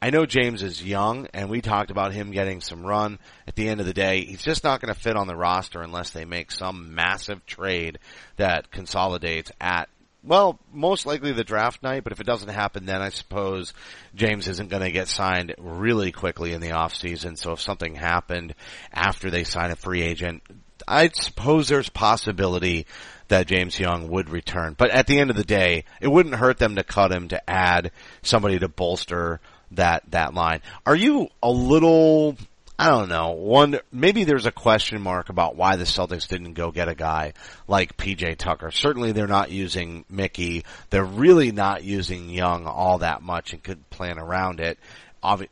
I 0.00 0.10
know 0.10 0.26
James 0.26 0.62
is 0.62 0.84
young, 0.84 1.26
and 1.32 1.48
we 1.48 1.62
talked 1.62 1.90
about 1.90 2.12
him 2.12 2.30
getting 2.30 2.60
some 2.60 2.84
run. 2.84 3.18
At 3.48 3.54
the 3.54 3.68
end 3.68 3.80
of 3.80 3.86
the 3.86 3.94
day, 3.94 4.24
he's 4.24 4.42
just 4.42 4.62
not 4.62 4.80
going 4.80 4.92
to 4.92 5.00
fit 5.00 5.16
on 5.16 5.26
the 5.26 5.36
roster 5.36 5.80
unless 5.80 6.10
they 6.10 6.24
make 6.24 6.50
some 6.50 6.94
massive 6.94 7.44
trade 7.46 7.98
that 8.36 8.70
consolidates 8.70 9.50
at 9.58 9.88
well, 10.26 10.58
most 10.72 11.06
likely 11.06 11.32
the 11.32 11.44
draft 11.44 11.82
night, 11.82 12.04
but 12.04 12.12
if 12.12 12.20
it 12.20 12.26
doesn't 12.26 12.48
happen 12.48 12.86
then 12.86 13.00
I 13.00 13.10
suppose 13.10 13.72
James 14.14 14.48
isn't 14.48 14.70
going 14.70 14.82
to 14.82 14.90
get 14.90 15.08
signed 15.08 15.54
really 15.58 16.12
quickly 16.12 16.52
in 16.52 16.60
the 16.60 16.72
off 16.72 16.94
season. 16.94 17.36
So 17.36 17.52
if 17.52 17.60
something 17.60 17.94
happened 17.94 18.54
after 18.92 19.30
they 19.30 19.44
sign 19.44 19.70
a 19.70 19.76
free 19.76 20.02
agent, 20.02 20.42
I 20.86 21.08
suppose 21.08 21.68
there's 21.68 21.88
possibility 21.88 22.86
that 23.28 23.46
James 23.46 23.78
Young 23.78 24.08
would 24.08 24.30
return. 24.30 24.74
But 24.76 24.90
at 24.90 25.06
the 25.06 25.18
end 25.18 25.30
of 25.30 25.36
the 25.36 25.44
day, 25.44 25.84
it 26.00 26.08
wouldn't 26.08 26.36
hurt 26.36 26.58
them 26.58 26.76
to 26.76 26.84
cut 26.84 27.12
him 27.12 27.28
to 27.28 27.50
add 27.50 27.90
somebody 28.22 28.58
to 28.58 28.68
bolster 28.68 29.40
that, 29.72 30.04
that 30.10 30.34
line. 30.34 30.60
Are 30.84 30.94
you 30.94 31.28
a 31.42 31.50
little 31.50 32.36
I 32.78 32.88
don't 32.88 33.08
know. 33.08 33.30
One, 33.30 33.78
maybe 33.90 34.24
there's 34.24 34.44
a 34.44 34.52
question 34.52 35.00
mark 35.00 35.30
about 35.30 35.56
why 35.56 35.76
the 35.76 35.84
Celtics 35.84 36.28
didn't 36.28 36.52
go 36.52 36.70
get 36.70 36.88
a 36.88 36.94
guy 36.94 37.32
like 37.66 37.96
PJ 37.96 38.36
Tucker. 38.36 38.70
Certainly 38.70 39.12
they're 39.12 39.26
not 39.26 39.50
using 39.50 40.04
Mickey. 40.10 40.64
They're 40.90 41.04
really 41.04 41.52
not 41.52 41.84
using 41.84 42.28
Young 42.28 42.66
all 42.66 42.98
that 42.98 43.22
much 43.22 43.54
and 43.54 43.62
could 43.62 43.88
plan 43.88 44.18
around 44.18 44.60
it. 44.60 44.78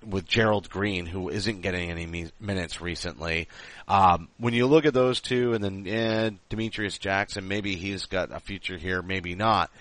With 0.06 0.26
Gerald 0.26 0.70
Green, 0.70 1.04
who 1.04 1.30
isn't 1.30 1.62
getting 1.62 1.90
any 1.90 2.30
minutes 2.38 2.80
recently, 2.80 3.48
um, 3.88 4.28
when 4.38 4.54
you 4.54 4.66
look 4.66 4.84
at 4.84 4.94
those 4.94 5.20
two, 5.20 5.52
and 5.54 5.64
then 5.64 5.86
eh, 5.88 6.30
Demetrius 6.48 6.96
Jackson, 6.98 7.48
maybe 7.48 7.74
he's 7.74 8.06
got 8.06 8.30
a 8.30 8.38
future 8.38 8.76
here, 8.76 9.02
maybe 9.02 9.34
not. 9.34 9.72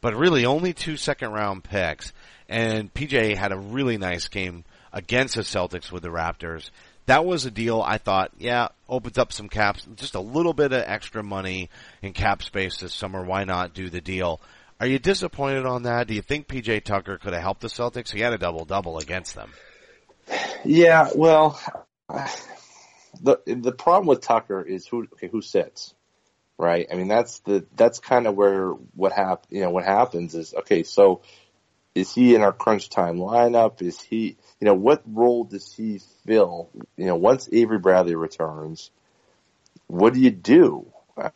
But 0.00 0.14
really, 0.14 0.46
only 0.46 0.72
two 0.72 0.96
second 0.96 1.32
round 1.32 1.62
picks, 1.62 2.14
and 2.48 2.94
PJ 2.94 3.36
had 3.36 3.52
a 3.52 3.58
really 3.58 3.98
nice 3.98 4.28
game 4.28 4.64
against 4.94 5.34
the 5.34 5.42
Celtics 5.42 5.92
with 5.92 6.04
the 6.04 6.08
Raptors. 6.08 6.70
That 7.06 7.26
was 7.26 7.44
a 7.44 7.50
deal 7.50 7.82
I 7.82 7.98
thought, 7.98 8.30
yeah, 8.38 8.68
opens 8.88 9.18
up 9.18 9.30
some 9.32 9.50
caps, 9.50 9.86
just 9.96 10.14
a 10.14 10.20
little 10.20 10.54
bit 10.54 10.72
of 10.72 10.82
extra 10.86 11.22
money 11.22 11.68
in 12.00 12.14
cap 12.14 12.42
space 12.42 12.78
this 12.78 12.94
summer. 12.94 13.22
Why 13.22 13.44
not 13.44 13.74
do 13.74 13.90
the 13.90 14.00
deal? 14.00 14.40
Are 14.80 14.86
you 14.86 14.98
disappointed 14.98 15.66
on 15.66 15.82
that? 15.82 16.06
Do 16.06 16.14
you 16.14 16.22
think 16.22 16.48
PJ 16.48 16.84
Tucker 16.84 17.18
could 17.18 17.34
have 17.34 17.42
helped 17.42 17.60
the 17.60 17.68
Celtics? 17.68 18.10
He 18.10 18.20
had 18.20 18.32
a 18.32 18.38
double 18.38 18.64
double 18.64 18.98
against 18.98 19.34
them. 19.34 19.50
Yeah, 20.64 21.10
well, 21.14 21.60
the 22.08 23.38
the 23.46 23.72
problem 23.72 24.06
with 24.06 24.22
Tucker 24.22 24.62
is 24.62 24.86
who 24.86 25.02
okay 25.14 25.28
who 25.28 25.42
sits, 25.42 25.94
right? 26.58 26.86
I 26.90 26.94
mean 26.94 27.08
that's 27.08 27.40
the 27.40 27.66
that's 27.76 27.98
kind 27.98 28.26
of 28.26 28.34
where 28.34 28.68
what 28.68 29.12
hap 29.12 29.46
you 29.50 29.60
know 29.60 29.70
what 29.70 29.84
happens 29.84 30.34
is 30.34 30.54
okay. 30.54 30.82
So 30.82 31.20
is 31.94 32.14
he 32.14 32.34
in 32.34 32.42
our 32.42 32.52
crunch 32.52 32.90
time 32.90 33.16
lineup? 33.16 33.82
Is 33.82 34.00
he 34.00 34.36
you 34.60 34.64
know 34.66 34.74
what 34.74 35.02
role 35.06 35.44
does 35.44 35.72
he 35.72 36.00
fill? 36.26 36.68
You 36.96 37.06
know 37.06 37.16
once 37.16 37.48
Avery 37.52 37.78
Bradley 37.78 38.14
returns, 38.14 38.90
what 39.86 40.14
do 40.14 40.20
you 40.20 40.30
do? 40.30 40.86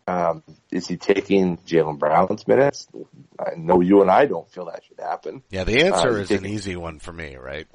Um, 0.08 0.42
is 0.72 0.88
he 0.88 0.96
taking 0.96 1.56
Jaylen 1.58 2.00
Brown's 2.00 2.48
minutes? 2.48 2.88
I 3.38 3.54
know 3.56 3.80
you 3.80 4.02
and 4.02 4.10
I 4.10 4.26
don't 4.26 4.50
feel 4.50 4.64
that 4.66 4.82
should 4.84 4.98
happen. 4.98 5.42
Yeah, 5.50 5.62
the 5.62 5.84
answer 5.84 6.08
Uh, 6.08 6.20
is 6.22 6.28
taking- 6.28 6.46
an 6.46 6.52
easy 6.52 6.74
one 6.74 6.98
for 6.98 7.12
me, 7.12 7.36
right? 7.36 7.68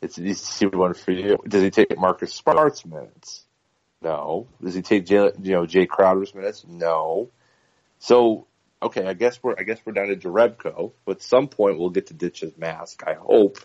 It's 0.00 0.16
an 0.16 0.26
easy 0.26 0.66
one 0.66 0.94
for 0.94 1.10
you. 1.12 1.36
Does 1.46 1.62
he 1.62 1.70
take 1.70 1.98
Marcus 1.98 2.32
Smart's 2.32 2.86
minutes? 2.86 3.44
No. 4.00 4.46
Does 4.62 4.72
he 4.74 4.80
take 4.80 5.04
Jae, 5.04 5.32
you 5.44 5.52
know 5.52 5.66
Jae 5.66 5.86
Crowder's 5.86 6.34
minutes? 6.34 6.64
No. 6.66 7.28
So 7.98 8.46
okay, 8.82 9.06
I 9.06 9.14
guess 9.14 9.42
we're 9.42 9.54
I 9.58 9.62
guess 9.62 9.78
we're 9.84 9.92
down 9.92 10.08
to 10.08 10.16
Jerebko, 10.16 10.92
but 11.04 11.16
at 11.16 11.22
some 11.22 11.48
point 11.48 11.78
we'll 11.78 11.90
get 11.90 12.08
to 12.08 12.14
ditch 12.14 12.40
his 12.40 12.56
mask. 12.56 13.02
I 13.06 13.14
hope 13.14 13.58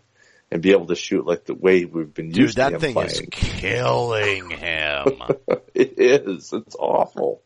and 0.52 0.62
be 0.62 0.72
able 0.72 0.88
to 0.88 0.96
shoot 0.96 1.26
like 1.26 1.46
the 1.46 1.56
way 1.56 1.86
we've 1.86 2.14
been 2.14 2.30
Dude, 2.30 2.38
used 2.38 2.58
to 2.58 2.70
that 2.70 2.80
thing 2.80 2.94
playing. 2.94 3.10
is 3.10 3.22
killing 3.32 4.50
him. 4.50 5.06
it 5.74 6.00
is. 6.00 6.52
It's 6.54 6.76
awful. 6.76 7.42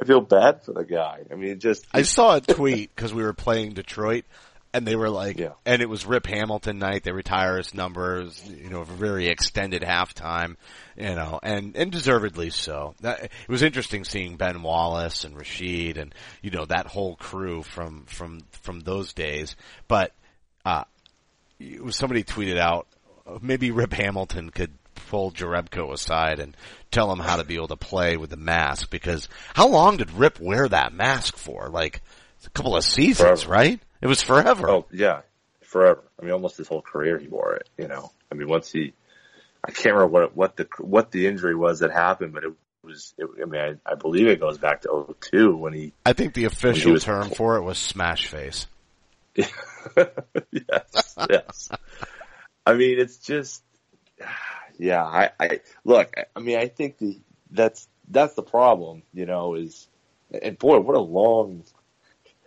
I 0.00 0.04
feel 0.04 0.20
bad 0.20 0.64
for 0.64 0.72
the 0.72 0.84
guy. 0.84 1.20
I 1.30 1.34
mean, 1.34 1.50
it 1.50 1.60
just 1.60 1.86
I 1.92 2.02
saw 2.02 2.36
a 2.36 2.40
tweet 2.40 2.94
because 2.94 3.14
we 3.14 3.22
were 3.22 3.32
playing 3.32 3.74
Detroit. 3.74 4.24
And 4.74 4.84
they 4.86 4.96
were 4.96 5.08
like, 5.08 5.38
Yeah. 5.38 5.52
and 5.64 5.80
it 5.80 5.88
was 5.88 6.04
Rip 6.04 6.26
Hamilton 6.26 6.78
night. 6.80 7.04
They 7.04 7.12
retire 7.12 7.56
his 7.56 7.72
numbers, 7.74 8.42
you 8.46 8.68
know, 8.70 8.80
a 8.80 8.84
very 8.84 9.28
extended 9.28 9.82
halftime, 9.82 10.56
you 10.96 11.14
know, 11.14 11.38
and, 11.42 11.76
and 11.76 11.90
deservedly 11.92 12.50
so. 12.50 12.94
That, 13.00 13.22
it 13.24 13.30
was 13.48 13.62
interesting 13.62 14.04
seeing 14.04 14.36
Ben 14.36 14.62
Wallace 14.62 15.24
and 15.24 15.36
Rasheed 15.36 15.96
and, 15.96 16.12
you 16.42 16.50
know, 16.50 16.64
that 16.66 16.86
whole 16.88 17.14
crew 17.16 17.62
from, 17.62 18.04
from, 18.06 18.40
from 18.50 18.80
those 18.80 19.12
days. 19.12 19.54
But, 19.88 20.12
uh, 20.66 20.84
was 21.80 21.96
somebody 21.96 22.24
tweeted 22.24 22.58
out, 22.58 22.86
maybe 23.40 23.70
Rip 23.70 23.92
Hamilton 23.92 24.50
could 24.50 24.72
pull 25.08 25.30
Jerebko 25.30 25.92
aside 25.92 26.40
and 26.40 26.56
tell 26.90 27.12
him 27.12 27.18
how 27.20 27.36
to 27.36 27.44
be 27.44 27.54
able 27.54 27.68
to 27.68 27.76
play 27.76 28.16
with 28.16 28.30
the 28.30 28.36
mask 28.36 28.90
because 28.90 29.28
how 29.54 29.68
long 29.68 29.96
did 29.98 30.10
Rip 30.10 30.40
wear 30.40 30.68
that 30.68 30.92
mask 30.92 31.36
for? 31.36 31.68
Like 31.68 32.02
a 32.44 32.50
couple 32.50 32.76
of 32.76 32.84
seasons, 32.84 33.44
Forever. 33.44 33.52
right? 33.52 33.80
It 34.04 34.06
was 34.06 34.22
forever. 34.22 34.68
Oh 34.70 34.86
yeah, 34.92 35.22
forever. 35.62 36.04
I 36.20 36.24
mean, 36.24 36.32
almost 36.32 36.58
his 36.58 36.68
whole 36.68 36.82
career 36.82 37.18
he 37.18 37.26
wore 37.26 37.54
it. 37.54 37.70
You 37.78 37.88
know, 37.88 38.12
I 38.30 38.34
mean, 38.34 38.48
once 38.48 38.70
he, 38.70 38.92
I 39.66 39.70
can't 39.70 39.94
remember 39.96 40.08
what 40.08 40.36
what 40.36 40.56
the 40.56 40.68
what 40.78 41.10
the 41.10 41.26
injury 41.26 41.54
was 41.54 41.78
that 41.78 41.90
happened, 41.90 42.34
but 42.34 42.44
it 42.44 42.52
was. 42.82 43.14
It, 43.16 43.26
I 43.42 43.46
mean, 43.46 43.78
I, 43.86 43.92
I 43.92 43.94
believe 43.94 44.28
it 44.28 44.40
goes 44.40 44.58
back 44.58 44.82
to 44.82 45.16
02 45.22 45.56
when 45.56 45.72
he. 45.72 45.94
I 46.04 46.12
think 46.12 46.34
the 46.34 46.44
official 46.44 46.92
was- 46.92 47.04
term 47.04 47.30
for 47.30 47.56
it 47.56 47.62
was 47.62 47.78
smash 47.78 48.26
face. 48.26 48.66
yes, 49.36 51.16
yes. 51.30 51.70
I 52.66 52.74
mean, 52.74 53.00
it's 53.00 53.16
just, 53.16 53.62
yeah. 54.78 55.02
I, 55.02 55.30
I 55.40 55.60
look. 55.82 56.12
I 56.36 56.40
mean, 56.40 56.58
I 56.58 56.68
think 56.68 56.98
the 56.98 57.18
that's 57.50 57.88
that's 58.06 58.34
the 58.34 58.42
problem. 58.42 59.02
You 59.14 59.24
know, 59.24 59.54
is 59.54 59.88
and 60.42 60.58
boy, 60.58 60.78
what 60.80 60.94
a 60.94 61.00
long. 61.00 61.64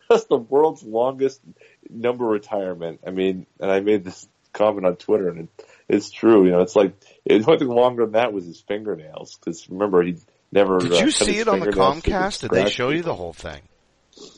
That's 0.10 0.26
the 0.26 0.38
world's 0.38 0.84
longest 0.84 1.42
number 1.90 2.26
retirement. 2.26 3.02
I 3.06 3.12
mean, 3.12 3.46
and 3.60 3.72
I 3.72 3.80
made 3.80 4.04
this 4.04 4.28
comment 4.54 4.86
on 4.86 4.96
Twitter, 4.96 5.30
and 5.30 5.40
it, 5.42 5.66
it's 5.88 6.12
true. 6.12 6.46
You 6.46 6.52
know, 6.52 6.62
it's 6.62 6.76
like 6.76 6.94
the 7.26 7.36
only 7.36 7.60
thing 7.60 7.68
longer 7.68 8.04
than 8.04 8.14
that 8.14 8.34
was 8.34 8.46
his 8.46 8.60
fingernails. 8.60 9.36
Because 9.38 9.70
remember, 9.70 10.04
he 10.04 10.18
never. 10.52 10.80
Did 10.80 10.94
uh, 10.94 10.98
you 10.98 11.12
see 11.12 11.38
it 11.38 11.48
on 11.48 11.60
the 11.60 11.68
Comcast? 11.68 12.42
Did 12.42 12.52
they 12.52 12.70
show 12.70 12.90
you 12.90 13.04
the 13.04 13.16
whole 13.16 13.34
thing? 13.34 13.62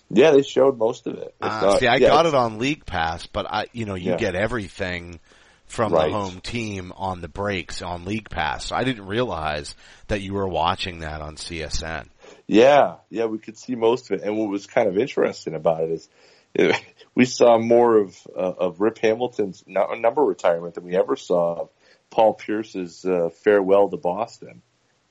Yeah, 0.10 0.32
they 0.32 0.42
showed 0.42 0.78
most 0.78 1.08
of 1.08 1.16
it. 1.16 1.36
Uh, 1.42 1.48
not- 1.48 1.80
see, 1.80 1.88
I 1.88 1.96
yeah, 1.98 2.10
got 2.10 2.26
it 2.26 2.34
on 2.34 2.60
League 2.60 2.86
Pass, 2.86 3.28
but 3.28 3.46
I, 3.50 3.68
you 3.72 3.86
know, 3.86 3.96
you 3.96 4.12
Yeah. 4.12 4.18
get 4.18 4.36
everything 4.36 5.20
from 5.68 5.94
Right. 5.94 6.08
the 6.08 6.18
home 6.18 6.42
team 6.42 6.92
on 6.98 7.22
the 7.22 7.28
breaks 7.28 7.82
on 7.82 8.04
League 8.06 8.30
Pass. 8.30 8.66
So 8.66 8.76
I 8.76 8.84
didn't 8.84 9.06
realize 9.06 9.76
that 10.08 10.22
you 10.22 10.34
were 10.34 10.48
watching 10.48 11.00
that 11.00 11.22
on 11.22 11.36
CSN. 11.36 12.08
Yeah, 12.50 12.96
yeah, 13.12 13.26
we 13.26 13.38
could 13.38 13.60
see 13.60 13.76
most 13.76 14.10
of 14.10 14.20
it. 14.20 14.26
And 14.26 14.36
what 14.36 14.50
was 14.50 14.66
kind 14.66 14.88
of 14.88 14.98
interesting 14.98 15.54
about 15.54 15.84
it 15.84 15.92
is 15.92 16.10
it, 16.56 16.76
we 17.16 17.26
saw 17.26 17.60
more 17.60 17.98
of 17.98 18.18
uh, 18.36 18.54
of 18.58 18.82
Rip 18.82 18.98
Hamilton's 18.98 19.64
number 19.68 20.24
retirement 20.24 20.74
than 20.74 20.84
we 20.84 20.98
ever 20.98 21.16
saw 21.16 21.62
of 21.62 21.70
Paul 22.10 22.34
Pierce's 22.34 23.06
uh, 23.06 23.30
farewell 23.44 23.90
to 23.90 23.98
Boston, 23.98 24.64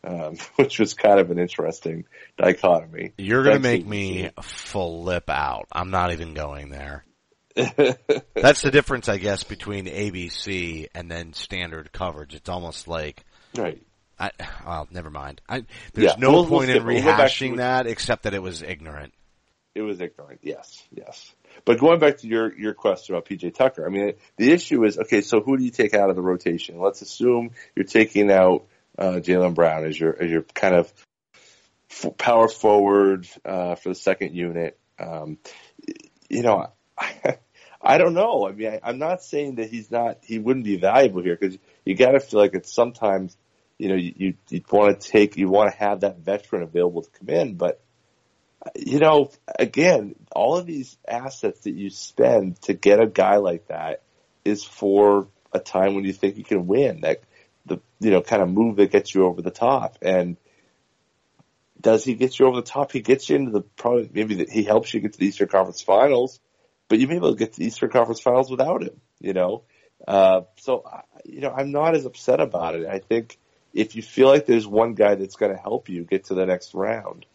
um, 0.03 0.35
which 0.57 0.81
was 0.81 0.95
kind 0.95 1.21
of 1.21 1.31
an 1.31 1.39
interesting 1.39 2.07
dichotomy. 2.37 3.13
You're 3.19 3.45
gonna 3.45 3.61
make 3.61 3.87
me 3.87 4.31
flip 4.43 5.31
out. 5.31 5.69
I'm 5.71 5.91
not 5.91 6.13
even 6.13 6.35
going 6.35 6.71
there. 6.71 7.05
That's 7.55 8.63
the 8.63 8.71
difference, 8.73 9.09
I 9.09 9.19
guess, 9.19 9.45
between 9.45 9.87
ABC 9.87 10.89
and 10.93 11.09
then 11.09 11.35
standard 11.35 11.93
coverage. 11.93 12.35
It's 12.35 12.49
almost 12.49 12.89
like 12.89 13.25
right. 13.57 13.81
I, 14.21 14.31
well, 14.67 14.89
never 14.91 15.11
mind. 15.11 15.41
I, 15.49 15.65
there's 15.95 16.13
Yeah, 16.13 16.17
no 16.19 16.33
we'll- 16.33 16.41
we'll 16.47 16.59
point 16.61 16.71
in. 16.71 16.85
We'll 16.85 17.01
to- 17.03 17.09
rehashing 17.09 17.57
that 17.59 17.87
except 17.87 18.25
that 18.25 18.35
it 18.35 18.43
was 18.43 18.63
ignorant. 18.63 19.13
It 19.75 19.83
was 19.83 20.01
ignorant. 20.01 20.41
Yes, 20.43 20.83
yes. 20.91 21.33
But 21.65 21.79
going 21.79 22.01
back 22.01 22.19
to 22.19 22.27
your 22.27 22.53
your 22.59 22.75
question 22.75 23.15
about 23.15 23.27
PJ 23.27 23.55
Tucker, 23.55 23.87
I 23.87 23.91
mean, 23.91 24.15
the 24.37 24.51
issue 24.51 24.85
is 24.85 24.99
okay. 24.99 25.21
So 25.21 25.41
who 25.41 25.57
do 25.57 25.63
you 25.65 25.71
take 25.71 25.95
out 25.95 26.11
of 26.11 26.17
the 26.17 26.23
rotation? 26.23 26.81
Let's 26.81 27.01
assume 27.01 27.51
you're 27.77 27.85
taking 27.85 28.31
out 28.31 28.67
uh, 28.99 29.21
Jaylen 29.23 29.55
Brown 29.55 29.85
as 29.85 29.99
your 29.99 30.21
as 30.21 30.31
your 30.31 30.43
kind 30.43 30.75
of 30.75 30.93
f- 31.91 32.17
power 32.19 32.49
forward 32.49 33.29
uh, 33.45 33.77
for 33.77 33.91
the 33.91 33.95
second 33.95 34.35
unit. 34.35 34.79
Um, 34.99 35.39
you 36.29 36.43
know, 36.43 36.67
I, 36.99 37.39
I 37.81 37.99
don't 37.99 38.15
know. 38.15 38.49
I 38.49 38.53
mean, 38.53 38.69
I, 38.69 38.81
I'm 38.83 38.99
not 38.99 39.23
saying 39.23 39.57
that 39.57 39.71
he's 39.71 39.93
not 39.93 40.19
he 40.23 40.41
wouldn't 40.41 40.65
be 40.65 40.77
valuable 40.77 41.23
here 41.23 41.37
because 41.41 41.57
you 41.85 41.95
got 41.95 42.13
to 42.13 42.21
feel 42.21 42.41
like 42.41 42.55
it's 42.55 42.75
sometimes 42.75 43.37
you 43.79 43.89
know 43.89 43.95
you 43.95 44.35
you, 44.49 44.63
want 44.71 45.01
to 45.01 45.09
take 45.09 45.37
you 45.37 45.49
want 45.49 45.73
to 45.73 45.79
have 45.79 46.01
that 46.01 46.19
veteran 46.19 46.63
available 46.63 47.03
to 47.03 47.11
come 47.11 47.29
in, 47.29 47.55
but 47.55 47.81
you 48.75 48.99
know, 48.99 49.31
again, 49.59 50.15
all 50.33 50.57
of 50.57 50.67
these 50.67 50.97
assets 51.07 51.61
that 51.61 51.75
you 51.75 51.91
spend 51.91 52.61
to 52.63 52.75
get 52.75 53.01
a 53.01 53.07
guy 53.07 53.37
like 53.37 53.69
that 53.69 54.03
is 54.45 54.65
for 54.65 55.29
a 55.53 55.61
time 55.61 55.95
when 55.95 56.05
you 56.05 56.13
think 56.13 56.37
you 56.37 56.45
can 56.45 56.67
win. 56.67 57.01
That 57.03 57.23
the 57.67 57.81
you 58.01 58.11
know 58.11 58.23
kind 58.23 58.43
of 58.43 58.49
move 58.49 58.77
that 58.77 58.91
gets 58.91 59.15
you 59.15 59.27
over 59.27 59.43
the 59.43 59.51
top. 59.51 59.99
And 60.03 60.37
does 61.81 62.05
he 62.05 62.15
get 62.15 62.39
you 62.39 62.47
over 62.47 62.57
the 62.57 62.67
top? 62.67 62.93
He 62.93 63.01
gets 63.01 63.29
you 63.29 63.37
into 63.37 63.53
the 63.53 63.61
probably 63.61 64.11
maybe 64.13 64.37
that 64.37 64.51
he 64.51 64.65
helps 64.65 64.93
you 64.93 65.01
get 65.01 65.13
to 65.13 65.19
the 65.19 65.27
Eastern 65.27 65.49
Conference 65.49 65.83
Finals, 65.83 66.41
but 66.89 66.99
you 66.99 67.07
may 67.07 67.15
be 67.15 67.19
able 67.19 67.33
to 67.33 67.39
get 67.39 67.53
to 67.53 67.61
the 67.61 67.67
Eastern 67.67 67.91
Conference 67.91 68.21
Finals 68.21 68.51
without 68.51 68.83
him. 68.83 69.01
You 69.21 69.35
know, 69.35 69.63
uh, 70.07 70.43
so 70.57 70.85
you 71.25 71.41
know 71.41 71.51
I'm 71.51 71.71
not 71.71 71.95
as 71.95 72.07
upset 72.07 72.41
about 72.41 72.75
it. 72.75 72.87
I 72.87 72.99
think 72.99 73.39
if 73.79 73.97
you 73.97 74.03
feel 74.03 74.29
like 74.29 74.47
there's 74.47 74.67
one 74.67 74.95
guy 74.95 75.15
that's 75.15 75.37
going 75.37 75.55
to 75.55 75.61
help 75.61 75.89
you 75.89 76.05
get 76.05 76.25
to 76.25 76.35
the 76.35 76.47
next 76.47 76.75
round 76.75 77.27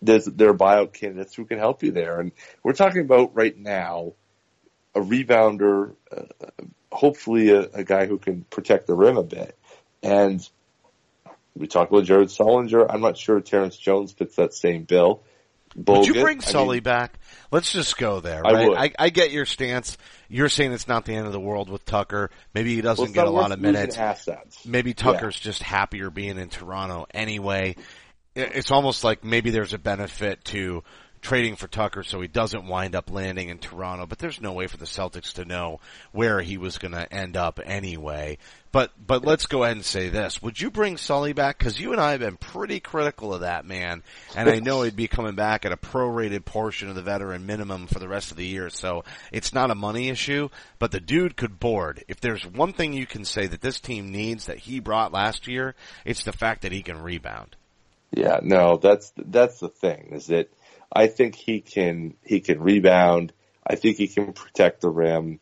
there's 0.00 0.24
there 0.26 0.50
are 0.50 0.54
buyout 0.54 0.92
candidates 0.92 1.34
who 1.34 1.44
can 1.44 1.58
help 1.58 1.82
you 1.82 1.92
there. 1.92 2.20
And 2.20 2.32
we're 2.62 2.72
talking 2.72 3.02
about 3.02 3.34
right 3.34 3.56
now 3.56 4.12
a 4.94 5.00
rebounder, 5.00 5.94
uh, 6.10 6.22
hopefully 6.90 7.50
a, 7.50 7.62
a 7.72 7.84
guy 7.84 8.06
who 8.06 8.18
can 8.18 8.44
protect 8.44 8.86
the 8.86 8.94
rim 8.94 9.16
a 9.16 9.22
bit. 9.22 9.56
And 10.02 10.48
we 11.56 11.66
talked 11.66 11.90
about 11.90 12.04
Jared 12.04 12.28
Sullinger. 12.28 12.86
I'm 12.88 13.00
not 13.00 13.16
sure 13.16 13.40
Terrence 13.40 13.76
Jones 13.76 14.12
fits 14.12 14.36
that 14.36 14.54
same 14.54 14.84
bill. 14.84 15.22
Would 15.86 16.06
you 16.06 16.14
Bogut, 16.14 16.22
bring 16.22 16.38
I 16.38 16.44
Sully 16.44 16.76
mean, 16.76 16.82
back? 16.82 17.18
Let's 17.50 17.72
just 17.72 17.96
go 17.96 18.20
there, 18.20 18.46
I 18.46 18.66
would. 18.66 18.76
I, 18.76 18.92
I 18.98 19.10
get 19.10 19.30
your 19.30 19.46
stance. 19.46 19.96
You're 20.28 20.48
saying 20.48 20.72
it's 20.72 20.88
not 20.88 21.04
the 21.04 21.14
end 21.14 21.26
of 21.26 21.32
the 21.32 21.40
world 21.40 21.70
with 21.70 21.84
Tucker. 21.84 22.30
Maybe 22.52 22.74
he 22.74 22.80
doesn't 22.80 23.02
well, 23.02 23.12
get 23.12 23.26
a 23.26 23.30
lot 23.30 23.52
of 23.52 23.60
minutes. 23.60 23.96
Assets. 23.96 24.66
Maybe 24.66 24.92
Tucker's 24.92 25.38
just 25.38 25.62
happier 25.62 26.10
being 26.10 26.38
in 26.38 26.48
Toronto 26.48 27.06
anyway. 27.14 27.76
It's 28.34 28.70
almost 28.70 29.04
like 29.04 29.24
maybe 29.24 29.50
there's 29.50 29.72
a 29.72 29.78
benefit 29.78 30.44
to 30.46 30.84
trading 31.20 31.56
for 31.56 31.68
Tucker 31.68 32.02
so 32.02 32.20
he 32.20 32.28
doesn't 32.28 32.66
wind 32.66 32.94
up 32.94 33.10
landing 33.10 33.48
in 33.48 33.58
Toronto, 33.58 34.06
but 34.06 34.18
there's 34.18 34.40
no 34.40 34.52
way 34.52 34.66
for 34.66 34.76
the 34.76 34.84
Celtics 34.84 35.34
to 35.34 35.44
know 35.44 35.80
where 36.12 36.40
he 36.40 36.58
was 36.58 36.78
going 36.78 36.92
to 36.92 37.12
end 37.12 37.36
up 37.36 37.60
anyway. 37.64 38.38
But, 38.70 38.92
but 39.04 39.24
let's 39.24 39.46
go 39.46 39.64
ahead 39.64 39.76
and 39.76 39.84
say 39.84 40.08
this. 40.08 40.42
Would 40.42 40.60
you 40.60 40.70
bring 40.70 40.96
Sully 40.96 41.32
back? 41.32 41.58
Cause 41.58 41.80
you 41.80 41.92
and 41.92 42.00
I 42.00 42.10
have 42.10 42.20
been 42.20 42.36
pretty 42.36 42.80
critical 42.80 43.32
of 43.32 43.40
that 43.40 43.64
man. 43.64 44.02
And 44.36 44.48
I 44.48 44.58
know 44.58 44.82
he'd 44.82 44.94
be 44.94 45.08
coming 45.08 45.34
back 45.34 45.64
at 45.64 45.72
a 45.72 45.76
prorated 45.76 46.44
portion 46.44 46.88
of 46.88 46.94
the 46.94 47.02
veteran 47.02 47.46
minimum 47.46 47.86
for 47.86 47.98
the 47.98 48.08
rest 48.08 48.30
of 48.30 48.36
the 48.36 48.46
year. 48.46 48.68
So 48.68 49.04
it's 49.32 49.54
not 49.54 49.70
a 49.70 49.74
money 49.74 50.08
issue, 50.08 50.50
but 50.78 50.92
the 50.92 51.00
dude 51.00 51.36
could 51.36 51.58
board. 51.58 52.04
If 52.08 52.20
there's 52.20 52.44
one 52.44 52.72
thing 52.72 52.92
you 52.92 53.06
can 53.06 53.24
say 53.24 53.46
that 53.46 53.62
this 53.62 53.80
team 53.80 54.12
needs 54.12 54.46
that 54.46 54.58
he 54.58 54.80
brought 54.80 55.12
last 55.12 55.48
year, 55.48 55.74
it's 56.04 56.24
the 56.24 56.32
fact 56.32 56.62
that 56.62 56.72
he 56.72 56.82
can 56.82 57.00
rebound. 57.00 57.56
Yeah, 58.10 58.40
no, 58.42 58.78
that's 58.78 59.12
that's 59.16 59.60
the 59.60 59.68
thing 59.68 60.10
is 60.12 60.26
that 60.28 60.50
I 60.92 61.06
think 61.06 61.34
he 61.34 61.60
can 61.60 62.14
he 62.24 62.40
can 62.40 62.60
rebound. 62.60 63.32
I 63.66 63.74
think 63.76 63.96
he 63.96 64.08
can 64.08 64.32
protect 64.32 64.80
the 64.80 64.90
rim, 64.90 65.40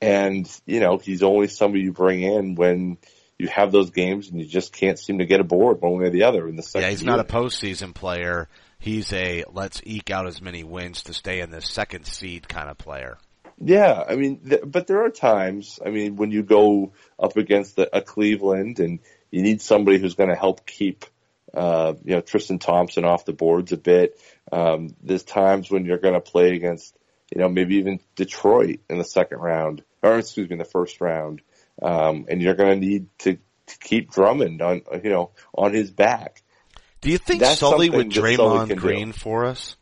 and 0.00 0.50
you 0.66 0.80
know 0.80 0.98
he's 0.98 1.22
only 1.22 1.48
somebody 1.48 1.84
you 1.84 1.92
bring 1.92 2.22
in 2.22 2.54
when 2.54 2.98
you 3.38 3.48
have 3.48 3.70
those 3.70 3.90
games 3.90 4.28
and 4.28 4.40
you 4.40 4.46
just 4.46 4.72
can't 4.72 4.98
seem 4.98 5.18
to 5.18 5.26
get 5.26 5.40
a 5.40 5.44
board 5.44 5.80
one 5.80 5.98
way 5.98 6.06
or 6.06 6.10
the 6.10 6.24
other 6.24 6.48
in 6.48 6.56
the 6.56 6.62
second. 6.62 6.86
Yeah, 6.86 6.90
he's 6.90 7.04
not 7.04 7.20
a 7.20 7.24
postseason 7.24 7.94
player. 7.94 8.48
He's 8.78 9.12
a 9.12 9.44
let's 9.52 9.80
eke 9.84 10.10
out 10.10 10.26
as 10.26 10.40
many 10.40 10.64
wins 10.64 11.04
to 11.04 11.14
stay 11.14 11.40
in 11.40 11.50
the 11.50 11.60
second 11.60 12.06
seed 12.06 12.48
kind 12.48 12.68
of 12.68 12.78
player. 12.78 13.18
Yeah, 13.60 14.04
I 14.08 14.14
mean, 14.16 14.40
th- 14.48 14.62
but 14.64 14.86
there 14.86 15.04
are 15.04 15.10
times. 15.10 15.80
I 15.84 15.90
mean, 15.90 16.16
when 16.16 16.30
you 16.30 16.42
go 16.42 16.92
up 17.18 17.36
against 17.36 17.78
a, 17.78 17.96
a 17.96 18.00
Cleveland 18.00 18.78
and 18.78 19.00
you 19.30 19.42
need 19.42 19.60
somebody 19.60 19.98
who's 19.98 20.14
going 20.14 20.30
to 20.30 20.36
help 20.36 20.64
keep, 20.64 21.04
uh, 21.52 21.94
you 22.04 22.14
know, 22.14 22.20
Tristan 22.20 22.60
Thompson 22.60 23.04
off 23.04 23.24
the 23.24 23.32
boards 23.32 23.72
a 23.72 23.76
bit. 23.76 24.20
Um, 24.52 24.94
there's 25.02 25.22
times 25.22 25.70
when 25.70 25.84
you're 25.84 25.98
going 25.98 26.14
to 26.14 26.20
play 26.20 26.54
against, 26.54 26.96
you 27.34 27.40
know, 27.40 27.48
maybe 27.48 27.76
even 27.76 28.00
Detroit 28.16 28.80
in 28.88 28.98
the 28.98 29.04
second 29.04 29.38
round, 29.38 29.82
or 30.02 30.18
excuse 30.18 30.48
me, 30.48 30.54
in 30.54 30.58
the 30.58 30.64
first 30.64 31.00
round, 31.00 31.42
um, 31.82 32.26
and 32.28 32.40
you're 32.40 32.54
going 32.54 32.80
to 32.80 32.86
need 32.86 33.06
to, 33.18 33.38
to 33.66 33.78
keep 33.78 34.10
Drummond 34.10 34.62
on, 34.62 34.82
you 35.02 35.10
know, 35.10 35.30
on 35.54 35.72
his 35.74 35.90
back. 35.90 36.42
Do 37.00 37.10
you 37.10 37.18
think 37.18 37.40
That's 37.40 37.60
Sully 37.60 37.90
would 37.90 38.10
that 38.10 38.14
Sully 38.14 38.36
Draymond 38.36 38.68
do. 38.68 38.74
Green 38.74 39.12
for 39.12 39.44
us? 39.46 39.76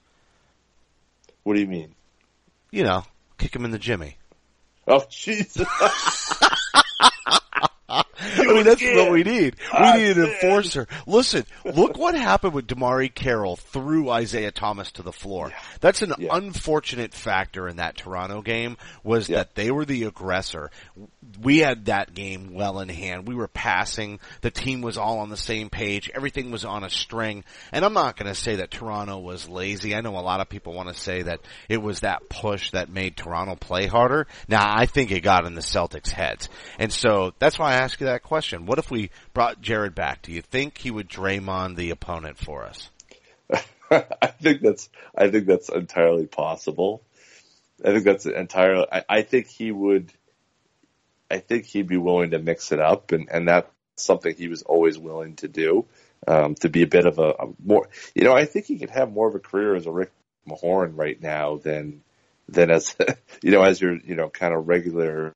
What 1.44 1.54
do 1.54 1.60
you 1.60 1.68
mean? 1.68 1.94
You 2.70 2.84
know, 2.84 3.04
kick 3.38 3.54
him 3.54 3.64
in 3.64 3.70
the 3.70 3.78
Jimmy. 3.78 4.18
Oh, 4.86 5.04
Jesus. 5.10 5.66
I 8.56 8.62
mean, 8.62 8.64
that's 8.64 8.82
what 8.82 9.10
we 9.12 9.22
need. 9.22 9.56
We 9.78 9.92
need 9.92 10.16
an 10.16 10.24
enforcer. 10.24 10.86
Listen, 11.06 11.44
look 11.64 11.96
what 11.98 12.14
happened 12.14 12.54
with 12.54 12.66
DeMarre 12.66 13.14
Carroll 13.14 13.56
threw 13.56 14.10
Isaiah 14.10 14.50
Thomas 14.50 14.90
to 14.92 15.02
the 15.02 15.12
floor. 15.12 15.52
That's 15.80 16.02
an 16.02 16.14
Yeah. 16.18 16.36
unfortunate 16.36 17.12
factor 17.14 17.68
in 17.68 17.76
that 17.76 17.96
Toronto 17.96 18.42
game 18.42 18.76
was 19.04 19.28
Yeah. 19.28 19.38
that 19.38 19.54
they 19.54 19.70
were 19.70 19.84
the 19.84 20.04
aggressor. 20.04 20.70
We 21.40 21.58
had 21.58 21.86
that 21.86 22.14
game 22.14 22.54
well 22.54 22.80
in 22.80 22.88
hand. 22.88 23.26
We 23.28 23.34
were 23.34 23.48
passing. 23.48 24.20
The 24.40 24.50
team 24.50 24.80
was 24.80 24.96
all 24.96 25.18
on 25.18 25.28
the 25.28 25.36
same 25.36 25.70
page. 25.70 26.10
Everything 26.14 26.50
was 26.50 26.64
on 26.64 26.84
a 26.84 26.90
string. 26.90 27.44
And 27.72 27.84
I'm 27.84 27.92
not 27.92 28.16
going 28.16 28.28
to 28.32 28.34
say 28.34 28.56
that 28.56 28.70
Toronto 28.70 29.18
was 29.18 29.48
lazy. 29.48 29.94
I 29.94 30.00
know 30.00 30.16
a 30.18 30.20
lot 30.20 30.40
of 30.40 30.48
people 30.48 30.72
want 30.72 30.88
to 30.88 30.94
say 30.94 31.22
that 31.22 31.40
it 31.68 31.82
was 31.82 32.00
that 32.00 32.28
push 32.28 32.70
that 32.70 32.88
made 32.88 33.16
Toronto 33.16 33.56
play 33.56 33.86
harder. 33.86 34.26
Now, 34.48 34.64
I 34.74 34.86
think 34.86 35.10
it 35.10 35.20
got 35.20 35.44
in 35.44 35.54
the 35.54 35.60
Celtics' 35.60 36.10
heads. 36.10 36.48
And 36.78 36.92
so 36.92 37.32
that's 37.38 37.58
why 37.58 37.72
I 37.72 37.74
ask 37.76 38.00
you 38.00 38.06
that 38.06 38.22
question. 38.22 38.45
What 38.52 38.78
if 38.78 38.90
we 38.90 39.10
brought 39.34 39.60
Jared 39.60 39.94
back? 39.94 40.22
Do 40.22 40.32
you 40.32 40.42
think 40.42 40.78
he 40.78 40.90
would 40.90 41.08
Draymond 41.08 41.76
the 41.76 41.90
opponent 41.90 42.38
for 42.38 42.64
us? 42.64 42.90
I 43.90 44.28
think 44.40 44.62
that's 44.62 44.88
I 45.16 45.28
think 45.30 45.46
that's 45.46 45.68
entirely 45.68 46.26
possible. 46.26 47.02
I 47.84 47.92
think 47.92 48.04
that's 48.04 48.26
entirely. 48.26 48.86
I, 48.90 49.04
I 49.08 49.22
think 49.22 49.48
he 49.48 49.70
would. 49.70 50.12
I 51.30 51.38
think 51.38 51.64
he'd 51.64 51.88
be 51.88 51.96
willing 51.96 52.30
to 52.30 52.38
mix 52.38 52.72
it 52.72 52.80
up, 52.80 53.12
and 53.12 53.28
and 53.30 53.48
that's 53.48 53.70
something 53.96 54.34
he 54.34 54.48
was 54.48 54.62
always 54.62 54.98
willing 54.98 55.36
to 55.36 55.48
do. 55.48 55.86
Um, 56.26 56.54
to 56.56 56.68
be 56.68 56.82
a 56.82 56.86
bit 56.86 57.06
of 57.06 57.18
a, 57.18 57.34
a 57.38 57.46
more, 57.64 57.88
you 58.14 58.24
know, 58.24 58.32
I 58.32 58.46
think 58.46 58.64
he 58.64 58.78
could 58.78 58.90
have 58.90 59.12
more 59.12 59.28
of 59.28 59.34
a 59.34 59.38
career 59.38 59.76
as 59.76 59.86
a 59.86 59.92
Rick 59.92 60.10
Mahorn 60.48 60.96
right 60.96 61.20
now 61.20 61.58
than 61.58 62.02
than 62.48 62.70
as 62.70 62.96
you 63.42 63.50
know 63.50 63.62
as 63.62 63.80
your 63.80 63.96
you 63.96 64.14
know 64.14 64.28
kind 64.28 64.54
of 64.54 64.66
regular 64.66 65.34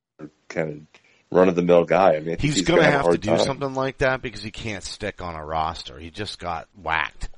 kind 0.49 0.71
of 0.71 1.01
run 1.31 1.49
of 1.49 1.55
the 1.55 1.63
mill 1.63 1.85
guy. 1.85 2.17
I 2.17 2.21
mean, 2.21 2.35
I 2.35 2.37
think 2.37 2.41
He's, 2.41 2.63
going 2.63 2.81
to 2.81 2.91
have 2.91 3.11
to 3.11 3.19
do 3.19 3.31
time. 3.31 3.39
something 3.41 3.75
like 3.75 3.99
that 3.99 4.23
because 4.23 4.43
he 4.43 4.51
can't 4.51 4.83
stick 4.83 5.23
on 5.23 5.35
a 5.35 5.45
roster. 5.45 5.99
He 5.99 6.11
just 6.11 6.39
got 6.39 6.69
whacked, 6.81 7.29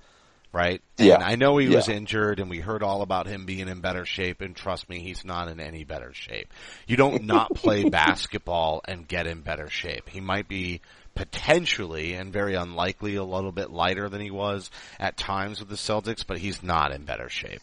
right? 0.52 0.80
Yeah. 0.96 1.16
And 1.16 1.22
I 1.24 1.34
know 1.34 1.58
he 1.58 1.68
was 1.68 1.88
injured 1.88 2.40
and 2.40 2.48
we 2.48 2.60
heard 2.60 2.82
all 2.82 3.02
about 3.02 3.26
him 3.26 3.44
being 3.44 3.68
in 3.68 3.80
better 3.80 4.06
shape 4.06 4.40
and 4.40 4.56
trust 4.56 4.88
me, 4.88 5.00
he's 5.00 5.24
not 5.24 5.48
in 5.48 5.60
any 5.60 5.84
better 5.84 6.12
shape. 6.14 6.52
You 6.86 6.96
don't 6.96 7.24
not 7.26 7.54
play 7.54 7.88
basketball 7.88 8.80
and 8.86 9.06
get 9.06 9.26
in 9.26 9.42
better 9.42 9.68
shape. 9.68 10.08
He 10.08 10.20
might 10.20 10.48
be 10.48 10.80
potentially 11.14 12.14
and 12.14 12.32
very 12.32 12.54
unlikely 12.54 13.16
a 13.16 13.24
little 13.24 13.52
bit 13.52 13.70
lighter 13.70 14.08
than 14.08 14.22
he 14.22 14.30
was 14.30 14.70
at 14.98 15.18
times 15.18 15.60
with 15.60 15.68
the 15.68 15.74
Celtics, 15.74 16.26
but 16.26 16.38
he's 16.38 16.62
not 16.62 16.92
in 16.92 17.04
better 17.04 17.28
shape. 17.28 17.60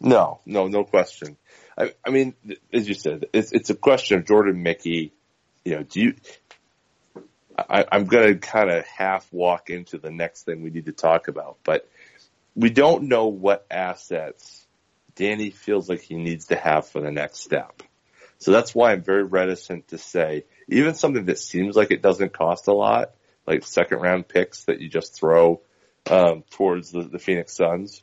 No, 0.00 0.40
no, 0.44 0.66
no 0.66 0.82
question. 0.84 1.36
I, 1.76 1.92
I 2.06 2.10
mean, 2.10 2.34
as 2.72 2.88
you 2.88 2.94
said, 2.94 3.26
it's 3.32 3.52
it's 3.52 3.70
a 3.70 3.74
question 3.74 4.18
of 4.18 4.26
Jordan 4.26 4.62
Mickey. 4.62 5.12
You 5.64 5.76
know, 5.76 5.82
do 5.82 6.00
you? 6.00 6.14
I, 7.56 7.84
I'm 7.90 8.06
going 8.06 8.34
to 8.34 8.38
kind 8.38 8.70
of 8.70 8.84
half 8.84 9.32
walk 9.32 9.70
into 9.70 9.98
the 9.98 10.10
next 10.10 10.42
thing 10.42 10.62
we 10.62 10.70
need 10.70 10.86
to 10.86 10.92
talk 10.92 11.28
about, 11.28 11.58
but 11.64 11.88
we 12.56 12.70
don't 12.70 13.04
know 13.04 13.28
what 13.28 13.66
assets 13.70 14.66
Danny 15.14 15.50
feels 15.50 15.88
like 15.88 16.00
he 16.00 16.16
needs 16.16 16.46
to 16.46 16.56
have 16.56 16.88
for 16.88 17.00
the 17.00 17.10
next 17.10 17.40
step. 17.40 17.82
So 18.38 18.50
that's 18.50 18.74
why 18.74 18.92
I'm 18.92 19.02
very 19.02 19.24
reticent 19.24 19.88
to 19.88 19.98
say 19.98 20.44
even 20.68 20.94
something 20.94 21.26
that 21.26 21.38
seems 21.38 21.76
like 21.76 21.90
it 21.90 22.02
doesn't 22.02 22.32
cost 22.32 22.66
a 22.66 22.72
lot, 22.72 23.12
like 23.46 23.64
second 23.64 24.00
round 24.00 24.28
picks 24.28 24.64
that 24.64 24.80
you 24.80 24.88
just 24.88 25.14
throw 25.14 25.60
um, 26.10 26.42
towards 26.50 26.90
the, 26.90 27.02
the 27.02 27.18
Phoenix 27.18 27.54
Suns. 27.54 28.02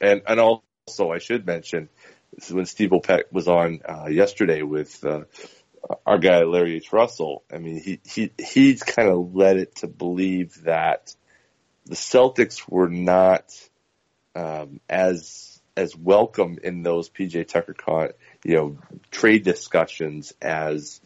And 0.00 0.22
and 0.26 0.38
also 0.38 1.10
I 1.10 1.18
should 1.18 1.46
mention 1.46 1.88
this 2.38 2.50
is 2.50 2.54
when 2.54 2.66
Steve 2.66 2.90
Bulpett 2.90 3.32
was 3.32 3.48
on 3.48 3.80
uh, 3.84 4.06
yesterday 4.06 4.62
with 4.62 5.04
uh, 5.04 5.22
our 6.06 6.18
guy 6.18 6.44
Larry 6.44 6.76
H. 6.76 6.92
Russell. 6.92 7.42
I 7.52 7.58
mean 7.58 7.80
he 7.80 8.00
he 8.04 8.30
he's 8.38 8.84
kind 8.84 9.08
of 9.08 9.34
led 9.34 9.56
it 9.56 9.74
to 9.76 9.88
believe 9.88 10.62
that 10.62 11.16
the 11.84 11.96
Celtics 11.96 12.62
were 12.70 12.88
not 12.88 13.52
um, 14.36 14.78
as 14.88 15.60
as 15.76 15.96
welcome 15.96 16.58
in 16.62 16.84
those 16.84 17.10
PJ 17.10 17.48
Tucker 17.48 18.14
you 18.44 18.54
know 18.54 18.78
trade 19.10 19.42
discussions 19.42 20.32
as 20.40 21.00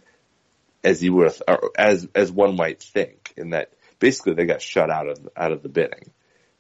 as 0.85 1.03
you 1.03 1.15
would 1.15 1.33
as 1.79 2.07
as 2.15 2.31
one 2.31 2.57
might 2.57 2.83
think 2.83 3.33
in 3.39 3.51
that 3.51 3.73
basically 3.99 4.35
they 4.35 4.45
got 4.45 4.61
shut 4.61 4.91
out 4.91 5.09
of 5.09 5.31
out 5.35 5.53
of 5.53 5.63
the 5.63 5.71
bidding. 5.71 6.11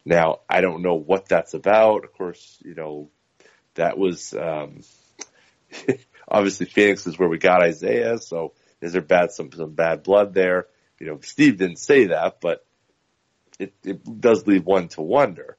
Now 0.02 0.38
I 0.48 0.62
don't 0.62 0.80
know 0.80 0.94
what 0.94 1.28
that's 1.28 1.52
about. 1.52 2.04
Of 2.04 2.14
course, 2.14 2.56
you 2.64 2.74
know 2.74 3.10
that 3.74 3.98
was 3.98 4.34
um, 4.34 4.80
obviously 6.28 6.66
Phoenix 6.66 7.06
is 7.06 7.18
where 7.18 7.28
we 7.28 7.38
got 7.38 7.62
Isaiah. 7.62 8.18
So 8.18 8.52
is 8.80 8.92
there 8.92 9.02
bad 9.02 9.32
some 9.32 9.50
some 9.52 9.72
bad 9.72 10.02
blood 10.02 10.34
there? 10.34 10.66
You 10.98 11.06
know, 11.06 11.20
Steve 11.22 11.58
didn't 11.58 11.78
say 11.78 12.06
that, 12.06 12.40
but 12.40 12.64
it, 13.58 13.74
it 13.84 14.20
does 14.20 14.46
leave 14.46 14.64
one 14.64 14.88
to 14.88 15.02
wonder. 15.02 15.56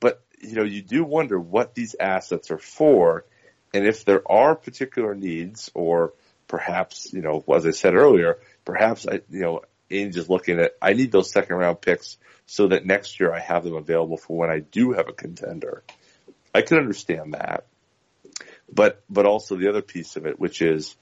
But 0.00 0.22
you 0.40 0.54
know, 0.54 0.64
you 0.64 0.82
do 0.82 1.04
wonder 1.04 1.38
what 1.38 1.74
these 1.74 1.94
assets 1.98 2.50
are 2.50 2.58
for, 2.58 3.24
and 3.72 3.86
if 3.86 4.04
there 4.04 4.22
are 4.30 4.54
particular 4.54 5.14
needs, 5.14 5.70
or 5.74 6.14
perhaps 6.48 7.12
you 7.12 7.22
know, 7.22 7.44
as 7.54 7.66
I 7.66 7.70
said 7.70 7.94
earlier, 7.94 8.38
perhaps 8.64 9.06
I, 9.06 9.20
you 9.30 9.40
know, 9.40 9.62
Ainge 9.90 10.16
is 10.16 10.28
looking 10.28 10.58
at 10.58 10.72
I 10.80 10.94
need 10.94 11.12
those 11.12 11.30
second 11.30 11.56
round 11.56 11.80
picks 11.80 12.16
so 12.46 12.68
that 12.68 12.86
next 12.86 13.20
year 13.20 13.32
I 13.32 13.40
have 13.40 13.64
them 13.64 13.76
available 13.76 14.16
for 14.16 14.36
when 14.36 14.50
I 14.50 14.60
do 14.60 14.92
have 14.92 15.08
a 15.08 15.12
contender. 15.12 15.84
I 16.54 16.62
can 16.62 16.78
understand 16.78 17.34
that, 17.34 17.66
but 18.72 19.02
but 19.08 19.26
also 19.26 19.56
the 19.56 19.68
other 19.68 19.82
piece 19.82 20.16
of 20.16 20.26
it, 20.26 20.38
which 20.38 20.62
is 20.62 20.96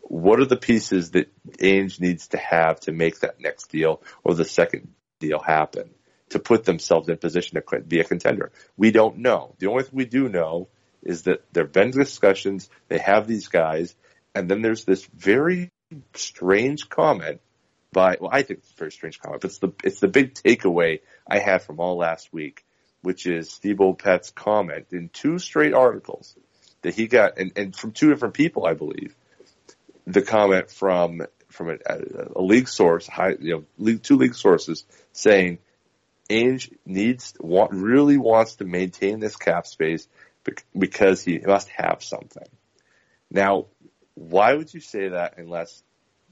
what 0.00 0.40
are 0.40 0.46
the 0.46 0.56
pieces 0.56 1.12
that 1.12 1.30
Ainge 1.58 2.00
needs 2.00 2.28
to 2.28 2.36
have 2.36 2.80
to 2.80 2.92
make 2.92 3.20
that 3.20 3.40
next 3.40 3.70
deal 3.70 4.02
or 4.22 4.34
the 4.34 4.44
second 4.44 4.88
deal 5.18 5.38
happen 5.38 5.90
to 6.30 6.38
put 6.38 6.64
themselves 6.64 7.08
in 7.08 7.16
position 7.16 7.60
to 7.60 7.80
be 7.80 8.00
a 8.00 8.04
contender? 8.04 8.52
We 8.76 8.90
don't 8.90 9.18
know. 9.18 9.54
The 9.58 9.68
only 9.68 9.84
thing 9.84 9.92
we 9.94 10.04
do 10.04 10.28
know 10.28 10.68
is 11.02 11.22
that 11.22 11.44
there 11.52 11.64
have 11.64 11.72
been 11.72 11.90
discussions. 11.90 12.68
They 12.88 12.98
have 12.98 13.26
these 13.26 13.48
guys, 13.48 13.94
and 14.34 14.48
then 14.48 14.62
there's 14.62 14.84
this 14.84 15.06
very 15.14 15.70
strange 16.14 16.88
comment 16.88 17.40
by 17.92 18.16
well, 18.20 18.30
I 18.32 18.42
think 18.42 18.60
it's 18.60 18.72
a 18.72 18.76
very 18.76 18.92
strange 18.92 19.20
comment, 19.20 19.42
but 19.42 19.50
it's 19.50 19.58
the 19.58 19.72
it's 19.84 20.00
the 20.00 20.08
big 20.08 20.34
takeaway 20.34 21.00
I 21.26 21.38
had 21.38 21.62
from 21.62 21.80
all 21.80 21.96
last 21.96 22.32
week, 22.32 22.63
which 23.04 23.26
is 23.26 23.50
Steve 23.50 23.76
Bulpett's 23.76 24.30
comment 24.30 24.86
in 24.90 25.10
two 25.10 25.38
straight 25.38 25.74
articles 25.74 26.34
that 26.82 26.94
he 26.94 27.06
got, 27.06 27.38
and, 27.38 27.52
and 27.56 27.76
from 27.76 27.92
two 27.92 28.08
different 28.08 28.34
people, 28.34 28.66
I 28.66 28.74
believe, 28.74 29.14
the 30.06 30.22
comment 30.22 30.70
from 30.70 31.22
from 31.48 31.68
a, 31.70 31.76
a 32.34 32.42
league 32.42 32.68
source, 32.68 33.06
high, 33.06 33.36
you 33.38 33.54
know, 33.54 33.64
league, 33.78 34.02
two 34.02 34.16
league 34.16 34.34
sources 34.34 34.84
saying 35.12 35.58
Ainge 36.28 36.74
needs 36.84 37.34
want, 37.38 37.72
really 37.72 38.18
wants 38.18 38.56
to 38.56 38.64
maintain 38.64 39.20
this 39.20 39.36
cap 39.36 39.66
space 39.66 40.08
because 40.76 41.22
he 41.22 41.38
must 41.38 41.68
have 41.68 42.02
something. 42.02 42.48
Now, 43.30 43.66
why 44.14 44.54
would 44.54 44.74
you 44.74 44.80
say 44.80 45.10
that 45.10 45.38
unless 45.38 45.82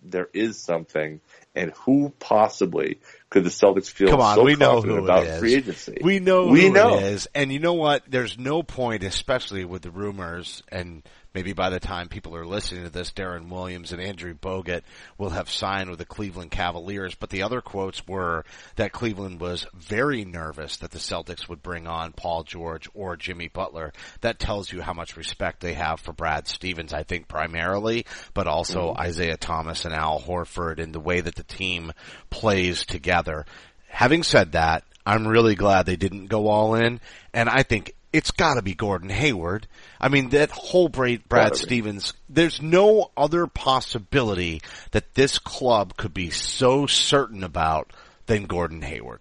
there 0.03 0.29
is 0.33 0.59
something, 0.59 1.21
and 1.55 1.71
who 1.85 2.13
possibly 2.19 2.99
could 3.33 3.45
the 3.45 3.51
Celtics 3.51 3.91
feel 3.91 4.09
Come 4.09 4.21
on, 4.21 4.37
so 4.37 4.45
we 4.45 4.57
know 4.57 4.81
who 4.83 5.03
about 5.03 5.25
it 5.25 5.31
is. 5.31 5.39
free 5.41 5.55
agency? 5.55 5.99
We 6.03 6.21
know 6.21 6.47
we 6.47 6.67
who 6.67 6.73
know. 6.73 6.99
it 6.99 7.05
is, 7.05 7.29
and 7.35 7.51
you 7.51 7.59
know 7.59 7.75
what? 7.75 8.03
There's 8.07 8.39
no 8.39 8.63
point, 8.63 9.03
especially 9.03 9.65
with 9.65 9.83
the 9.83 9.91
rumors, 9.91 10.63
and 10.69 11.03
maybe 11.35 11.53
by 11.53 11.71
the 11.71 11.81
time 11.81 12.09
people 12.09 12.37
are 12.37 12.47
listening 12.47 12.85
to 12.85 12.91
this, 12.91 13.13
Deron 13.13 13.49
Williams 13.49 13.93
and 13.93 14.01
Andrew 14.01 14.35
Bogut 14.35 14.83
will 15.19 15.31
have 15.31 15.51
signed 15.51 15.91
with 15.91 15.99
the 15.99 16.05
Cleveland 16.05 16.51
Cavaliers. 16.51 17.15
But 17.15 17.31
the 17.31 17.43
other 17.43 17.61
quotes 17.61 18.07
were 18.07 18.45
that 18.77 18.93
Cleveland 18.93 19.41
was 19.41 19.67
very 19.75 20.25
nervous 20.25 20.79
that 20.79 20.91
the 20.91 20.99
Celtics 20.99 21.49
would 21.49 21.63
bring 21.63 21.87
on 21.87 22.13
Paul 22.13 22.43
George 22.43 22.89
or 22.95 23.17
Jimmy 23.17 23.49
Butler. 23.49 23.93
That 24.21 24.39
tells 24.39 24.73
you 24.73 24.81
how 24.81 24.93
much 24.93 25.17
respect 25.17 25.61
they 25.61 25.75
have 25.75 26.01
for 26.01 26.13
Brad 26.13 26.49
Stevens, 26.49 26.93
I 26.93 27.03
think 27.03 27.29
primarily, 27.29 28.07
but 28.35 28.47
also 28.47 28.91
mm-hmm. 28.91 29.01
Isaiah 29.01 29.37
Thomas 29.37 29.85
and 29.85 29.95
Al 29.95 30.21
Horford 30.21 30.79
and 30.79 30.95
the 30.95 31.01
way 31.01 31.21
that 31.21 31.35
the 31.35 31.45
team 31.45 31.93
plays 32.31 32.85
together. 32.85 33.22
Having 33.89 34.23
said 34.23 34.53
that, 34.53 34.85
I'm 35.05 35.27
really 35.27 35.55
glad 35.55 35.87
they 35.87 35.97
didn't 35.97 36.27
go 36.27 36.49
all 36.49 36.75
in, 36.75 37.01
and 37.35 37.49
I 37.49 37.63
think 37.63 37.95
it's 38.13 38.31
gotta 38.31 38.63
be 38.63 38.75
Gordon 38.75 39.09
Hayward. 39.09 39.67
I 40.01 40.09
mean, 40.09 40.31
that 40.31 40.51
whole 40.51 40.89
Brad, 40.89 41.29
Brad 41.29 41.57
Stevens, 41.57 42.13
there's 42.29 42.61
no 42.61 43.11
other 43.17 43.47
possibility 43.47 44.63
that 44.91 45.15
this 45.15 45.39
club 45.39 45.97
could 45.97 46.13
be 46.13 46.31
so 46.31 46.87
certain 46.87 47.43
about 47.43 47.93
than 48.27 48.45
Gordon 48.45 48.83
Hayward. 48.83 49.21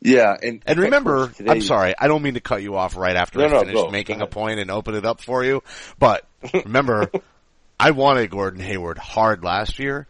Yeah, 0.00 0.36
and 0.40 0.62
And 0.64 0.78
remember, 0.78 1.28
course, 1.28 1.48
I'm 1.48 1.60
sorry, 1.60 1.94
I 1.98 2.06
don't 2.06 2.22
mean 2.22 2.34
to 2.34 2.40
cut 2.40 2.62
you 2.62 2.76
off 2.76 2.96
right 2.96 3.16
after 3.16 3.40
No, 3.40 3.46
I 3.46 3.48
no, 3.48 3.60
finish 3.60 3.90
making 3.90 4.20
a 4.20 4.28
point 4.28 4.60
and 4.60 4.70
open 4.70 4.94
it 4.94 5.04
up 5.04 5.20
for 5.20 5.44
you, 5.44 5.62
but 5.98 6.24
remember, 6.54 7.10
I 7.80 7.90
wanted 7.90 8.30
Gordon 8.30 8.60
Hayward 8.60 8.98
hard 8.98 9.42
last 9.42 9.80
year, 9.80 10.06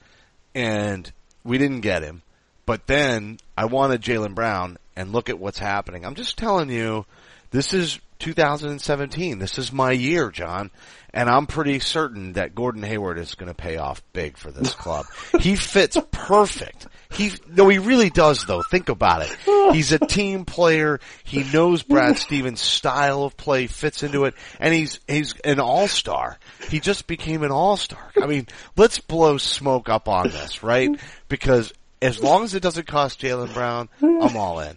and 0.55 1.11
we 1.49 1.59
didn't 1.59 1.81
get 1.81 2.03
him. 2.03 2.23
But 2.67 2.87
then 2.87 3.39
I 3.57 3.65
wanted 3.65 4.03
Jaylen 4.03 4.35
Brown, 4.35 4.77
and 4.95 5.13
look 5.13 5.31
at 5.31 5.39
what's 5.39 5.59
happening. 5.59 6.05
I'm 6.05 6.15
just 6.15 6.37
telling 6.37 6.71
you, 6.71 7.07
this 7.51 7.73
is 7.73 7.99
2017. 8.19 9.39
This 9.39 9.59
is 9.59 9.73
my 9.73 9.93
year, 9.93 10.31
John. 10.31 10.71
And 11.15 11.31
I'm 11.31 11.47
pretty 11.47 11.81
certain 11.81 12.35
that 12.35 12.55
Gordon 12.55 12.83
Hayward 12.83 13.19
is 13.19 13.35
going 13.35 13.49
to 13.49 13.55
pay 13.55 13.79
off 13.79 14.03
big 14.13 14.37
for 14.37 14.51
this 14.51 14.75
club. 14.75 15.07
he 15.41 15.57
fits 15.57 15.97
perfect. 16.11 16.87
He, 17.11 17.33
no, 17.49 17.69
he 17.69 17.79
really 17.79 18.11
does 18.11 18.45
though. 18.45 18.63
Think 18.63 18.91
about 18.91 19.23
it. 19.23 19.75
He's 19.75 19.93
a 19.93 19.99
team 19.99 20.45
player. 20.45 21.01
He 21.25 21.45
knows 21.45 21.83
Brad 21.83 22.19
Stevens' 22.19 22.61
style 22.61 23.23
of 23.23 23.37
play 23.37 23.67
fits 23.67 24.03
into 24.03 24.25
it. 24.27 24.35
And 24.61 24.75
he's, 24.75 25.01
he's 25.09 25.35
an 25.45 25.61
all-star. 25.61 26.39
He 26.69 26.81
just 26.81 27.07
became 27.07 27.43
an 27.43 27.51
all-star. 27.51 28.13
I 28.21 28.27
mean, 28.27 28.47
let's 28.77 29.01
blow 29.01 29.39
smoke 29.39 29.89
up 29.89 30.09
on 30.09 30.29
this, 30.29 30.63
right? 30.63 30.91
Because 31.29 31.73
as 32.03 32.23
long 32.23 32.45
as 32.45 32.55
it 32.55 32.63
doesn't 32.63 32.87
cost 32.87 33.21
Jaylen 33.21 33.53
Brown, 33.55 33.89
I'm 34.03 34.37
all 34.37 34.61
in. 34.61 34.77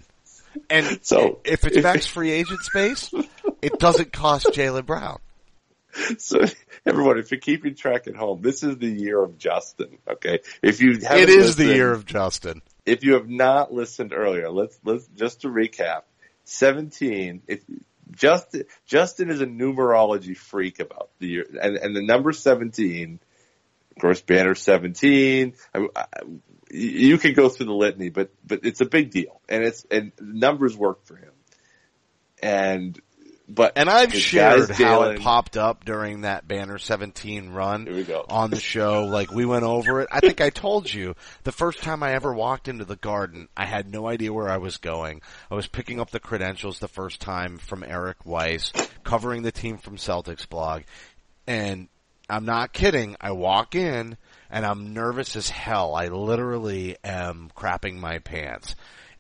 And 0.70 1.00
So- 1.02 1.40
if 1.44 1.66
it's 1.66 1.82
max 1.84 2.06
free 2.08 2.32
agent 2.32 2.62
space, 2.62 3.14
it 3.62 3.80
doesn't 3.80 4.12
cost 4.12 4.48
Jaylen 4.48 4.86
Brown. 4.86 5.20
So 6.20 6.46
everyone, 6.86 7.20
if 7.20 7.32
you're 7.32 7.40
keeping 7.42 7.76
track 7.76 8.08
at 8.08 8.16
home, 8.16 8.42
this 8.42 8.64
is 8.64 8.78
the 8.78 8.88
year 8.88 9.22
of 9.22 9.38
Justin. 9.38 9.98
Okay, 10.10 10.40
if 10.62 10.80
you 10.82 10.92
It 10.92 11.30
is 11.30 11.58
the 11.58 11.66
year 11.66 11.92
of 11.92 12.06
Justin. 12.06 12.62
if 12.86 13.04
you 13.04 13.14
have 13.16 13.28
not 13.30 13.74
listened 13.74 14.14
earlier, 14.14 14.50
let's 14.50 14.80
let's 14.86 15.06
just 15.08 15.42
to 15.42 15.50
recap. 15.50 16.04
Seventeen. 16.46 17.42
If 17.48 17.62
Justin 18.12 18.64
Justin 18.86 19.30
is 19.32 19.42
a 19.42 19.46
numerology 19.46 20.36
freak 20.38 20.80
about 20.80 21.10
the 21.20 21.28
year, 21.28 21.46
and, 21.62 21.76
and 21.76 21.96
the 21.96 22.02
number 22.06 22.32
seventeen. 22.32 23.20
Of 23.96 24.02
course, 24.02 24.22
banner 24.22 24.56
seventeen. 24.56 25.56
I, 25.76 25.88
I, 25.94 26.06
you 26.74 27.18
can 27.18 27.34
go 27.34 27.50
through 27.50 27.68
the 27.68 27.74
litany, 27.74 28.10
but 28.10 28.32
but 28.46 28.62
it's 28.64 28.82
a 28.82 28.86
big 28.86 29.12
deal, 29.12 29.42
and 29.50 29.64
it's 29.64 29.86
and 29.92 30.12
numbers 30.20 30.76
work 30.76 31.06
for 31.06 31.16
him. 31.16 31.32
And 32.42 33.00
but 33.54 33.74
And 33.76 33.90
I've 33.90 34.14
shared 34.14 34.70
how 34.70 35.04
it 35.04 35.20
popped 35.20 35.58
up 35.58 35.84
during 35.84 36.22
that 36.22 36.48
Banner 36.48 36.78
17 36.78 37.50
run 37.50 37.86
Here 37.86 37.96
we 37.96 38.04
go. 38.04 38.26
on 38.30 38.50
the 38.50 38.60
show. 38.60 39.04
Like 39.04 39.32
we 39.32 39.46
went 39.46 39.64
over 39.64 40.02
it. 40.02 40.08
I 40.12 40.22
think 40.22 40.40
I 40.40 40.50
told 40.50 40.92
you 40.92 41.16
the 41.44 41.52
first 41.52 41.82
time 41.82 42.02
I 42.02 42.14
ever 42.14 42.34
walked 42.34 42.68
into 42.68 42.86
the 42.86 42.96
garden, 42.96 43.50
I 43.58 43.66
had 43.66 43.92
no 43.92 44.08
idea 44.08 44.32
where 44.32 44.50
I 44.50 44.58
was 44.58 44.78
going. 44.78 45.22
I 45.50 45.56
was 45.56 45.68
picking 45.68 46.00
up 46.00 46.12
the 46.12 46.20
credentials 46.20 46.80
the 46.80 46.88
first 46.88 47.20
time 47.20 47.58
from 47.58 47.84
Eric 47.84 48.26
Weiss, 48.26 48.72
covering 49.04 49.42
the 49.42 49.52
team 49.52 49.78
from 49.78 49.98
Celtics 49.98 50.48
blog. 50.48 50.84
And 51.46 51.90
I'm 52.30 52.46
not 52.46 52.72
kidding. 52.72 53.18
I 53.20 53.32
walk 53.32 53.76
in 53.76 54.18
and 54.52 54.66
I'm 54.66 54.94
nervous 54.94 55.36
as 55.36 55.50
hell. 55.50 55.96
I 55.96 56.08
literally 56.08 56.98
am 57.04 57.50
crapping 57.56 57.96
my 57.98 58.20
pants. 58.20 58.76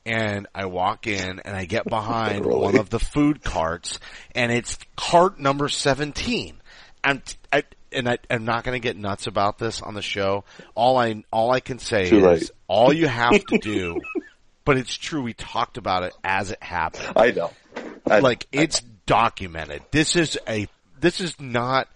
And 0.05 0.47
I 0.53 0.65
walk 0.65 1.05
in 1.07 1.39
and 1.39 1.55
I 1.55 1.65
get 1.65 1.85
behind 1.89 2.45
one 2.45 2.77
of 2.77 2.89
the 2.89 2.99
food 2.99 3.43
carts 3.43 3.99
and 4.35 4.51
it's 4.51 4.77
cart 4.95 5.39
number 5.39 5.69
17. 5.69 6.57
I'm, 7.03 7.21
I, 7.53 7.63
and 7.91 8.09
I, 8.09 8.17
I'm 8.29 8.45
not 8.45 8.63
going 8.63 8.75
to 8.75 8.79
get 8.79 8.97
nuts 8.97 9.27
about 9.27 9.57
this 9.57 9.81
on 9.81 9.93
the 9.93 10.01
show. 10.01 10.43
All 10.75 10.97
I, 10.97 11.23
all 11.31 11.51
I 11.51 11.59
can 11.59 11.79
say 11.79 12.09
Too 12.09 12.27
is 12.29 12.41
late. 12.41 12.51
all 12.67 12.91
you 12.93 13.07
have 13.07 13.43
to 13.45 13.57
do, 13.59 13.99
but 14.65 14.77
it's 14.77 14.95
true. 14.97 15.21
We 15.21 15.33
talked 15.33 15.77
about 15.77 16.03
it 16.03 16.13
as 16.23 16.51
it 16.51 16.61
happened 16.61 17.13
I 17.15 17.31
know. 17.31 17.51
I- 18.09 18.19
like 18.19 18.47
it's 18.51 18.81
documented. 19.05 19.83
This 19.91 20.15
is 20.15 20.37
a 20.47 20.67
this 20.99 21.19
is 21.19 21.39
not 21.39 21.87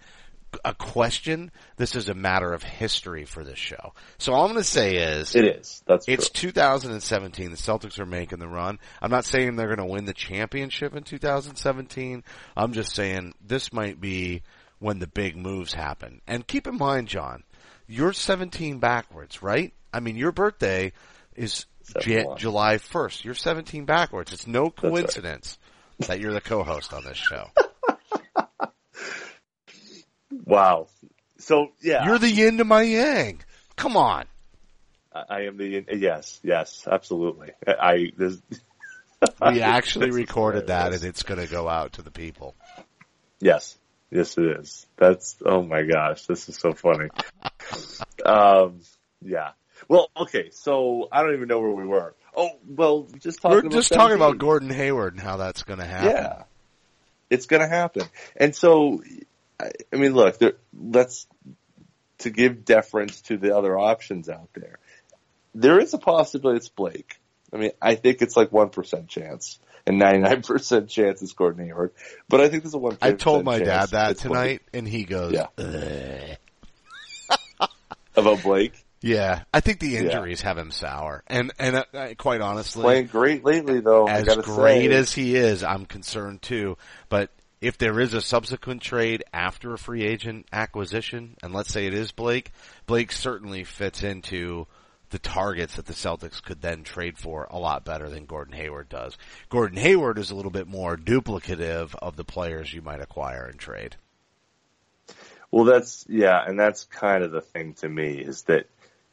a 0.64 0.74
question. 0.74 1.50
This 1.76 1.94
is 1.94 2.08
a 2.08 2.14
matter 2.14 2.52
of 2.52 2.62
history 2.62 3.24
for 3.24 3.44
this 3.44 3.58
show. 3.58 3.92
So 4.18 4.32
all 4.32 4.44
I'm 4.44 4.52
going 4.52 4.62
to 4.62 4.68
say 4.68 4.96
is 4.96 5.34
it 5.34 5.44
is. 5.44 5.82
That's 5.86 6.08
it's 6.08 6.30
true. 6.30 6.50
2017. 6.50 7.50
The 7.50 7.56
Celtics 7.56 7.98
are 7.98 8.06
making 8.06 8.38
the 8.38 8.48
run. 8.48 8.78
I'm 9.00 9.10
not 9.10 9.24
saying 9.24 9.56
they're 9.56 9.74
going 9.74 9.78
to 9.78 9.84
win 9.84 10.04
the 10.04 10.14
championship 10.14 10.94
in 10.94 11.02
2017. 11.02 12.24
I'm 12.56 12.72
just 12.72 12.94
saying 12.94 13.34
this 13.44 13.72
might 13.72 14.00
be 14.00 14.42
when 14.78 14.98
the 14.98 15.06
big 15.06 15.36
moves 15.36 15.72
happen. 15.72 16.20
And 16.26 16.46
keep 16.46 16.66
in 16.66 16.76
mind, 16.76 17.08
John, 17.08 17.42
you're 17.86 18.12
17 18.12 18.78
backwards, 18.78 19.42
right? 19.42 19.72
I 19.92 20.00
mean, 20.00 20.16
your 20.16 20.32
birthday 20.32 20.92
is 21.34 21.66
one. 22.04 22.36
July 22.38 22.76
1st. 22.76 23.24
You're 23.24 23.34
17 23.34 23.84
backwards. 23.84 24.32
It's 24.32 24.46
no 24.46 24.64
right. 24.64 24.76
coincidence 24.76 25.58
that 26.00 26.20
you're 26.20 26.32
the 26.32 26.40
co-host 26.40 26.92
on 26.92 27.04
this 27.04 27.16
show. 27.16 27.50
Wow. 30.30 30.88
So 31.38 31.68
yeah, 31.80 32.06
You're 32.06 32.18
the 32.18 32.30
yin 32.30 32.58
to 32.58 32.64
my 32.64 32.82
yang. 32.82 33.40
Come 33.76 33.96
on. 33.96 34.24
I 35.12 35.24
I 35.28 35.40
am 35.42 35.56
the 35.56 35.84
yes, 35.92 36.40
yes, 36.42 36.86
absolutely. 36.90 37.50
I, 37.66 38.12
there's 38.16 38.40
We 39.40 39.60
actually 39.62 40.06
This 40.06 40.16
recorded 40.16 40.66
that 40.68 40.92
and 40.92 41.02
it's 41.02 41.22
going 41.22 41.40
to 41.40 41.50
go 41.50 41.68
out 41.68 41.94
to 41.94 42.02
the 42.02 42.10
people. 42.10 42.54
yes, 43.40 43.76
yes, 44.10 44.36
it 44.36 44.58
is. 44.60 44.86
That's 44.96 45.36
oh 45.44 45.62
my 45.62 45.82
gosh, 45.82 46.26
this 46.26 46.48
is 46.48 46.56
so 46.56 46.72
funny. 46.72 47.08
um, 48.24 48.80
yeah. 49.22 49.50
Well, 49.88 50.08
okay, 50.16 50.50
so 50.50 51.08
I 51.12 51.22
don't 51.22 51.34
even 51.34 51.48
know 51.48 51.60
where 51.60 51.70
we 51.70 51.86
were. 51.86 52.14
Oh, 52.34 52.50
well, 52.66 53.06
just 53.18 53.40
talking. 53.40 53.56
We're 53.56 53.60
about 53.60 53.72
just 53.72 53.92
talking 53.92 54.16
about 54.16 54.38
Gordon 54.38 54.70
Hayward 54.70 55.14
and 55.14 55.22
how 55.22 55.36
that's 55.38 55.62
going 55.62 55.78
to 55.78 55.86
happen. 55.86 56.10
Yeah, 56.10 56.42
it's 57.30 57.46
going 57.46 57.62
to 57.62 57.68
happen. 57.68 58.04
And 58.36 58.54
so, 58.54 59.02
I, 59.60 59.70
I 59.92 59.96
mean, 59.96 60.14
look, 60.14 60.38
there, 60.38 60.54
let's 60.78 61.26
to 62.18 62.30
give 62.30 62.64
deference 62.64 63.20
to 63.22 63.36
the 63.36 63.56
other 63.56 63.78
options 63.78 64.28
out 64.28 64.48
there. 64.54 64.78
There 65.54 65.78
is 65.78 65.94
a 65.94 65.98
possibility 65.98 66.58
it's 66.58 66.68
Blake. 66.68 67.18
I 67.52 67.56
mean, 67.56 67.70
I 67.80 67.94
think 67.94 68.22
it's 68.22 68.36
like 68.36 68.52
one 68.52 68.70
percent 68.70 69.08
chance, 69.08 69.58
and 69.86 69.98
ninety 69.98 70.18
nine 70.20 70.42
percent 70.42 70.88
chance 70.88 71.22
it's 71.22 71.32
Gordon 71.32 71.66
Hayward. 71.66 71.92
But 72.28 72.40
I 72.40 72.48
think 72.48 72.62
there's 72.62 72.74
a 72.74 72.78
one. 72.78 72.98
I 73.00 73.12
told 73.12 73.44
my 73.44 73.58
dad 73.58 73.90
that 73.90 74.12
it's 74.12 74.22
Blake. 74.22 74.32
tonight 74.32 74.62
and 74.72 74.88
he 74.88 75.04
goes, 75.04 75.32
Yeah. 75.32 76.36
About 78.16 78.42
Blake 78.42 78.86
yeah, 79.06 79.42
I 79.52 79.60
think 79.60 79.78
the 79.78 79.96
injuries 79.98 80.40
have 80.40 80.56
him 80.56 80.70
sour. 80.70 81.22
And, 81.26 81.52
and 81.58 81.76
uh, 81.76 81.84
uh, 81.92 82.08
quite 82.16 82.40
honestly, 82.40 82.82
playing 82.82 83.06
great 83.06 83.44
lately, 83.44 83.80
though. 83.80 84.08
As 84.08 84.24
great 84.38 84.90
say. 84.90 84.96
as 84.96 85.12
he 85.12 85.36
is, 85.36 85.62
I'm 85.62 85.86
concerned 85.86 86.42
too. 86.42 86.76
But 87.08 87.30
if 87.60 87.78
there 87.78 87.98
is 88.00 88.14
a 88.14 88.20
subsequent 88.20 88.82
trade 88.82 89.24
after 89.32 89.72
a 89.72 89.78
free 89.78 90.04
agent 90.04 90.46
acquisition, 90.52 91.36
and 91.42 91.52
let's 91.52 91.72
say 91.72 91.86
it 91.86 91.94
is 91.94 92.12
Blake, 92.12 92.52
Blake 92.86 93.12
certainly 93.12 93.64
fits 93.64 94.02
into 94.02 94.66
the 95.10 95.18
targets 95.18 95.76
that 95.76 95.86
the 95.86 95.92
Celtics 95.92 96.42
could 96.42 96.60
then 96.60 96.82
trade 96.82 97.16
for 97.16 97.46
a 97.50 97.58
lot 97.58 97.84
better 97.84 98.10
than 98.10 98.26
Gordon 98.26 98.54
Hayward 98.54 98.88
does. 98.88 99.16
Gordon 99.48 99.78
Hayward 99.78 100.18
is 100.18 100.30
a 100.30 100.34
little 100.34 100.50
bit 100.50 100.66
more 100.66 100.96
duplicative 100.96 101.94
of 101.94 102.16
the 102.16 102.24
players 102.24 102.72
you 102.72 102.82
might 102.82 103.00
acquire 103.00 103.48
in 103.48 103.56
trade. 103.56 103.96
Well, 105.50 105.64
that's 105.64 106.04
yeah, 106.08 106.42
and 106.44 106.58
that's 106.58 106.84
kind 106.84 107.22
of 107.22 107.30
the 107.30 107.40
thing 107.40 107.74
to 107.74 107.88
me 107.88 108.18
is 108.18 108.42
that 108.42 108.66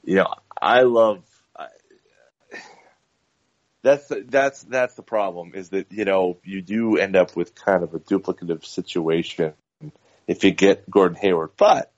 you 0.04 0.16
know 0.16 0.34
I 0.60 0.82
love. 0.82 1.24
That's 3.84 4.10
that's 4.28 4.64
that's 4.64 4.96
the 4.96 5.04
problem 5.04 5.52
is 5.54 5.70
that 5.70 5.92
you 5.92 6.06
know 6.06 6.38
you 6.44 6.62
do 6.62 6.98
end 6.98 7.16
up 7.16 7.36
with 7.36 7.54
kind 7.54 7.84
of 7.84 7.94
a 7.94 8.00
duplicative 8.00 8.66
situation 8.66 9.54
if 10.26 10.44
you 10.44 10.52
get 10.52 10.90
Gordon 10.90 11.18
Hayward, 11.18 11.52
but 11.58 11.92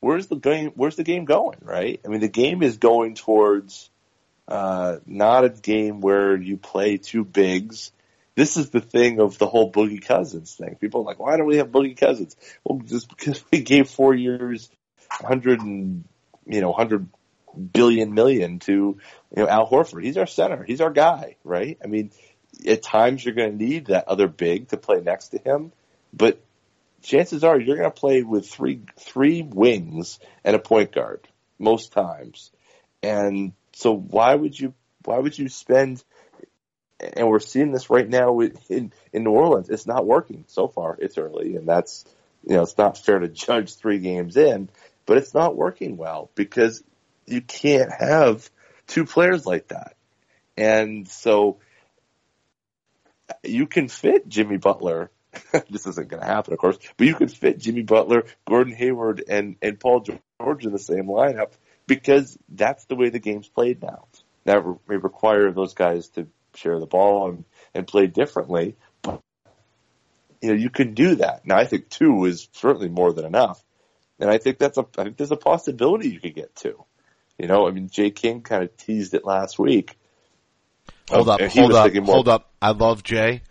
where's 0.00 0.26
the 0.26 0.36
game? 0.36 0.72
Where's 0.74 0.96
the 0.96 1.04
game 1.04 1.24
going? 1.24 1.58
Right? 1.60 2.00
I 2.04 2.08
mean, 2.08 2.20
the 2.20 2.28
game 2.28 2.62
is 2.62 2.78
going 2.78 3.14
towards 3.14 3.90
uh, 4.48 4.98
not 5.06 5.44
a 5.44 5.50
game 5.50 6.00
where 6.00 6.36
you 6.36 6.56
play 6.56 6.96
two 6.96 7.24
bigs. 7.24 7.92
This 8.34 8.56
is 8.56 8.70
the 8.70 8.80
thing 8.80 9.20
of 9.20 9.36
the 9.38 9.46
whole 9.46 9.70
Boogie 9.70 10.02
Cousins 10.02 10.54
thing. 10.54 10.76
People 10.76 11.02
are 11.02 11.04
like, 11.04 11.18
why 11.18 11.36
don't 11.36 11.46
we 11.46 11.58
have 11.58 11.68
Boogie 11.68 11.96
Cousins? 11.96 12.36
Well, 12.64 12.80
just 12.80 13.08
because 13.08 13.44
we 13.52 13.60
gave 13.60 13.88
four 13.88 14.14
years, 14.14 14.70
hundred 15.08 15.60
and 15.60 16.04
you 16.46 16.60
know, 16.60 16.72
hundred 16.72 17.08
billion 17.72 18.14
million 18.14 18.58
to 18.60 18.72
you 18.72 18.98
know 19.36 19.48
Al 19.48 19.68
Horford. 19.68 20.04
He's 20.04 20.16
our 20.16 20.26
center. 20.26 20.62
He's 20.62 20.80
our 20.80 20.90
guy, 20.90 21.36
right? 21.44 21.78
I 21.82 21.86
mean, 21.86 22.10
at 22.66 22.82
times 22.82 23.24
you're 23.24 23.34
going 23.34 23.56
to 23.58 23.64
need 23.64 23.86
that 23.86 24.08
other 24.08 24.28
big 24.28 24.68
to 24.68 24.76
play 24.76 25.00
next 25.00 25.28
to 25.28 25.38
him, 25.38 25.72
but 26.12 26.40
chances 27.02 27.44
are 27.44 27.58
you're 27.58 27.76
going 27.76 27.90
to 27.90 28.00
play 28.00 28.22
with 28.22 28.48
three 28.48 28.82
three 28.98 29.42
wings 29.42 30.18
and 30.44 30.56
a 30.56 30.58
point 30.58 30.92
guard 30.92 31.28
most 31.58 31.92
times. 31.92 32.50
And 33.02 33.52
so 33.72 33.92
why 33.92 34.34
would 34.34 34.58
you 34.58 34.74
why 35.04 35.18
would 35.18 35.38
you 35.38 35.48
spend 35.48 36.02
and 37.00 37.28
we're 37.28 37.40
seeing 37.40 37.72
this 37.72 37.90
right 37.90 38.08
now 38.08 38.38
in 38.40 38.92
in 39.12 39.24
New 39.24 39.30
Orleans. 39.30 39.68
It's 39.68 39.86
not 39.86 40.06
working 40.06 40.44
so 40.46 40.68
far. 40.68 40.96
It's 41.00 41.18
early 41.18 41.56
and 41.56 41.66
that's 41.66 42.04
you 42.46 42.56
know, 42.56 42.62
it's 42.62 42.78
not 42.78 42.98
fair 42.98 43.20
to 43.20 43.28
judge 43.28 43.76
3 43.76 43.98
games 43.98 44.36
in, 44.36 44.68
but 45.06 45.16
it's 45.16 45.34
not 45.34 45.56
working 45.56 45.96
well 45.96 46.30
because 46.34 46.82
you 47.26 47.40
can't 47.40 47.90
have 47.92 48.48
two 48.86 49.04
players 49.04 49.46
like 49.46 49.68
that. 49.68 49.96
And 50.56 51.08
so 51.08 51.58
you 53.42 53.66
can 53.66 53.88
fit 53.88 54.28
Jimmy 54.28 54.58
Butler. 54.58 55.10
this 55.70 55.86
isn't 55.86 56.08
going 56.08 56.20
to 56.22 56.28
happen, 56.28 56.52
of 56.52 56.58
course, 56.58 56.78
but 56.96 57.06
you 57.06 57.14
can 57.14 57.28
fit 57.28 57.58
Jimmy 57.58 57.82
Butler, 57.82 58.24
Gordon 58.46 58.74
Hayward, 58.74 59.24
and 59.26 59.56
and 59.62 59.80
Paul 59.80 60.00
George 60.00 60.66
in 60.66 60.72
the 60.72 60.78
same 60.78 61.06
lineup 61.06 61.52
because 61.86 62.38
that's 62.50 62.84
the 62.84 62.96
way 62.96 63.08
the 63.08 63.18
game's 63.18 63.48
played 63.48 63.82
now. 63.82 64.06
That 64.44 64.62
may 64.88 64.96
require 64.96 65.50
those 65.52 65.72
guys 65.72 66.08
to 66.10 66.26
share 66.54 66.78
the 66.78 66.86
ball 66.86 67.30
and, 67.30 67.44
and 67.74 67.86
play 67.86 68.08
differently, 68.08 68.76
but 69.00 69.20
you 70.42 70.50
know, 70.50 70.54
you 70.54 70.70
can 70.70 70.94
do 70.94 71.14
that. 71.16 71.46
Now 71.46 71.56
I 71.56 71.64
think 71.64 71.88
two 71.88 72.24
is 72.26 72.48
certainly 72.52 72.88
more 72.88 73.12
than 73.12 73.24
enough. 73.24 73.62
And 74.18 74.30
I 74.30 74.38
think 74.38 74.58
that's 74.58 74.78
a, 74.78 74.86
I 74.98 75.04
think 75.04 75.16
there's 75.16 75.30
a 75.30 75.36
possibility 75.36 76.10
you 76.10 76.20
could 76.20 76.34
get 76.34 76.54
two. 76.54 76.84
You 77.42 77.48
know, 77.48 77.66
I 77.66 77.72
mean, 77.72 77.88
Jay 77.90 78.12
King 78.12 78.40
kind 78.42 78.62
of 78.62 78.76
teased 78.76 79.14
it 79.14 79.24
last 79.24 79.58
week. 79.58 79.98
Hold 81.10 81.28
Um, 81.28 81.34
up, 81.34 81.40
hold 81.50 81.72
up, 81.74 81.92
more- 81.92 82.04
hold 82.14 82.28
up. 82.28 82.50
I 82.62 82.70
love 82.70 83.02
Jay, 83.02 83.42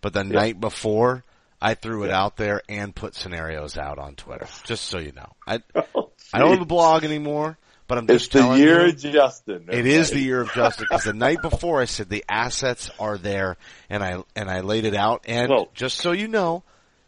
but 0.00 0.12
the 0.12 0.24
Yeah. 0.24 0.30
night 0.30 0.60
before, 0.60 1.24
I 1.60 1.74
threw 1.74 2.04
it 2.04 2.12
out 2.12 2.36
there 2.36 2.62
and 2.68 2.94
put 2.94 3.16
scenarios 3.16 3.76
out 3.76 3.98
on 3.98 4.14
Twitter, 4.14 4.46
just 4.62 4.84
so 4.84 4.98
you 4.98 5.10
know. 5.10 5.26
I 5.48 5.58
I 6.32 6.38
don't 6.38 6.52
have 6.52 6.60
a 6.60 6.64
blog 6.64 7.02
anymore, 7.02 7.58
but 7.88 7.98
I'm 7.98 8.04
It's 8.08 8.28
just 8.28 8.32
the 8.32 8.56
year 8.56 8.82
you. 8.86 8.90
of 8.92 8.96
Justin. 8.98 9.64
It 9.68 9.84
is 9.84 10.10
the 10.10 10.20
year 10.20 10.42
of 10.42 10.52
justice 10.52 10.86
because 10.88 11.02
the 11.02 11.12
night 11.12 11.42
before 11.42 11.80
I 11.80 11.86
said 11.86 12.08
the 12.08 12.24
assets 12.28 12.88
are 13.00 13.18
there 13.18 13.56
and 13.90 14.04
I 14.04 14.22
and 14.36 14.48
I 14.48 14.60
laid 14.60 14.84
it 14.84 14.94
out 14.94 15.24
and 15.26 15.50
Well- 15.50 15.70
just 15.74 15.98
so 15.98 16.12
you 16.12 16.28
know, 16.28 16.62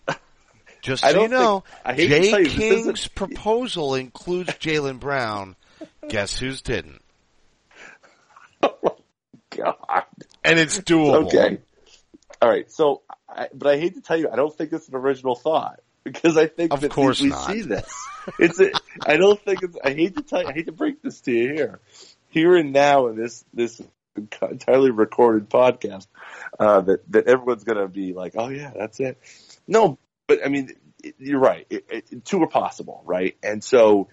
just 0.82 1.04
so 1.04 1.22
you 1.22 1.28
know, 1.28 1.62
think- 1.86 2.10
I 2.10 2.18
hate 2.18 2.30
to 2.34 2.44
Jay 2.50 2.50
King's 2.50 3.06
proposal 3.06 3.94
includes 3.94 4.50
Jaylen 4.54 4.98
Brown. 4.98 5.54
Guess 6.08 6.38
who's 6.38 6.62
didn't? 6.62 7.02
God. 9.50 10.04
And 10.44 10.58
it's 10.58 10.78
doable. 10.80 11.26
Okay. 11.26 11.58
All 12.40 12.48
right. 12.48 12.70
So, 12.70 13.02
I, 13.28 13.48
but 13.54 13.72
I 13.74 13.78
hate 13.78 13.94
to 13.94 14.00
tell 14.00 14.16
you, 14.16 14.28
I 14.30 14.36
don't 14.36 14.54
think 14.56 14.72
it's 14.72 14.88
an 14.88 14.96
original 14.96 15.34
thought 15.34 15.80
because 16.04 16.36
I 16.36 16.46
think 16.46 16.72
Of 16.72 16.80
that 16.80 16.90
course 16.90 17.20
we, 17.20 17.30
we 17.30 17.36
see 17.36 17.62
this. 17.62 17.92
It's 18.38 18.60
a, 18.60 18.70
I 19.04 19.16
don't 19.16 19.40
think 19.40 19.62
it's, 19.62 19.76
I 19.82 19.92
hate 19.92 20.16
to 20.16 20.22
tell 20.22 20.42
you, 20.42 20.48
I 20.48 20.52
hate 20.52 20.66
to 20.66 20.72
break 20.72 21.02
this 21.02 21.20
to 21.22 21.32
you 21.32 21.52
here, 21.54 21.80
here 22.30 22.56
and 22.56 22.72
now 22.72 23.08
in 23.08 23.16
this, 23.16 23.44
this 23.52 23.80
entirely 24.16 24.90
recorded 24.90 25.48
podcast, 25.48 26.06
uh, 26.58 26.80
that, 26.82 27.12
that 27.12 27.26
everyone's 27.26 27.64
going 27.64 27.78
to 27.78 27.88
be 27.88 28.12
like, 28.12 28.34
oh 28.36 28.48
yeah, 28.48 28.72
that's 28.76 29.00
it. 29.00 29.18
No, 29.66 29.98
but 30.26 30.44
I 30.44 30.48
mean, 30.48 30.72
you're 31.18 31.40
right. 31.40 31.66
It, 31.70 31.86
it, 31.88 32.24
two 32.24 32.42
are 32.42 32.48
possible, 32.48 33.02
right? 33.04 33.36
And 33.42 33.62
so, 33.62 34.08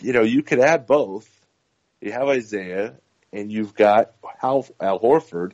you 0.00 0.12
know, 0.12 0.22
you 0.22 0.42
could 0.42 0.60
add 0.60 0.86
both. 0.86 1.28
You 2.00 2.12
have 2.12 2.28
Isaiah 2.28 2.94
and 3.32 3.50
you've 3.50 3.74
got 3.74 4.12
Al, 4.42 4.66
Al 4.80 5.00
Horford. 5.00 5.52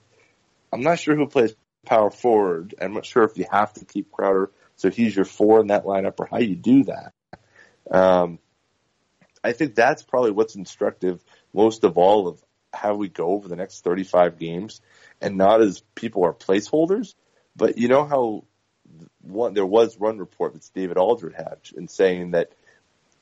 I'm 0.73 0.83
not 0.83 0.99
sure 0.99 1.17
who 1.17 1.27
plays 1.27 1.55
power 1.87 2.11
forward. 2.11 2.75
I'm 2.81 2.93
not 2.93 3.07
sure 3.07 3.25
if 3.25 3.37
you 3.39 3.47
have 3.51 3.73
to 3.75 3.85
keep 3.85 4.13
Crowder, 4.13 4.51
so 4.77 4.91
he's 4.91 5.17
your 5.17 5.25
four 5.25 5.61
in 5.61 5.69
that 5.69 5.85
lineup, 5.85 6.21
or 6.21 6.29
how 6.31 6.39
you 6.39 6.55
do 6.55 6.85
that. 6.85 7.13
Um, 7.91 8.39
I 9.43 9.53
think 9.53 9.75
that's 9.75 10.03
probably 10.03 10.31
what's 10.31 10.55
instructive 10.55 11.25
most 11.53 11.85
of 11.85 11.97
all 11.97 12.29
of 12.29 12.43
how 12.73 12.95
we 12.95 13.09
go 13.09 13.29
over 13.29 13.49
the 13.49 13.57
next 13.57 13.83
35 13.83 14.39
games, 14.39 14.81
and 15.21 15.37
not 15.37 15.61
as 15.61 15.83
people 15.95 16.25
are 16.25 16.33
placeholders, 16.33 17.15
but 17.57 17.79
you 17.79 17.89
know 17.89 18.05
how 18.05 18.45
one 19.23 19.55
there 19.55 19.67
was 19.67 19.99
one 19.99 20.19
report 20.19 20.53
that 20.53 20.69
David 20.75 20.99
Aldridge 20.99 21.35
had 21.35 21.59
in 21.77 21.89
saying 21.89 22.33
that 22.33 22.53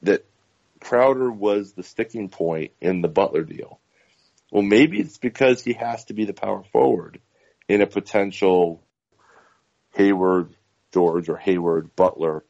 that 0.03 0.25
Crowder 0.81 1.31
was 1.31 1.73
the 1.73 1.83
sticking 1.83 2.29
point 2.29 2.73
in 2.81 3.03
the 3.03 3.09
Butler 3.09 3.45
deal. 3.45 3.81
Well, 4.51 4.63
maybe 4.63 4.99
it's 5.01 5.19
because 5.19 5.63
he 5.63 5.75
has 5.75 6.05
to 6.07 6.15
be 6.15 6.25
the 6.25 6.33
power 6.33 6.65
forward 6.73 7.21
in 7.69 7.83
a 7.83 7.87
potential 7.87 8.83
Hayward, 9.95 10.55
George, 10.93 11.29
or 11.29 11.37
Hayward, 11.37 11.95
Butler 11.95 12.45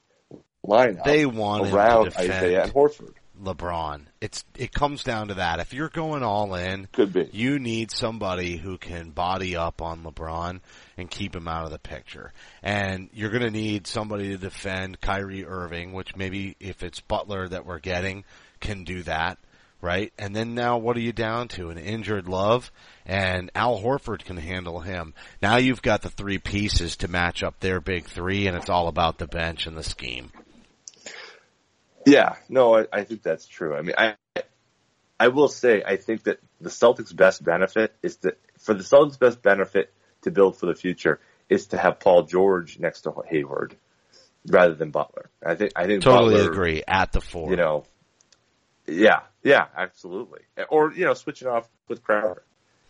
lineup 0.66 1.04
They 1.04 1.26
want 1.26 1.72
around 1.72 2.14
Isaiah 2.16 2.64
and 2.64 2.72
Horford. 2.72 3.14
LeBron. 3.42 4.02
It's 4.20 4.44
it 4.56 4.72
comes 4.72 5.04
down 5.04 5.28
to 5.28 5.34
that. 5.34 5.60
If 5.60 5.72
you're 5.72 5.88
going 5.88 6.22
all 6.22 6.54
in, 6.54 6.88
Could 6.92 7.12
be. 7.12 7.28
you 7.32 7.58
need 7.58 7.90
somebody 7.90 8.56
who 8.56 8.78
can 8.78 9.10
body 9.10 9.56
up 9.56 9.80
on 9.82 10.02
LeBron 10.02 10.60
and 10.96 11.10
keep 11.10 11.34
him 11.34 11.48
out 11.48 11.64
of 11.64 11.70
the 11.70 11.78
picture. 11.78 12.32
And 12.62 13.08
you're 13.12 13.30
going 13.30 13.42
to 13.42 13.50
need 13.50 13.86
somebody 13.86 14.28
to 14.30 14.38
defend 14.38 15.00
Kyrie 15.00 15.44
Irving, 15.46 15.92
which 15.92 16.16
maybe 16.16 16.56
if 16.60 16.82
it's 16.82 17.00
Butler 17.00 17.48
that 17.48 17.66
we're 17.66 17.78
getting 17.78 18.24
can 18.60 18.84
do 18.84 19.02
that, 19.04 19.38
right? 19.80 20.12
And 20.18 20.34
then 20.34 20.54
now 20.54 20.78
what 20.78 20.96
are 20.96 21.00
you 21.00 21.12
down 21.12 21.48
to? 21.48 21.70
An 21.70 21.78
injured 21.78 22.28
Love 22.28 22.72
and 23.06 23.50
Al 23.54 23.80
Horford 23.80 24.24
can 24.24 24.36
handle 24.36 24.80
him. 24.80 25.14
Now 25.40 25.56
you've 25.56 25.82
got 25.82 26.02
the 26.02 26.10
three 26.10 26.38
pieces 26.38 26.96
to 26.96 27.08
match 27.08 27.42
up 27.42 27.60
their 27.60 27.80
big 27.80 28.06
three 28.06 28.46
and 28.48 28.56
it's 28.56 28.68
all 28.68 28.88
about 28.88 29.18
the 29.18 29.26
bench 29.28 29.66
and 29.66 29.76
the 29.76 29.82
scheme. 29.84 30.30
Yeah, 32.08 32.36
no, 32.48 32.76
I, 32.76 32.86
I 32.92 33.04
think 33.04 33.22
that's 33.22 33.46
true. 33.46 33.76
I 33.76 33.82
mean, 33.82 33.94
I 33.98 34.14
I 35.20 35.28
will 35.28 35.48
say 35.48 35.82
I 35.84 35.96
think 35.96 36.24
that 36.24 36.38
the 36.60 36.70
Celtics' 36.70 37.14
best 37.14 37.44
benefit 37.44 37.94
is 38.02 38.16
that 38.18 38.38
for 38.58 38.74
the 38.74 38.84
Celtics' 38.84 39.18
best 39.18 39.42
benefit 39.42 39.92
to 40.22 40.30
build 40.30 40.56
for 40.56 40.66
the 40.66 40.74
future 40.74 41.20
is 41.48 41.68
to 41.68 41.78
have 41.78 42.00
Paul 42.00 42.24
George 42.24 42.78
next 42.78 43.02
to 43.02 43.14
Hayward 43.28 43.76
rather 44.46 44.74
than 44.74 44.90
Butler. 44.90 45.30
I 45.44 45.54
think 45.54 45.72
I 45.76 45.86
think 45.86 46.02
Totally 46.02 46.34
Butler, 46.34 46.50
agree. 46.50 46.82
At 46.86 47.12
the 47.12 47.20
four. 47.20 47.50
You 47.50 47.56
know, 47.56 47.84
yeah, 48.86 49.20
yeah, 49.42 49.66
absolutely. 49.76 50.40
Or 50.68 50.92
you 50.92 51.04
know, 51.04 51.14
switching 51.14 51.48
off 51.48 51.68
with 51.88 52.02
Crowder. 52.02 52.42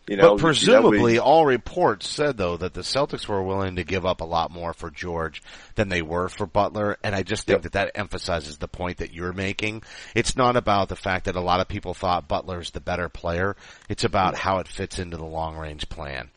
You 0.09 0.17
know, 0.17 0.35
but 0.35 0.41
presumably, 0.41 0.97
that 0.97 1.03
way- 1.03 1.17
all 1.19 1.45
reports 1.45 2.07
said 2.07 2.35
though 2.37 2.57
that 2.57 2.73
the 2.73 2.81
Celtics 2.81 3.27
were 3.27 3.43
willing 3.43 3.75
to 3.75 3.83
give 3.83 4.07
up 4.07 4.21
a 4.21 4.25
lot 4.25 4.49
more 4.49 4.73
for 4.73 4.89
George 4.89 5.43
than 5.75 5.89
they 5.89 6.01
were 6.01 6.29
for 6.29 6.47
Butler, 6.47 6.97
and 7.03 7.13
I 7.15 7.21
just 7.21 7.45
think 7.45 7.57
Yep. 7.57 7.61
that 7.63 7.71
that 7.73 7.91
emphasizes 7.93 8.57
the 8.57 8.67
point 8.67 8.97
that 8.97 9.13
you're 9.13 9.33
making. 9.33 9.83
It's 10.15 10.35
not 10.35 10.55
about 10.55 10.89
the 10.89 10.95
fact 10.95 11.25
that 11.25 11.35
a 11.35 11.41
lot 11.41 11.59
of 11.59 11.67
people 11.67 11.93
thought 11.93 12.27
Butler's 12.27 12.71
the 12.71 12.79
better 12.79 13.07
player. 13.07 13.55
It's 13.87 14.03
about 14.03 14.35
how 14.35 14.57
it 14.57 14.67
fits 14.67 14.97
into 14.97 15.17
the 15.17 15.25
long 15.25 15.55
range 15.55 15.89
plan. 15.89 16.31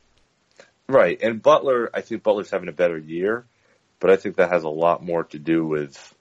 Right. 0.87 1.19
And 1.23 1.41
Butler, 1.41 1.89
I 1.95 2.03
think 2.03 2.23
Butler's 2.23 2.51
having 2.51 2.69
a 2.69 2.73
better 2.73 2.99
year, 2.99 3.47
but 4.01 4.11
I 4.11 4.17
think 4.17 4.37
that 4.37 4.51
has 4.51 4.65
a 4.65 4.69
lot 4.69 5.03
more 5.03 5.25
to 5.25 5.39
do 5.39 5.65
with 5.65 6.15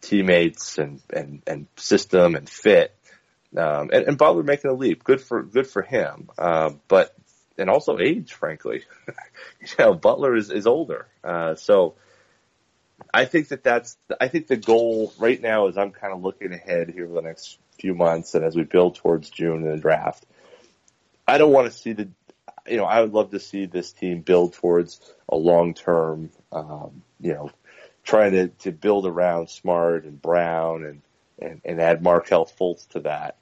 teammates 0.00 0.78
and, 0.78 1.02
and, 1.10 1.42
and 1.46 1.66
system 1.76 2.34
and 2.34 2.48
fit. 2.48 2.93
Um, 3.56 3.90
and, 3.92 4.08
and 4.08 4.18
Butler 4.18 4.42
making 4.42 4.70
a 4.70 4.74
leap. 4.74 5.04
Good 5.04 5.20
for, 5.20 5.42
good 5.42 5.66
for 5.66 5.82
him. 5.82 6.28
Uh, 6.36 6.72
but, 6.88 7.14
and 7.56 7.70
also 7.70 7.98
age, 7.98 8.32
frankly. 8.32 8.82
you 9.60 9.68
know, 9.78 9.94
Butler 9.94 10.34
is, 10.34 10.50
is 10.50 10.66
older. 10.66 11.06
Uh, 11.22 11.54
so 11.54 11.94
I 13.12 13.26
think 13.26 13.48
that 13.48 13.62
that's, 13.62 13.96
I 14.20 14.28
think 14.28 14.48
the 14.48 14.56
goal 14.56 15.12
right 15.18 15.40
now 15.40 15.68
is 15.68 15.78
I'm 15.78 15.92
kind 15.92 16.12
of 16.12 16.22
looking 16.22 16.52
ahead 16.52 16.90
here 16.90 17.06
for 17.06 17.14
the 17.14 17.22
next 17.22 17.58
few 17.78 17.94
months 17.94 18.34
and 18.34 18.44
as 18.44 18.56
we 18.56 18.64
build 18.64 18.96
towards 18.96 19.30
June 19.30 19.64
and 19.64 19.72
the 19.72 19.80
draft. 19.80 20.26
I 21.26 21.38
don't 21.38 21.52
want 21.52 21.70
to 21.70 21.76
see 21.76 21.92
the, 21.92 22.08
you 22.66 22.76
know, 22.76 22.84
I 22.84 23.00
would 23.00 23.12
love 23.12 23.30
to 23.30 23.40
see 23.40 23.66
this 23.66 23.92
team 23.92 24.20
build 24.20 24.54
towards 24.54 25.00
a 25.28 25.36
long 25.36 25.74
term, 25.74 26.30
um, 26.52 27.02
you 27.20 27.34
know, 27.34 27.50
trying 28.04 28.32
to, 28.32 28.48
to 28.48 28.72
build 28.72 29.06
around 29.06 29.48
Smart 29.48 30.04
and 30.04 30.20
Brown 30.20 30.84
and, 30.84 31.02
and, 31.38 31.60
and 31.64 31.80
add 31.80 32.02
Markelle 32.02 32.46
Fultz 32.46 32.88
to 32.90 33.00
that. 33.00 33.36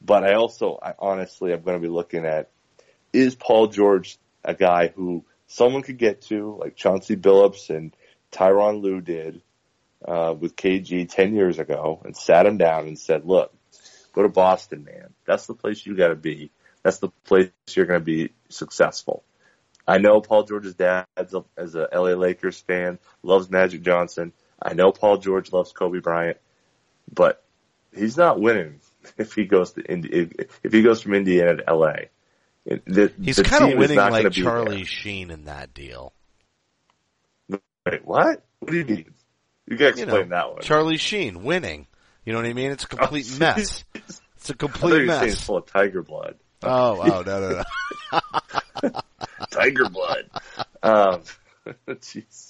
But 0.00 0.24
I 0.24 0.34
also, 0.34 0.78
I 0.80 0.94
honestly, 0.98 1.52
I'm 1.52 1.62
going 1.62 1.76
to 1.76 1.82
be 1.82 1.92
looking 1.92 2.24
at, 2.24 2.50
is 3.12 3.34
Paul 3.34 3.68
George 3.68 4.18
a 4.44 4.54
guy 4.54 4.88
who 4.88 5.24
someone 5.46 5.82
could 5.82 5.98
get 5.98 6.22
to, 6.22 6.56
like 6.60 6.76
Chauncey 6.76 7.16
Billups 7.16 7.70
and 7.70 7.94
Tyronn 8.32 8.80
Lue 8.80 9.00
did, 9.00 9.42
uh, 10.04 10.34
with 10.38 10.56
KG 10.56 11.08
10 11.08 11.34
years 11.34 11.58
ago 11.58 12.00
and 12.04 12.16
sat 12.16 12.46
him 12.46 12.56
down 12.56 12.86
and 12.86 12.98
said, 12.98 13.24
look, 13.24 13.52
go 14.12 14.22
to 14.22 14.28
Boston, 14.28 14.84
man. 14.84 15.12
That's 15.26 15.46
the 15.46 15.54
place 15.54 15.84
you 15.84 15.96
got 15.96 16.08
to 16.08 16.16
be. 16.16 16.50
That's 16.82 16.98
the 16.98 17.08
place 17.24 17.50
you're 17.74 17.86
going 17.86 18.00
to 18.00 18.04
be 18.04 18.30
successful. 18.48 19.24
I 19.86 19.98
know 19.98 20.20
Paul 20.20 20.44
George's 20.44 20.74
dad 20.74 21.06
a, 21.16 21.44
as 21.56 21.74
a 21.74 21.88
LA 21.92 22.12
Lakers 22.14 22.60
fan 22.60 22.98
loves 23.22 23.50
Magic 23.50 23.82
Johnson. 23.82 24.32
I 24.62 24.74
know 24.74 24.92
Paul 24.92 25.18
George 25.18 25.52
loves 25.52 25.72
Kobe 25.72 26.00
Bryant, 26.00 26.36
but 27.12 27.42
he's 27.96 28.16
not 28.16 28.40
winning 28.40 28.80
if 29.18 29.34
he 29.34 29.44
goes 29.44 29.72
to 29.72 29.82
Indi- 29.82 30.30
if, 30.62 30.72
he 30.72 30.82
goes 30.82 31.02
from 31.02 31.14
Indiana 31.14 31.56
to 31.56 31.74
LA. 31.74 31.92
The- 32.86 33.12
He's 33.22 33.38
kind 33.40 33.72
of 33.72 33.78
winning 33.78 33.96
like 33.96 34.32
Charlie 34.32 34.84
Sheen 34.84 35.30
in 35.30 35.46
that 35.46 35.72
deal. 35.74 36.12
Wait, 37.48 38.04
what? 38.04 38.44
What 38.58 38.70
do 38.70 38.76
you 38.78 38.84
mean? 38.84 39.14
You 39.66 39.76
gotta 39.76 39.96
You 39.96 40.02
explain 40.04 40.28
know, 40.28 40.36
that 40.36 40.52
one. 40.52 40.60
Charlie 40.62 40.96
Sheen 40.98 41.44
winning. 41.44 41.86
You 42.24 42.32
know 42.34 42.40
what 42.40 42.46
I 42.48 42.52
mean? 42.52 42.70
It's 42.72 42.84
a 42.84 42.88
complete 42.88 43.26
Oh, 43.34 43.38
mess. 43.38 43.84
It's 44.36 44.50
a 44.50 44.54
complete 44.54 45.02
you 45.02 45.06
were 45.06 45.12
saying 45.12 45.22
it's 45.30 45.36
mess. 45.36 45.46
full 45.46 45.56
of 45.58 45.66
tiger 45.66 46.02
blood. 46.02 46.36
Oh, 46.62 47.00
oh, 47.00 47.22
no, 47.22 47.40
no, 47.40 47.62
no. 48.12 48.90
tiger 49.50 49.88
blood. 49.88 50.28
Um, 50.82 51.22
jeez. 51.88 52.47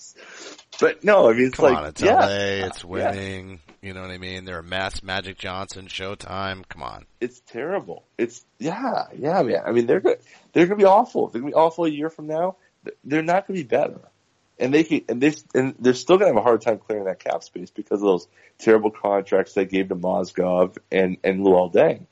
But 0.81 1.03
no, 1.03 1.29
I 1.29 1.33
mean, 1.33 1.47
it's 1.47 1.57
Come 1.57 1.65
like, 1.67 1.77
on, 1.79 1.85
it's 1.87 2.03
yeah, 2.03 2.21
LA, 2.21 2.67
it's 2.67 2.83
yeah. 2.83 2.89
winning. 2.89 3.61
You 3.83 3.95
know 3.95 4.03
what 4.03 4.11
I 4.11 4.19
mean? 4.19 4.45
They're 4.45 4.59
a 4.61 4.63
mess. 4.65 5.03
Magic 5.03 5.39
Johnson, 5.39 5.87
Showtime. 5.87 6.69
Come 6.69 6.83
on. 6.83 7.07
it's 7.21 7.41
terrible. 7.41 8.05
It's 8.17 8.45
yeah, 8.59 9.07
yeah, 9.17 9.43
man. 9.43 9.63
I 9.67 9.73
mean, 9.73 9.87
they're 9.87 10.01
good. 10.01 10.19
They're 10.53 10.67
gonna 10.67 10.77
be 10.77 10.85
awful. 10.85 11.29
They're 11.29 11.41
gonna 11.41 11.51
be 11.51 11.55
awful 11.55 11.85
a 11.85 11.89
year 11.89 12.11
from 12.11 12.27
now. 12.27 12.57
They're 13.05 13.23
not 13.23 13.47
gonna 13.47 13.59
be 13.59 13.65
better. 13.65 14.01
And 14.61 14.75
they 14.75 14.83
can, 14.83 15.03
and 15.09 15.21
they 15.21 15.35
and 15.55 15.75
they're 15.79 15.95
still 15.95 16.17
gonna 16.17 16.31
have 16.31 16.37
a 16.37 16.43
hard 16.43 16.63
time 16.63 16.79
clearing 16.79 17.05
that 17.05 17.21
cap 17.21 17.45
space 17.45 17.71
because 17.71 18.01
of 18.01 18.07
those 18.07 18.29
terrible 18.59 18.91
contracts 18.91 19.55
they 19.55 19.65
gave 19.67 19.89
to 19.89 19.97
Mozgov 19.97 20.79
and 20.91 21.19
and 21.23 21.41
Luol 21.41 21.73
Deng. 21.73 22.07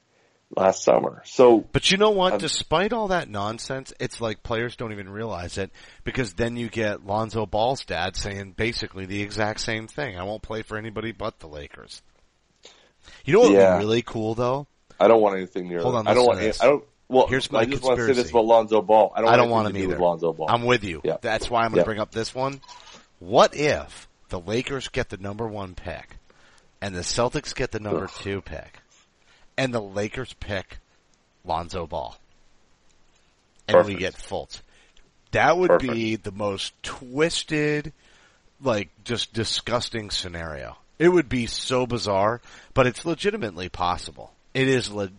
Last 0.55 0.85
summer. 0.85 1.23
So 1.25 1.61
But 1.73 1.91
you 1.91 1.97
know 1.97 2.11
what? 2.11 2.35
Um, 2.35 2.39
Despite 2.39 2.93
all 2.93 3.09
that 3.09 3.29
nonsense, 3.29 3.93
it's 3.99 4.21
like 4.21 4.43
players 4.43 4.77
don't 4.77 4.93
even 4.93 5.09
realize 5.09 5.59
it 5.59 5.71
because 6.05 6.35
then 6.35 6.57
you 6.57 6.69
get 6.69 7.07
Lonzo 7.07 7.47
Ball's 7.47 7.85
dad 7.85 8.17
saying 8.17 8.53
basically 8.53 9.07
the 9.07 9.23
exact 9.23 9.61
same 9.61 9.87
thing. 9.89 10.19
I 10.19 10.23
won't 10.25 10.43
play 10.43 10.63
for 10.63 10.77
anybody 10.77 11.13
but 11.13 11.39
the 11.41 11.49
Lakers. 11.49 12.03
You 13.25 13.35
know 13.35 13.41
what 13.41 13.53
would 13.53 13.79
be 13.79 13.85
really 13.85 14.03
cool 14.03 14.35
though? 14.35 14.67
I 14.99 15.09
don't 15.09 15.21
want 15.21 15.37
anything 15.37 15.69
near. 15.69 15.83
Hold 15.83 15.95
on, 15.97 16.07
I 16.07 16.15
don't 16.15 16.27
want. 16.27 16.39
to 16.39 16.45
this. 16.45 16.63
I 16.63 16.67
don't. 16.67 16.85
Well, 17.09 17.29
Here's 17.29 17.53
my 17.53 17.61
I 17.61 17.65
just 17.67 17.85
want 17.85 17.99
to 17.99 18.07
say 18.07 18.15
this 18.15 18.31
about 18.31 18.47
Lonzo 18.47 18.83
Ball. 18.83 19.13
I 19.15 19.21
don't. 19.21 19.31
I 19.31 19.37
don't 19.37 19.51
want 19.51 19.65
want 19.67 19.77
him 19.77 19.83
either. 19.85 19.99
Lonzo 19.99 20.33
Ball. 20.33 20.51
I'm 20.51 20.65
with 20.65 20.83
you. 20.83 21.01
Yeah. 21.05 21.19
That's 21.21 21.49
why 21.49 21.61
I'm 21.61 21.71
going 21.71 21.75
to 21.75 21.81
Yeah. 21.83 21.85
bring 21.85 22.01
up 22.01 22.11
this 22.11 22.35
one. 22.35 22.61
What 23.21 23.55
if 23.55 24.09
the 24.29 24.41
Lakers 24.41 24.89
get 24.89 25.09
the 25.09 25.17
number 25.17 25.47
one 25.47 25.75
pick 25.75 26.17
and 26.81 26.95
the 26.95 27.01
Celtics 27.03 27.55
get 27.55 27.71
the 27.71 27.79
number 27.79 28.05
Ugh. 28.05 28.11
two 28.23 28.41
pick 28.43 28.81
and 29.57 29.73
the 29.73 29.81
Lakers 29.81 30.33
pick 30.35 30.79
Lonzo 31.45 31.87
Ball 31.87 32.17
and 33.69 33.87
we 33.87 33.95
get 33.95 34.15
Fultz? 34.15 34.61
That 35.33 35.57
would 35.57 35.69
Perfect. 35.71 35.93
be 35.93 36.17
the 36.17 36.31
most 36.33 36.73
twisted, 36.83 37.93
like 38.63 38.89
just 39.05 39.33
disgusting 39.33 40.11
scenario. 40.11 40.77
It 40.99 41.09
would 41.09 41.29
be 41.29 41.47
so 41.47 41.87
bizarre, 41.87 42.41
but 42.73 42.87
it's 42.87 43.05
legitimately 43.05 43.69
possible. 43.69 44.33
It 44.55 44.69
is, 44.69 44.91
le- 44.91 45.11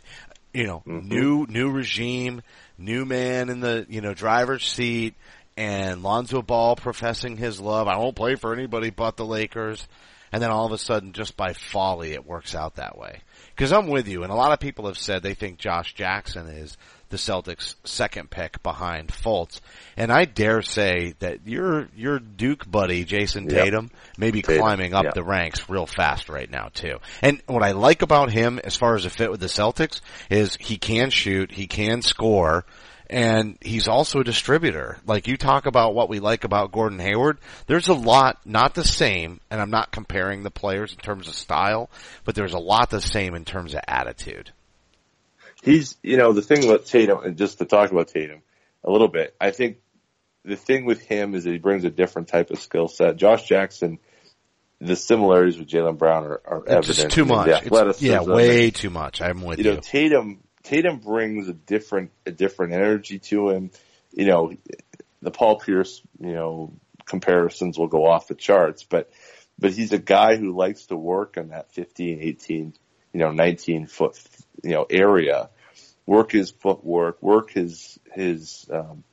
you 0.54 0.66
know, 0.66 0.82
Mm-hmm. 0.88 1.08
new 1.08 1.46
new 1.48 1.70
regime, 1.70 2.42
new 2.78 3.06
man 3.06 3.50
in 3.50 3.60
the 3.60 3.86
you 3.90 4.02
know 4.02 4.14
driver's 4.16 4.66
seat, 4.66 5.14
and 5.56 6.02
Lonzo 6.02 6.42
Ball 6.42 6.76
professing 6.76 7.38
his 7.38 7.60
love. 7.60 7.88
I 7.88 7.98
won't 7.98 8.16
play 8.16 8.36
for 8.36 8.54
anybody 8.54 8.90
but 8.90 9.18
the 9.18 9.26
Lakers. 9.26 9.86
And 10.32 10.42
then 10.44 10.52
all 10.52 10.66
of 10.66 10.72
a 10.74 10.78
sudden, 10.78 11.14
just 11.14 11.38
by 11.38 11.54
folly, 11.54 12.12
it 12.14 12.26
works 12.26 12.54
out 12.54 12.76
that 12.76 12.98
way. 12.98 13.20
Because 13.58 13.74
I'm 13.74 13.88
with 13.88 14.08
you, 14.08 14.22
and 14.22 14.32
a 14.32 14.36
lot 14.36 14.52
of 14.52 14.60
people 14.60 14.86
have 14.86 15.00
said 15.00 15.24
they 15.24 15.34
think 15.34 15.58
Josh 15.58 15.96
Jackson 15.96 16.46
is 16.46 16.78
the 17.10 17.18
Celtics' 17.18 17.74
second 17.86 18.30
pick 18.30 18.62
behind 18.62 19.08
Fultz. 19.08 19.62
And 19.96 20.12
I 20.12 20.26
dare 20.26 20.62
say 20.62 21.16
that 21.20 21.40
your 21.48 21.88
your 21.96 22.20
Duke 22.20 22.70
buddy 22.70 23.04
Jayson 23.04 23.50
Yep. 23.50 23.64
Tatum 23.64 23.92
may 24.16 24.30
be 24.30 24.44
Tatum, 24.44 24.62
climbing 24.62 24.94
up 24.94 25.06
yeah. 25.06 25.12
the 25.16 25.24
ranks 25.24 25.68
real 25.70 25.88
fast 25.88 26.30
right 26.30 26.52
now 26.52 26.70
too. 26.72 27.00
And 27.24 27.42
what 27.48 27.64
I 27.64 27.72
like 27.72 28.04
about 28.04 28.32
him, 28.32 28.60
as 28.64 28.76
far 28.76 28.94
as 28.94 29.06
a 29.06 29.10
fit 29.10 29.32
with 29.32 29.40
the 29.40 29.48
Celtics, 29.48 30.02
is 30.30 30.56
he 30.60 30.78
can 30.78 31.10
shoot, 31.10 31.52
he 31.52 31.66
can 31.66 32.04
score, 32.04 32.64
and 33.10 33.58
he's 33.62 33.88
also 33.88 34.20
a 34.20 34.24
distributor. 34.24 34.98
Like 35.06 35.28
you 35.28 35.38
talk 35.38 35.66
about 35.66 35.96
what 35.96 36.10
we 36.10 36.20
like 36.20 36.44
about 36.44 36.72
Gordon 36.72 37.00
Hayward, 37.00 37.38
there's 37.68 37.88
a 37.88 37.94
lot, 37.94 38.40
not 38.46 38.74
the 38.74 38.84
same, 38.84 39.40
and 39.50 39.62
I'm 39.62 39.70
not 39.70 39.92
comparing 39.92 40.44
the 40.44 40.52
players 40.52 40.92
in 40.94 41.00
terms 41.00 41.28
of 41.28 41.36
style, 41.36 41.90
but 42.26 42.36
there's 42.36 42.54
a 42.54 42.60
lot 42.60 42.90
the 42.90 43.02
same 43.02 43.34
in 43.36 43.46
terms 43.46 43.74
of 43.74 43.82
attitude. 43.88 44.52
He's, 45.64 45.98
you 46.04 46.18
know, 46.18 46.34
the 46.34 46.42
thing 46.42 46.68
with 46.68 46.86
Tatum, 46.86 47.24
and 47.24 47.38
just 47.38 47.58
to 47.60 47.66
talk 47.66 47.92
about 47.92 48.10
Tatum 48.10 48.42
a 48.84 48.92
little 48.92 49.08
bit, 49.08 49.36
I 49.42 49.52
think 49.52 49.78
the 50.46 50.56
thing 50.56 50.86
with 50.86 51.02
him 51.02 51.36
is 51.36 51.44
that 51.44 51.52
he 51.52 51.58
brings 51.58 51.84
a 51.84 51.90
different 51.90 52.28
type 52.28 52.52
of 52.52 52.60
skill 52.60 52.88
set. 52.88 53.18
Josh 53.18 53.48
Jackson, 53.48 54.00
the 54.80 54.96
similarities 54.96 55.58
with 55.58 55.68
Jaylen 55.68 55.98
Brown 55.98 56.26
are, 56.26 56.42
are 56.46 56.58
It's 56.60 56.72
evident. 56.72 56.96
just 56.96 57.10
too 57.12 57.26
much. 57.26 58.00
Yeah, 58.00 58.22
way 58.22 58.70
too 58.72 58.90
much. 58.90 59.22
I'm 59.22 59.42
with 59.42 59.60
you 59.60 59.66
you. 59.66 59.74
know, 59.74 59.80
Tatum, 59.80 60.44
Tatum 60.68 60.98
brings 60.98 61.48
a 61.48 61.54
different, 61.54 62.12
a 62.26 62.32
different 62.32 62.74
energy 62.74 63.20
to 63.20 63.50
him. 63.50 63.72
You 64.12 64.26
know, 64.26 64.54
the 65.22 65.32
Paul 65.32 65.60
Pierce, 65.60 66.02
you 66.20 66.34
know, 66.34 66.74
comparisons 67.06 67.78
will 67.78 67.88
go 67.88 68.06
off 68.06 68.28
the 68.28 68.36
charts, 68.36 68.84
but, 68.84 69.10
but 69.58 69.72
he's 69.72 69.94
a 69.94 69.98
guy 69.98 70.36
who 70.36 70.54
likes 70.54 70.88
to 70.88 70.98
work 70.98 71.38
on 71.38 71.50
that 71.50 71.72
15, 71.72 72.20
18, 72.22 72.74
you 73.14 73.20
know, 73.20 73.32
19 73.32 73.88
foot, 73.88 74.20
you 74.62 74.72
know, 74.72 74.86
area, 74.90 75.50
work 76.06 76.34
his 76.34 76.52
footwork, 76.52 77.24
work 77.24 77.52
his, 77.52 77.98
his, 78.14 78.68
um, 78.70 79.06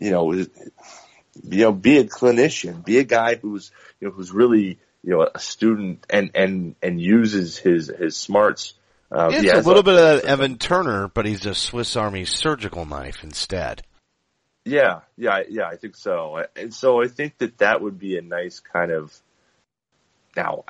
you 0.00 0.10
know, 0.10 0.32
his, 0.32 0.50
you 1.44 1.60
know, 1.60 1.72
be 1.72 1.98
a 1.98 2.04
clinician, 2.04 2.84
be 2.84 2.98
a 2.98 3.04
guy 3.04 3.36
who's, 3.36 3.70
you 4.00 4.08
know, 4.08 4.12
who's 4.14 4.32
really, 4.32 4.80
you 5.04 5.10
know, 5.10 5.28
a 5.32 5.38
student 5.38 6.04
and, 6.10 6.32
and, 6.34 6.74
and 6.82 7.00
uses 7.00 7.56
his, 7.56 7.92
his 7.96 8.16
smarts. 8.16 8.74
Uh, 9.10 9.28
it's 9.32 9.52
a 9.52 9.68
little 9.68 9.82
bit 9.82 9.94
of 9.94 10.22
that 10.22 10.24
Evan 10.24 10.58
Turner, 10.58 11.08
but 11.08 11.26
he's 11.26 11.46
a 11.46 11.54
Swiss 11.54 11.96
Army 11.96 12.24
surgical 12.24 12.84
knife 12.86 13.22
instead. 13.22 13.82
Yeah, 14.64 15.00
yeah, 15.16 15.30
I- 15.34 15.46
yeah, 15.48 15.68
I 15.68 15.76
think 15.76 15.96
so. 15.96 16.44
And 16.56 16.74
so 16.74 17.00
I 17.02 17.06
think 17.06 17.38
that 17.38 17.58
that 17.58 17.80
would 17.80 17.98
be 17.98 18.18
a 18.18 18.22
nice 18.22 18.58
kind 18.60 18.90
of, 18.90 19.16
now, 20.36 20.64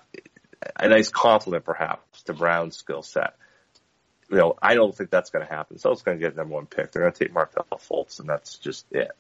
a 0.79 0.89
nice 0.89 1.09
compliment 1.09 1.65
perhaps 1.65 2.23
to 2.25 2.35
Brown's 2.35 2.77
skill 2.77 3.03
set. 3.03 3.37
You 4.31 4.37
know, 4.37 4.55
I 4.61 4.75
don't 4.75 4.95
think 4.95 5.11
that's 5.11 5.31
going 5.31 5.47
to 5.47 5.53
happen. 5.53 5.79
So 5.79 5.93
it's 5.93 6.03
going 6.03 6.19
to 6.19 6.23
get 6.23 6.37
number 6.37 6.55
one 6.55 6.67
pick. 6.67 6.93
They're 6.93 7.03
going 7.03 7.13
to 7.13 7.19
take 7.19 7.33
Markelle 7.33 7.67
Fultz, 7.79 8.19
and 8.21 8.29
that's 8.29 8.59
just 8.59 8.85
it. 8.91 9.13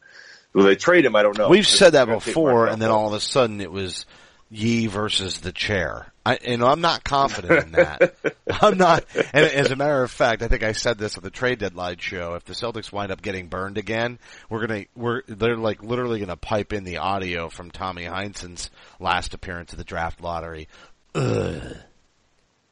Will 0.52 0.64
they 0.64 0.74
trade 0.74 1.04
him? 1.06 1.14
I 1.16 1.22
don't 1.22 1.38
know. 1.38 1.48
We've 1.48 1.66
said 1.66 1.90
that 1.90 2.08
before, 2.08 2.66
and 2.66 2.82
then 2.82 2.90
all 2.90 3.06
of 3.08 3.12
a 3.14 3.20
sudden 3.20 3.60
it 3.60 3.70
was 3.70 4.04
Yee 4.48 4.86
versus 4.86 5.40
the 5.40 5.52
chair. 5.52 6.12
I, 6.24 6.38
you 6.46 6.56
know, 6.56 6.66
I'm 6.66 6.80
not 6.80 7.02
confident 7.04 7.66
in 7.66 7.72
that. 7.72 8.14
I'm 8.50 8.78
not, 8.78 9.04
and 9.14 9.44
as 9.44 9.70
a 9.70 9.76
matter 9.76 10.02
of 10.02 10.10
fact, 10.10 10.42
I 10.42 10.48
think 10.48 10.62
I 10.62 10.72
said 10.72 10.98
this 10.98 11.16
at 11.16 11.22
the 11.22 11.30
trade 11.30 11.58
deadline 11.58 11.98
show. 11.98 12.34
If 12.34 12.44
the 12.44 12.52
Celtics 12.52 12.92
wind 12.92 13.12
up 13.12 13.22
getting 13.22 13.48
burned 13.48 13.78
again, 13.78 14.18
we're 14.48 14.66
gonna, 14.66 14.84
we're, 14.94 15.22
they're 15.26 15.56
like 15.56 15.82
literally 15.82 16.20
gonna 16.20 16.36
pipe 16.36 16.72
in 16.72 16.84
the 16.84 16.98
audio 16.98 17.48
from 17.48 17.70
Tommy 17.70 18.04
Heinsohn's 18.04 18.70
last 19.00 19.34
appearance 19.34 19.72
of 19.72 19.78
the 19.78 19.84
draft 19.84 20.20
lottery. 20.20 20.68
Ugh. 21.14 21.76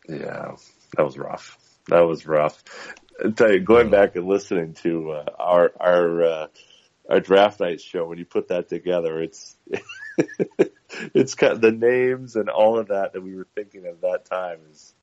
Yeah, 0.08 0.56
that 0.96 1.04
was 1.04 1.16
rough. 1.16 1.58
That 1.88 2.06
was 2.06 2.26
rough. 2.26 2.62
I 3.24 3.30
tell 3.30 3.52
you, 3.52 3.60
going 3.60 3.90
back 3.90 4.16
and 4.16 4.26
listening 4.26 4.74
to 4.82 5.12
uh, 5.12 5.24
our 5.38 5.72
our 5.80 6.22
uh, 6.22 6.46
our 7.08 7.20
draft 7.20 7.60
night 7.60 7.80
show, 7.80 8.06
when 8.06 8.18
you 8.18 8.24
put 8.24 8.48
that 8.48 8.68
together, 8.68 9.20
it's 9.20 9.56
it's 11.20 11.34
kind 11.34 11.52
of 11.52 11.60
the 11.60 11.72
names 11.72 12.36
and 12.36 12.48
all 12.48 12.78
of 12.78 12.88
that 12.88 13.12
that 13.12 13.22
we 13.22 13.34
were 13.34 13.46
thinking 13.54 13.86
of 13.86 14.00
that 14.02 14.24
time 14.24 14.58
is 14.70 14.94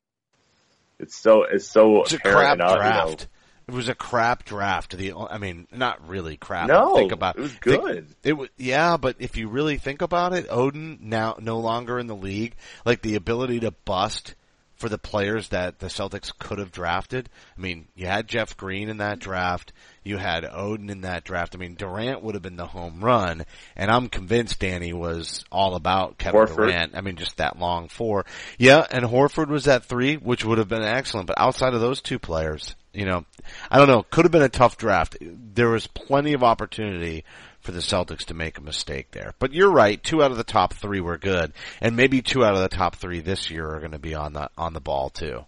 it's 0.98 1.16
so 1.16 1.44
it's 1.44 1.66
so 1.66 2.02
It's 2.02 2.12
a 2.12 2.18
crap 2.18 2.60
and, 2.60 2.60
you 2.60 2.66
know, 2.66 2.76
draft. 2.76 3.28
It 3.68 3.74
was 3.74 3.88
a 3.88 3.94
crap 3.94 4.44
draft. 4.44 4.96
The, 4.96 5.14
I 5.14 5.38
mean, 5.38 5.66
not 5.72 6.08
really 6.08 6.36
crap. 6.36 6.68
No, 6.68 6.96
think 6.96 7.12
about 7.12 7.38
it 7.38 7.42
was 7.42 7.52
think- 7.52 7.82
good. 7.82 8.06
it 8.22 8.32
was, 8.34 8.48
yeah, 8.56 8.96
but 8.96 9.16
if 9.18 9.36
you 9.36 9.48
really 9.48 9.78
think 9.78 10.02
about 10.02 10.32
it, 10.32 10.48
Oden 10.48 11.00
now 11.00 11.36
no 11.40 11.58
longer 11.58 11.98
in 11.98 12.06
the 12.08 12.16
league. 12.16 12.54
Like 12.84 13.02
the 13.02 13.14
ability 13.14 13.60
to 13.60 13.70
bust 13.70 14.34
for 14.82 14.88
the 14.88 14.98
players 14.98 15.50
that 15.50 15.78
the 15.78 15.86
Celtics 15.86 16.36
could 16.36 16.58
have 16.58 16.72
drafted. 16.72 17.30
I 17.56 17.60
mean, 17.60 17.86
you 17.94 18.06
had 18.06 18.26
Jeff 18.26 18.56
Green 18.56 18.88
in 18.88 18.96
that 18.96 19.20
draft. 19.20 19.72
You 20.02 20.16
had 20.16 20.42
Oden 20.42 20.90
in 20.90 21.02
that 21.02 21.22
draft. 21.22 21.54
I 21.54 21.58
mean, 21.58 21.76
Durant 21.76 22.20
would 22.20 22.34
have 22.34 22.42
been 22.42 22.56
the 22.56 22.66
home 22.66 22.98
run, 23.00 23.44
and 23.76 23.92
I'm 23.92 24.08
convinced 24.08 24.58
Danny 24.58 24.92
was 24.92 25.44
all 25.52 25.76
about 25.76 26.18
Kevin 26.18 26.40
Horford. 26.40 26.56
Durant. 26.56 26.96
I 26.96 27.00
mean, 27.00 27.14
just 27.14 27.36
that 27.36 27.60
long 27.60 27.86
four. 27.86 28.26
Yeah, 28.58 28.84
and 28.90 29.04
Horford 29.04 29.46
was 29.46 29.68
at 29.68 29.84
three, 29.84 30.16
which 30.16 30.44
would 30.44 30.58
have 30.58 30.68
been 30.68 30.82
excellent. 30.82 31.28
But 31.28 31.38
outside 31.38 31.74
of 31.74 31.80
those 31.80 32.02
two 32.02 32.18
players, 32.18 32.74
you 32.92 33.06
know, 33.06 33.24
I 33.70 33.78
don't 33.78 33.86
know. 33.86 34.02
Could 34.02 34.24
have 34.24 34.32
been 34.32 34.42
a 34.42 34.48
tough 34.48 34.76
draft. 34.76 35.16
There 35.20 35.70
was 35.70 35.86
plenty 35.86 36.32
of 36.32 36.42
opportunity 36.42 37.24
for 37.62 37.72
the 37.72 37.80
Celtics 37.80 38.26
to 38.26 38.34
make 38.34 38.58
a 38.58 38.62
mistake 38.62 39.12
there. 39.12 39.34
But 39.38 39.52
you're 39.52 39.70
right. 39.70 40.02
Two 40.02 40.22
out 40.22 40.30
of 40.30 40.36
the 40.36 40.44
top 40.44 40.74
three 40.74 41.00
were 41.00 41.18
good, 41.18 41.52
and 41.80 41.96
maybe 41.96 42.20
two 42.20 42.44
out 42.44 42.54
of 42.54 42.60
the 42.60 42.68
top 42.68 42.96
three 42.96 43.20
this 43.20 43.50
year 43.50 43.66
are 43.66 43.78
going 43.78 43.92
to 43.92 43.98
be 43.98 44.14
on 44.14 44.32
the 44.32 44.50
on 44.58 44.72
the 44.74 44.80
ball 44.80 45.10
too. 45.10 45.44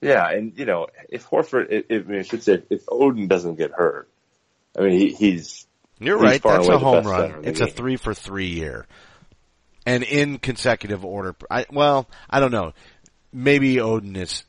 Yeah, 0.00 0.26
and 0.30 0.56
you 0.56 0.64
know, 0.64 0.86
if 1.10 1.28
Horford, 1.28 1.66
if, 1.70 1.84
if, 1.90 2.06
I 2.06 2.08
mean, 2.10 2.20
I 2.20 2.22
should 2.22 2.42
say, 2.42 2.62
if 2.70 2.86
Oden 2.86 3.28
doesn't 3.28 3.56
get 3.56 3.72
hurt, 3.72 4.08
I 4.78 4.82
mean, 4.82 4.92
he, 4.92 5.12
he's 5.12 5.66
You're 5.98 6.16
He's 6.18 6.24
right. 6.24 6.42
That's 6.42 6.68
a 6.68 6.78
home 6.78 7.06
run. 7.06 7.20
center 7.20 7.36
in 7.36 7.42
the 7.42 7.48
It's 7.50 7.60
a 7.60 7.66
three 7.66 7.96
for 7.96 8.14
three 8.14 8.46
year, 8.46 8.86
and 9.84 10.02
in 10.02 10.38
consecutive 10.38 11.04
order. 11.04 11.36
I, 11.50 11.66
well, 11.70 12.08
I 12.30 12.40
don't 12.40 12.52
know. 12.52 12.72
Maybe 13.32 13.76
Oden 13.76 14.16
is. 14.16 14.44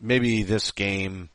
Maybe 0.00 0.42
this 0.42 0.72
game. 0.72 1.30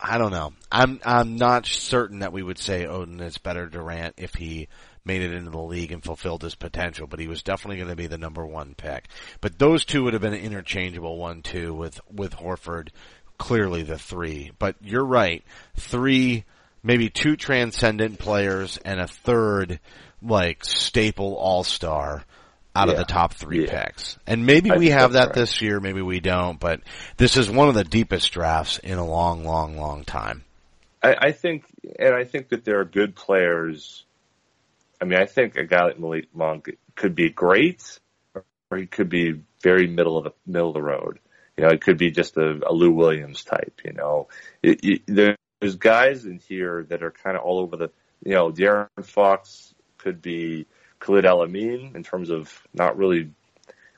I 0.00 0.18
don't 0.18 0.32
know. 0.32 0.52
I'm 0.70 1.00
I'm 1.04 1.36
not 1.36 1.66
certain 1.66 2.20
that 2.20 2.32
we 2.32 2.42
would 2.42 2.58
say 2.58 2.84
Oden 2.84 3.20
is 3.20 3.38
better 3.38 3.68
Durant 3.68 4.14
if 4.18 4.34
he 4.34 4.68
made 5.04 5.22
it 5.22 5.32
into 5.32 5.50
the 5.50 5.58
league 5.58 5.92
and 5.92 6.02
fulfilled 6.02 6.42
his 6.42 6.54
potential, 6.54 7.06
but 7.06 7.18
he 7.18 7.26
was 7.26 7.42
definitely 7.42 7.76
going 7.76 7.88
to 7.88 7.96
be 7.96 8.06
the 8.06 8.18
number 8.18 8.46
one 8.46 8.74
pick. 8.74 9.08
But 9.40 9.58
those 9.58 9.84
two 9.84 10.04
would 10.04 10.12
have 10.12 10.22
been 10.22 10.34
interchangeable 10.34 11.16
one 11.16 11.42
two 11.42 11.74
with 11.74 12.00
with 12.10 12.34
Horford 12.34 12.88
clearly 13.38 13.82
the 13.82 13.98
three. 13.98 14.52
But 14.58 14.76
you're 14.80 15.04
right, 15.04 15.44
three 15.76 16.44
maybe 16.82 17.08
two 17.08 17.36
transcendent 17.36 18.18
players 18.18 18.78
and 18.78 19.00
a 19.00 19.06
third 19.06 19.80
like 20.20 20.64
staple 20.64 21.34
all 21.34 21.64
star 21.64 22.24
out 22.74 22.88
of 22.88 22.96
the 22.96 23.04
top 23.04 23.34
three 23.34 23.64
Yeah. 23.64 23.84
picks. 23.84 24.18
And 24.26 24.46
maybe 24.46 24.70
I 24.70 24.76
we 24.76 24.90
have 24.90 25.12
that 25.12 25.26
right. 25.26 25.34
this 25.34 25.60
year, 25.60 25.80
maybe 25.80 26.02
we 26.02 26.20
don't, 26.20 26.58
but 26.58 26.80
this 27.16 27.36
is 27.36 27.50
one 27.50 27.68
of 27.68 27.74
the 27.74 27.84
deepest 27.84 28.32
drafts 28.32 28.78
in 28.78 28.98
a 28.98 29.04
long, 29.04 29.44
long, 29.44 29.76
long 29.76 30.04
time. 30.04 30.44
I, 31.02 31.16
I 31.18 31.32
think, 31.32 31.64
and 31.98 32.14
I 32.14 32.24
think 32.24 32.48
that 32.50 32.64
there 32.64 32.80
are 32.80 32.84
good 32.84 33.14
players. 33.14 34.04
I 35.00 35.04
mean, 35.04 35.18
I 35.18 35.26
think 35.26 35.56
a 35.56 35.64
guy 35.64 35.84
like 35.86 35.98
Malik 35.98 36.28
Monk 36.34 36.70
could 36.94 37.14
be 37.14 37.28
great, 37.28 37.98
or 38.34 38.78
he 38.78 38.86
could 38.86 39.08
be 39.08 39.42
very 39.62 39.86
middle 39.86 40.16
of 40.16 40.24
the 40.24 40.32
middle 40.46 40.68
of 40.68 40.74
the 40.74 40.82
road. 40.82 41.18
You 41.56 41.64
know, 41.64 41.70
it 41.70 41.82
could 41.82 41.98
be 41.98 42.10
just 42.10 42.36
a, 42.36 42.60
a 42.66 42.72
Lou 42.72 42.92
Williams 42.92 43.44
type. 43.44 43.80
You 43.84 43.92
know, 43.92 44.28
it, 44.62 44.80
it, 44.82 45.36
there's 45.60 45.76
guys 45.76 46.24
in 46.24 46.38
here 46.38 46.86
that 46.88 47.02
are 47.02 47.10
kind 47.10 47.36
of 47.36 47.42
all 47.42 47.58
over 47.58 47.76
the. 47.76 47.90
You 48.24 48.34
know, 48.34 48.52
De'Aaron 48.52 49.04
Fox 49.04 49.74
could 49.98 50.22
be 50.22 50.66
Khalid 51.02 51.26
El-Amin 51.26 51.92
in 51.94 52.02
terms 52.04 52.30
of 52.30 52.62
not 52.72 52.96
really 52.96 53.30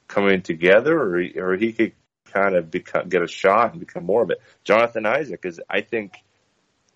coming 0.09 0.41
together, 0.41 0.99
or 0.99 1.19
he, 1.21 1.39
or 1.39 1.57
he 1.57 1.73
could 1.73 1.93
kind 2.25 2.57
of 2.57 2.71
become, 2.71 3.09
get 3.09 3.23
a 3.23 3.29
shot 3.29 3.73
and 3.73 3.81
become 3.81 4.07
more 4.07 4.23
of 4.23 4.31
it. 4.31 4.41
Jonathan 4.65 5.05
Isaac 5.05 5.45
is, 5.45 5.61
I 5.69 5.83
think, 5.83 6.15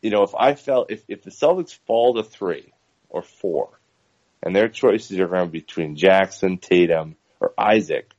you 0.00 0.10
know, 0.10 0.22
if 0.22 0.34
I 0.34 0.54
felt 0.54 0.90
if 0.90 1.04
if 1.08 1.22
the 1.22 1.30
Celtics 1.30 1.78
fall 1.86 2.14
to 2.14 2.22
three 2.22 2.72
or 3.10 3.22
four, 3.22 3.78
and 4.42 4.56
their 4.56 4.68
choices 4.68 5.18
are 5.18 5.28
going 5.28 5.50
between 5.50 5.96
Jackson, 5.96 6.58
Tatum, 6.58 7.16
or 7.40 7.52
Isaac, 7.58 8.10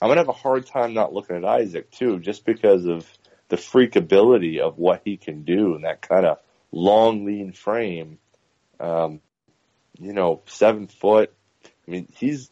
I'm 0.00 0.08
gonna 0.08 0.20
have 0.20 0.28
a 0.28 0.32
hard 0.32 0.66
time 0.66 0.94
not 0.94 1.12
looking 1.12 1.36
at 1.36 1.44
Isaac 1.44 1.90
too, 1.90 2.20
just 2.20 2.46
because 2.46 2.86
of 2.86 3.06
the 3.48 3.56
freak 3.58 3.96
ability 3.96 4.60
of 4.60 4.78
what 4.78 5.02
he 5.04 5.18
can 5.18 5.42
do 5.42 5.74
and 5.74 5.84
that 5.84 6.00
kind 6.00 6.24
of 6.24 6.38
long, 6.70 7.26
lean 7.26 7.52
frame. 7.52 8.18
Um, 8.80 9.20
you 9.98 10.12
know, 10.12 10.42
seven 10.46 10.86
foot. 10.86 11.32
I 11.64 11.90
mean, 11.90 12.08
he's 12.16 12.50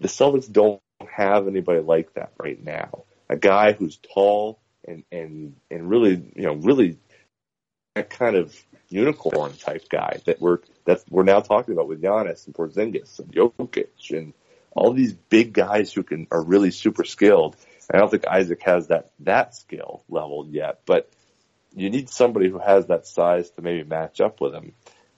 the 0.00 0.08
Celtics 0.08 0.50
don't 0.50 0.80
have 1.08 1.46
anybody 1.46 1.80
like 1.80 2.14
that 2.14 2.32
right 2.38 2.62
now. 2.62 3.04
A 3.28 3.36
guy 3.36 3.72
who's 3.72 3.98
tall 4.14 4.60
and 4.86 5.04
and 5.10 5.56
and 5.70 5.88
really, 5.88 6.32
you 6.34 6.42
know, 6.42 6.54
really 6.54 6.98
that 7.94 8.10
kind 8.10 8.36
of 8.36 8.54
unicorn 8.88 9.54
type 9.54 9.88
guy 9.88 10.20
that 10.26 10.40
we're 10.40 10.58
that 10.84 11.02
we're 11.08 11.22
now 11.22 11.40
talking 11.40 11.74
about 11.74 11.88
with 11.88 12.02
Giannis 12.02 12.46
and 12.46 12.54
Porzingis 12.54 13.18
and 13.18 13.32
Jokic 13.32 14.10
and 14.10 14.34
all 14.74 14.92
these 14.92 15.12
big 15.12 15.52
guys 15.52 15.92
who 15.92 16.02
can 16.02 16.26
are 16.30 16.42
really 16.42 16.70
super 16.70 17.04
skilled. 17.04 17.56
I 17.92 17.98
don't 17.98 18.10
think 18.10 18.26
Isaac 18.26 18.62
has 18.62 18.88
that 18.88 19.12
that 19.20 19.54
skill 19.54 20.04
level 20.08 20.46
yet, 20.48 20.80
but 20.86 21.10
you 21.74 21.90
need 21.90 22.08
somebody 22.08 22.48
who 22.48 22.58
has 22.58 22.86
that 22.86 23.06
size 23.06 23.50
to 23.50 23.62
maybe 23.62 23.84
match 23.84 24.20
up 24.20 24.40
with 24.40 24.54
him. 24.54 24.72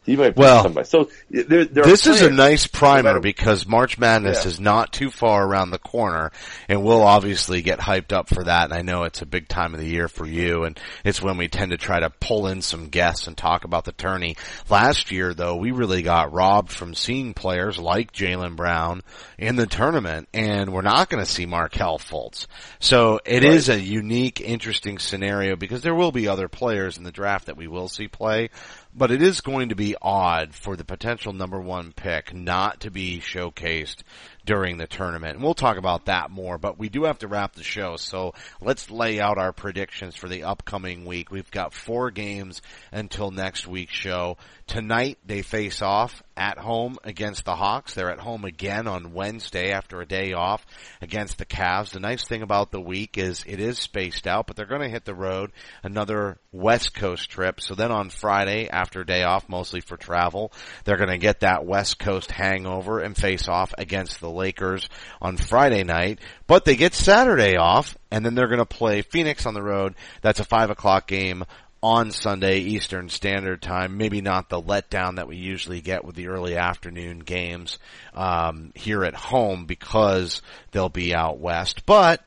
He 0.05 0.17
might 0.17 0.37
Well, 0.37 0.63
somebody. 0.65 0.87
So 0.87 1.09
there, 1.31 1.65
there 1.65 1.85
This 1.85 2.07
is 2.07 2.21
a 2.21 2.31
nice 2.31 2.67
primer 2.67 3.21
because 3.21 3.67
March 3.67 3.99
Madness 3.99 4.45
Yeah. 4.45 4.49
is 4.49 4.61
not 4.61 4.93
too 4.93 5.11
far 5.11 5.47
around 5.47 5.71
the 5.71 5.79
corner 5.79 6.31
and 6.69 6.83
we'll 6.85 7.03
obviously 7.03 7.63
get 7.63 7.79
hyped 7.79 8.13
up 8.13 8.29
for 8.29 8.45
that 8.45 8.65
and 8.65 8.75
I 8.75 8.83
know 8.83 9.05
it's 9.05 9.23
a 9.23 9.27
big 9.27 9.49
time 9.49 9.73
of 9.73 9.81
the 9.81 9.87
year 9.89 10.09
for 10.09 10.27
you 10.27 10.65
and 10.65 10.79
it's 11.05 11.23
when 11.23 11.39
we 11.39 11.49
tend 11.49 11.71
to 11.71 11.79
try 11.79 12.01
to 12.01 12.11
pull 12.11 12.47
in 12.49 12.61
some 12.61 12.89
guests 12.89 13.27
and 13.27 13.37
talk 13.37 13.65
about 13.65 13.85
the 13.85 13.93
tourney. 13.93 14.37
Last 14.69 15.11
year 15.11 15.33
though, 15.33 15.57
we 15.57 15.71
really 15.71 16.03
got 16.03 16.33
robbed 16.33 16.71
from 16.71 16.95
seeing 16.95 17.33
players 17.33 17.79
like 17.79 18.13
Jaylen 18.13 18.57
Brown 18.57 19.03
in 19.39 19.57
the 19.57 19.67
tournament 19.67 20.29
and 20.35 20.73
we're 20.73 20.83
not 20.83 21.09
going 21.09 21.25
to 21.25 21.31
see 21.31 21.47
Markelle 21.47 21.99
Fultz. 21.99 22.47
So 22.79 23.21
it 23.25 23.43
is 23.43 23.71
a 23.71 23.81
unique, 23.81 24.41
interesting 24.43 24.99
scenario 24.99 25.57
because 25.57 25.81
there 25.81 25.95
will 25.95 26.13
be 26.13 26.29
other 26.29 26.49
players 26.49 26.99
in 26.99 27.05
the 27.05 27.13
draft 27.13 27.47
that 27.47 27.57
we 27.57 27.69
will 27.69 27.89
see 27.89 28.09
play, 28.09 28.51
but 28.95 29.11
it 29.11 29.23
is 29.23 29.41
going 29.41 29.71
to 29.71 29.75
be 29.75 29.97
odd 30.01 30.55
for 30.55 30.77
the 30.77 30.85
potential 30.85 31.33
number 31.33 31.61
one 31.61 31.93
pick 31.93 32.33
not 32.33 32.81
to 32.81 32.91
be 32.91 33.21
showcased 33.21 34.03
during 34.47 34.77
the 34.77 34.87
tournament. 34.87 35.35
And 35.35 35.43
we'll 35.43 35.55
talk 35.55 35.77
about 35.77 36.07
that 36.07 36.31
more, 36.31 36.59
but 36.59 36.79
we 36.79 36.89
do 36.89 37.05
have 37.05 37.19
to 37.19 37.29
wrap 37.29 37.55
the 37.55 37.65
show. 37.65 37.97
So 37.97 38.35
let's 38.61 38.91
lay 38.91 39.21
out 39.21 39.39
our 39.39 39.53
predictions 39.53 40.15
for 40.15 40.29
the 40.29 40.45
upcoming 40.45 41.05
week. 41.05 41.31
We've 41.31 41.51
got 41.51 41.75
four 41.75 42.11
games 42.11 42.63
until 42.93 43.31
next 43.31 43.67
week's 43.67 43.95
show. 43.95 44.37
Tonight 44.67 45.19
they 45.27 45.43
face 45.43 45.83
off 45.83 46.23
at 46.37 46.59
home 46.59 46.99
against 47.05 47.45
the 47.45 47.55
Hawks. 47.55 47.95
They're 47.95 48.11
at 48.11 48.19
home 48.19 48.45
again 48.45 48.87
on 48.87 49.13
Wednesday 49.13 49.73
after 49.73 50.01
a 50.01 50.07
day 50.07 50.33
off 50.33 50.65
against 51.01 51.39
the 51.39 51.47
Cavs. 51.47 51.91
The 51.91 52.01
nice 52.01 52.25
thing 52.25 52.43
about 52.43 52.71
the 52.71 52.81
week 52.81 53.19
is 53.19 53.45
it 53.47 53.61
is 53.61 53.79
spaced 53.79 54.27
out, 54.27 54.47
but 54.47 54.57
they're 54.57 54.67
going 54.67 54.83
to 54.83 54.89
hit 54.89 55.05
the 55.05 55.15
road 55.15 55.53
another 55.83 56.39
West 56.53 56.95
Coast 56.95 57.31
trip. 57.31 57.61
So 57.61 57.75
then 57.75 57.93
on 57.93 58.11
Friday 58.11 58.69
after 58.69 59.01
a 59.01 59.07
day 59.07 59.23
off, 59.23 59.49
mostly 59.49 59.81
for 59.81 59.97
travel, 59.97 60.53
they're 60.85 60.97
going 60.97 61.09
to 61.09 61.19
get 61.19 61.41
that 61.41 61.65
West 61.65 61.99
Coast 61.99 62.31
hangover 62.31 63.01
and 63.01 63.17
face 63.17 63.49
off 63.49 63.75
against 63.79 64.21
the 64.21 64.31
Lakers 64.31 64.89
on 65.21 65.37
Friday 65.37 65.85
night. 65.85 66.19
But 66.47 66.65
they 66.65 66.77
get 66.77 66.95
Saturday 66.95 67.57
off 67.57 67.97
and 68.11 68.25
then 68.25 68.35
they're 68.35 68.49
going 68.49 68.59
to 68.59 68.67
play 68.67 69.03
Phoenix 69.03 69.47
on 69.47 69.55
the 69.55 69.63
road. 69.63 69.95
That's 70.23 70.41
a 70.41 70.45
five 70.45 70.71
o'clock 70.71 71.09
game 71.09 71.45
on 71.85 72.11
Sunday 72.11 72.61
Eastern 72.61 73.11
Standard 73.11 73.61
Time. 73.61 73.99
Maybe 73.99 74.23
not 74.23 74.49
the 74.49 74.59
letdown 74.59 75.17
that 75.17 75.29
we 75.29 75.37
usually 75.37 75.83
get 75.83 76.03
with 76.03 76.17
the 76.17 76.29
early 76.29 76.57
afternoon 76.57 77.19
games 77.19 77.79
um, 78.15 78.73
here 78.75 79.05
at 79.05 79.15
home 79.15 79.67
because 79.67 80.41
they'll 80.73 80.89
be 80.89 81.15
out 81.15 81.41
west. 81.41 81.85
But 81.85 82.25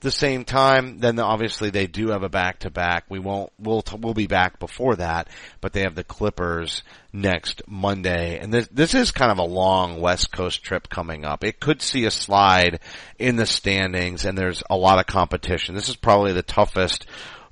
the 0.00 0.10
same 0.10 0.46
time, 0.46 0.98
then 0.98 1.18
obviously 1.18 1.68
they 1.68 1.86
do 1.86 2.08
have 2.08 2.22
a 2.22 2.30
back 2.30 2.60
to 2.60 2.70
back. 2.70 3.04
We 3.10 3.18
won't, 3.18 3.52
we'll, 3.58 3.84
we'll 3.98 4.14
be 4.14 4.28
back 4.28 4.58
before 4.58 4.96
that, 4.96 5.28
but 5.60 5.74
they 5.74 5.82
have 5.82 5.94
the 5.94 6.02
Clippers 6.02 6.82
next 7.12 7.68
Monday. 7.68 8.38
And 8.38 8.50
this, 8.50 8.66
this 8.68 8.94
is 8.94 9.10
kind 9.10 9.30
of 9.30 9.36
a 9.38 9.44
long 9.44 10.00
West 10.00 10.32
Coast 10.32 10.62
trip 10.62 10.88
coming 10.88 11.26
up. 11.26 11.44
It 11.44 11.60
could 11.60 11.82
see 11.82 12.06
a 12.06 12.10
slide 12.10 12.80
in 13.18 13.36
the 13.36 13.44
standings 13.44 14.24
and 14.24 14.38
there's 14.38 14.62
a 14.70 14.76
lot 14.76 14.98
of 14.98 15.06
competition. 15.06 15.74
This 15.74 15.90
is 15.90 15.96
probably 15.96 16.32
the 16.32 16.42
toughest 16.42 17.06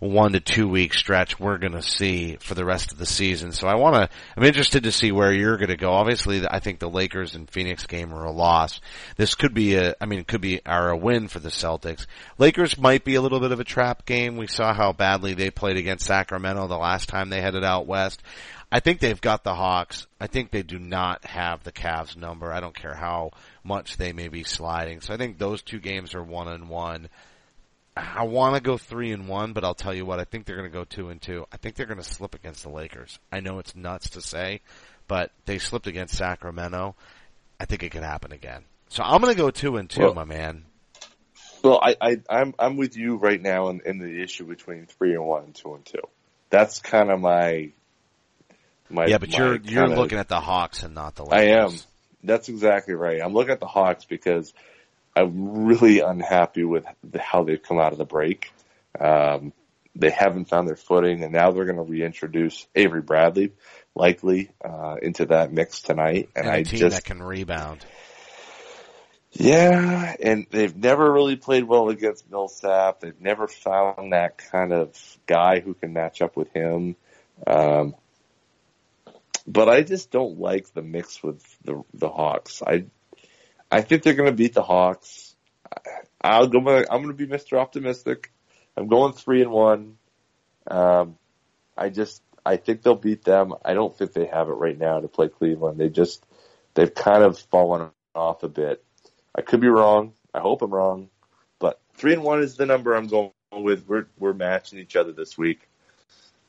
one 0.04 0.32
to 0.32 0.40
two 0.40 0.68
week 0.68 0.92
stretch 0.92 1.40
we're 1.40 1.56
going 1.56 1.72
to 1.72 1.82
see 1.82 2.36
for 2.36 2.54
the 2.54 2.64
rest 2.64 2.92
of 2.92 2.98
the 2.98 3.06
season. 3.06 3.52
So 3.52 3.66
I 3.66 3.74
want 3.76 3.96
to, 3.96 4.16
I'm 4.36 4.44
interested 4.44 4.82
to 4.84 4.92
see 4.92 5.10
where 5.12 5.32
you're 5.32 5.56
going 5.56 5.70
to 5.70 5.76
go. 5.76 5.92
Obviously, 5.92 6.42
I 6.46 6.60
think 6.60 6.78
the 6.78 6.90
Lakers 6.90 7.34
and 7.34 7.50
Phoenix 7.50 7.86
game 7.86 8.12
are 8.12 8.24
a 8.24 8.30
loss. 8.30 8.80
This 9.16 9.34
could 9.34 9.54
be 9.54 9.76
a, 9.76 9.94
I 10.00 10.06
mean, 10.06 10.20
it 10.20 10.28
could 10.28 10.42
be 10.42 10.60
are 10.66 10.90
a 10.90 10.96
win 10.96 11.28
for 11.28 11.38
the 11.38 11.48
Celtics. 11.48 12.06
Lakers 12.38 12.76
might 12.78 13.04
be 13.04 13.14
a 13.14 13.22
little 13.22 13.40
bit 13.40 13.52
of 13.52 13.60
a 13.60 13.64
trap 13.64 14.04
game. 14.04 14.36
We 14.36 14.46
saw 14.46 14.74
how 14.74 14.92
badly 14.92 15.34
they 15.34 15.50
played 15.50 15.78
against 15.78 16.06
Sacramento 16.06 16.66
the 16.66 16.76
last 16.76 17.08
time 17.08 17.30
they 17.30 17.40
headed 17.40 17.64
out 17.64 17.86
west. 17.86 18.22
I 18.70 18.80
think 18.80 19.00
they've 19.00 19.20
got 19.20 19.44
the 19.44 19.54
Hawks. 19.54 20.06
I 20.20 20.26
think 20.26 20.50
they 20.50 20.64
do 20.64 20.78
not 20.78 21.24
have 21.26 21.62
the 21.62 21.72
Cavs 21.72 22.16
number. 22.16 22.52
I 22.52 22.60
don't 22.60 22.74
care 22.74 22.94
how 22.94 23.30
much 23.62 23.96
they 23.96 24.12
may 24.12 24.28
be 24.28 24.42
sliding. 24.42 25.00
So 25.00 25.14
I 25.14 25.16
think 25.16 25.38
those 25.38 25.62
two 25.62 25.78
games 25.78 26.14
are 26.14 26.22
one 26.22 26.48
and 26.48 26.68
one. 26.68 27.08
I 27.96 28.24
want 28.24 28.56
to 28.56 28.60
go 28.60 28.76
three 28.76 29.12
and 29.12 29.28
one, 29.28 29.52
but 29.52 29.64
I'll 29.64 29.74
tell 29.74 29.94
you 29.94 30.04
what, 30.04 30.18
I 30.18 30.24
think 30.24 30.46
they're 30.46 30.56
going 30.56 30.70
to 30.70 30.76
go 30.76 30.84
two 30.84 31.10
and 31.10 31.22
two. 31.22 31.46
I 31.52 31.56
think 31.58 31.76
they're 31.76 31.86
going 31.86 32.02
to 32.02 32.04
slip 32.04 32.34
against 32.34 32.64
the 32.64 32.70
Lakers. 32.70 33.18
I 33.30 33.40
know 33.40 33.60
it's 33.60 33.76
nuts 33.76 34.10
to 34.10 34.20
say, 34.20 34.62
but 35.06 35.30
they 35.46 35.58
slipped 35.58 35.86
against 35.86 36.16
Sacramento. 36.16 36.96
I 37.60 37.66
think 37.66 37.84
it 37.84 37.90
could 37.90 38.02
happen 38.02 38.32
again. 38.32 38.64
So 38.88 39.04
I'm 39.04 39.20
going 39.20 39.32
to 39.32 39.38
go 39.40 39.50
two 39.50 39.76
and 39.76 39.88
two, 39.88 40.02
Well- 40.02 40.14
my 40.14 40.24
man. 40.24 40.64
Well, 41.62 41.80
I, 41.82 41.96
I 41.98 42.16
I'm 42.28 42.52
I'm 42.58 42.76
with 42.76 42.94
you 42.94 43.16
right 43.16 43.40
now 43.40 43.70
in, 43.70 43.80
in 43.86 43.96
the 43.96 44.22
issue 44.22 44.44
between 44.44 44.84
three 44.84 45.14
and 45.14 45.24
one 45.24 45.44
and 45.44 45.54
two 45.54 45.72
and 45.74 45.82
two. 45.82 46.02
That's 46.50 46.78
kind 46.80 47.10
of 47.10 47.18
my 47.20 47.70
my 48.90 49.06
Yeah, 49.06 49.16
but 49.16 49.30
my 49.30 49.38
you're 49.38 49.56
you're 49.56 49.82
kinda- 49.86 49.96
looking 49.96 50.18
at 50.18 50.28
the 50.28 50.40
Hawks 50.40 50.82
and 50.82 50.94
not 50.94 51.14
the 51.14 51.24
Lakers. 51.24 51.38
I 51.40 51.64
am. 51.64 51.70
That's 52.22 52.50
exactly 52.50 52.92
right. 52.92 53.18
I'm 53.24 53.32
looking 53.32 53.52
at 53.52 53.60
the 53.60 53.66
Hawks 53.66 54.04
because 54.04 54.52
I'm 55.16 55.66
really 55.66 56.00
unhappy 56.00 56.64
with 56.64 56.84
the, 57.08 57.20
how 57.20 57.44
they've 57.44 57.62
come 57.62 57.78
out 57.78 57.92
of 57.92 57.98
the 57.98 58.04
break. 58.04 58.52
Um, 58.98 59.52
they 59.96 60.10
haven't 60.10 60.46
found 60.46 60.66
their 60.66 60.76
footing, 60.76 61.22
and 61.22 61.32
now 61.32 61.52
they're 61.52 61.66
going 61.66 61.76
to 61.76 61.82
reintroduce 61.82 62.66
Avery 62.74 63.00
Bradley, 63.02 63.52
likely 63.94 64.50
uh, 64.64 64.96
into 65.00 65.26
that 65.26 65.52
mix 65.52 65.82
tonight. 65.82 66.30
And, 66.34 66.46
And 66.46 66.54
a 66.54 66.58
I 66.58 66.62
team 66.64 66.80
just 66.80 66.96
that 66.96 67.04
can 67.04 67.22
rebound. 67.22 67.86
yeah, 69.32 70.14
and 70.20 70.46
they've 70.50 70.74
never 70.76 71.12
really 71.12 71.36
played 71.36 71.64
well 71.64 71.88
against 71.90 72.28
Millsap. 72.30 73.00
They've 73.00 73.20
never 73.20 73.46
found 73.46 74.12
that 74.12 74.38
kind 74.38 74.72
of 74.72 74.96
guy 75.26 75.60
who 75.60 75.74
can 75.74 75.92
match 75.92 76.22
up 76.22 76.36
with 76.36 76.52
him. 76.52 76.96
Um, 77.46 77.94
but 79.46 79.68
I 79.68 79.82
just 79.82 80.10
don't 80.10 80.38
like 80.38 80.72
the 80.72 80.82
mix 80.82 81.22
with 81.22 81.42
the 81.64 81.82
the 81.92 82.08
Hawks. 82.08 82.62
I 82.66 82.86
I 83.70 83.80
think 83.80 84.02
they're 84.02 84.14
going 84.14 84.30
to 84.30 84.36
beat 84.36 84.54
the 84.54 84.62
Hawks. 84.62 85.34
I'll 86.20 86.46
go. 86.46 86.58
I'm 86.58 87.02
going 87.02 87.08
to 87.08 87.12
be 87.12 87.26
Mr. 87.26 87.58
Optimistic. 87.58 88.32
I'm 88.76 88.88
going 88.88 89.12
three 89.12 89.42
and 89.42 89.50
one. 89.50 89.98
Um, 90.66 91.16
I 91.76 91.90
just 91.90 92.22
I 92.46 92.56
think 92.56 92.82
they'll 92.82 92.94
beat 92.94 93.24
them. 93.24 93.54
I 93.64 93.74
don't 93.74 93.96
think 93.96 94.12
they 94.12 94.26
have 94.26 94.48
it 94.48 94.52
right 94.52 94.78
now 94.78 95.00
to 95.00 95.08
play 95.08 95.28
Cleveland. 95.28 95.78
They 95.78 95.88
just 95.88 96.24
they've 96.74 96.94
kind 96.94 97.22
of 97.22 97.38
fallen 97.38 97.90
off 98.14 98.42
a 98.42 98.48
bit. 98.48 98.82
I 99.34 99.42
could 99.42 99.60
be 99.60 99.68
wrong. 99.68 100.12
I 100.32 100.40
hope 100.40 100.62
I'm 100.62 100.72
wrong, 100.72 101.10
but 101.58 101.80
three 101.94 102.12
and 102.12 102.22
one 102.22 102.40
is 102.40 102.56
the 102.56 102.66
number 102.66 102.94
I'm 102.94 103.08
going 103.08 103.32
with. 103.52 103.86
We're 103.86 104.06
we're 104.18 104.34
matching 104.34 104.78
each 104.78 104.96
other 104.96 105.12
this 105.12 105.38
week. 105.38 105.68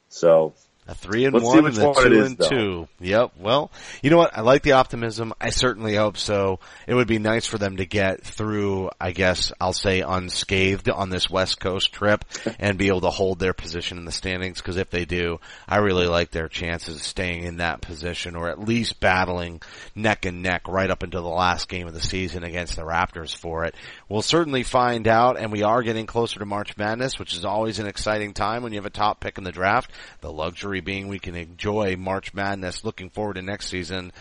So 0.09 0.53
A 0.88 0.93
three 0.93 1.25
and 1.25 1.33
Let's 1.33 1.45
one 1.45 1.65
and 1.65 1.77
a 1.77 1.93
two 1.93 2.13
is, 2.13 2.27
and 2.27 2.38
though. 2.38 2.49
two. 2.49 2.88
Yep. 2.99 3.31
Well, 3.39 3.71
you 4.03 4.11
know 4.11 4.17
what? 4.17 4.38
I 4.38 4.41
like 4.41 4.61
the 4.61 4.73
optimism. 4.73 5.33
I 5.41 5.49
certainly 5.49 5.95
hope 5.95 6.15
so. 6.15 6.59
It 6.86 6.93
would 6.93 7.07
be 7.07 7.17
nice 7.17 7.47
for 7.47 7.57
them 7.57 7.77
to 7.77 7.86
get 7.88 8.23
through, 8.23 8.91
I 9.01 9.11
guess 9.11 9.51
I'll 9.59 9.73
say 9.73 10.01
unscathed 10.01 10.88
on 10.88 11.09
this 11.09 11.27
West 11.27 11.59
Coast 11.59 11.91
trip 11.91 12.23
and 12.59 12.77
be 12.77 12.89
able 12.89 13.01
to 13.01 13.09
hold 13.09 13.39
their 13.39 13.53
position 13.53 13.97
in 13.97 14.05
the 14.05 14.11
standings 14.11 14.61
because 14.61 14.77
if 14.77 14.91
they 14.91 15.05
do, 15.05 15.39
I 15.67 15.77
really 15.77 16.05
like 16.05 16.29
their 16.29 16.47
chances 16.47 16.97
of 16.97 17.01
staying 17.01 17.45
in 17.45 17.57
that 17.57 17.81
position 17.81 18.36
or 18.36 18.49
at 18.49 18.59
least 18.59 18.99
battling 18.99 19.63
neck 19.95 20.25
and 20.25 20.43
neck 20.43 20.67
right 20.67 20.91
up 20.91 21.01
until 21.01 21.23
the 21.23 21.29
last 21.29 21.67
game 21.67 21.88
of 21.88 21.95
the 21.95 22.01
season 22.01 22.43
against 22.43 22.75
the 22.75 22.83
Raptors 22.83 23.36
for 23.36 23.65
it. 23.65 23.73
We'll 24.07 24.21
certainly 24.21 24.61
find 24.61 25.07
out 25.07 25.39
and 25.39 25.51
we 25.51 25.63
are 25.63 25.81
getting 25.81 26.05
closer 26.05 26.38
to 26.38 26.45
March 26.45 26.77
Madness, 26.77 27.17
which 27.17 27.33
is 27.33 27.43
always 27.43 27.79
an 27.79 27.88
exciting 27.88 28.33
time 28.36 28.61
when 28.61 28.71
you 28.71 28.77
have 28.77 28.86
a 28.86 28.91
top 28.91 29.19
pick 29.19 29.39
in 29.39 29.43
the 29.43 29.51
draft. 29.51 29.91
The 30.21 30.31
luxury 30.31 30.74
being 30.82 31.07
we 31.07 31.19
can 31.19 31.36
enjoy 31.36 31.95
March 31.95 32.34
Madness 32.34 32.84
looking 32.84 33.09
forward 33.09 33.36
to 33.36 33.41
next 33.41 33.69
season 33.69 34.11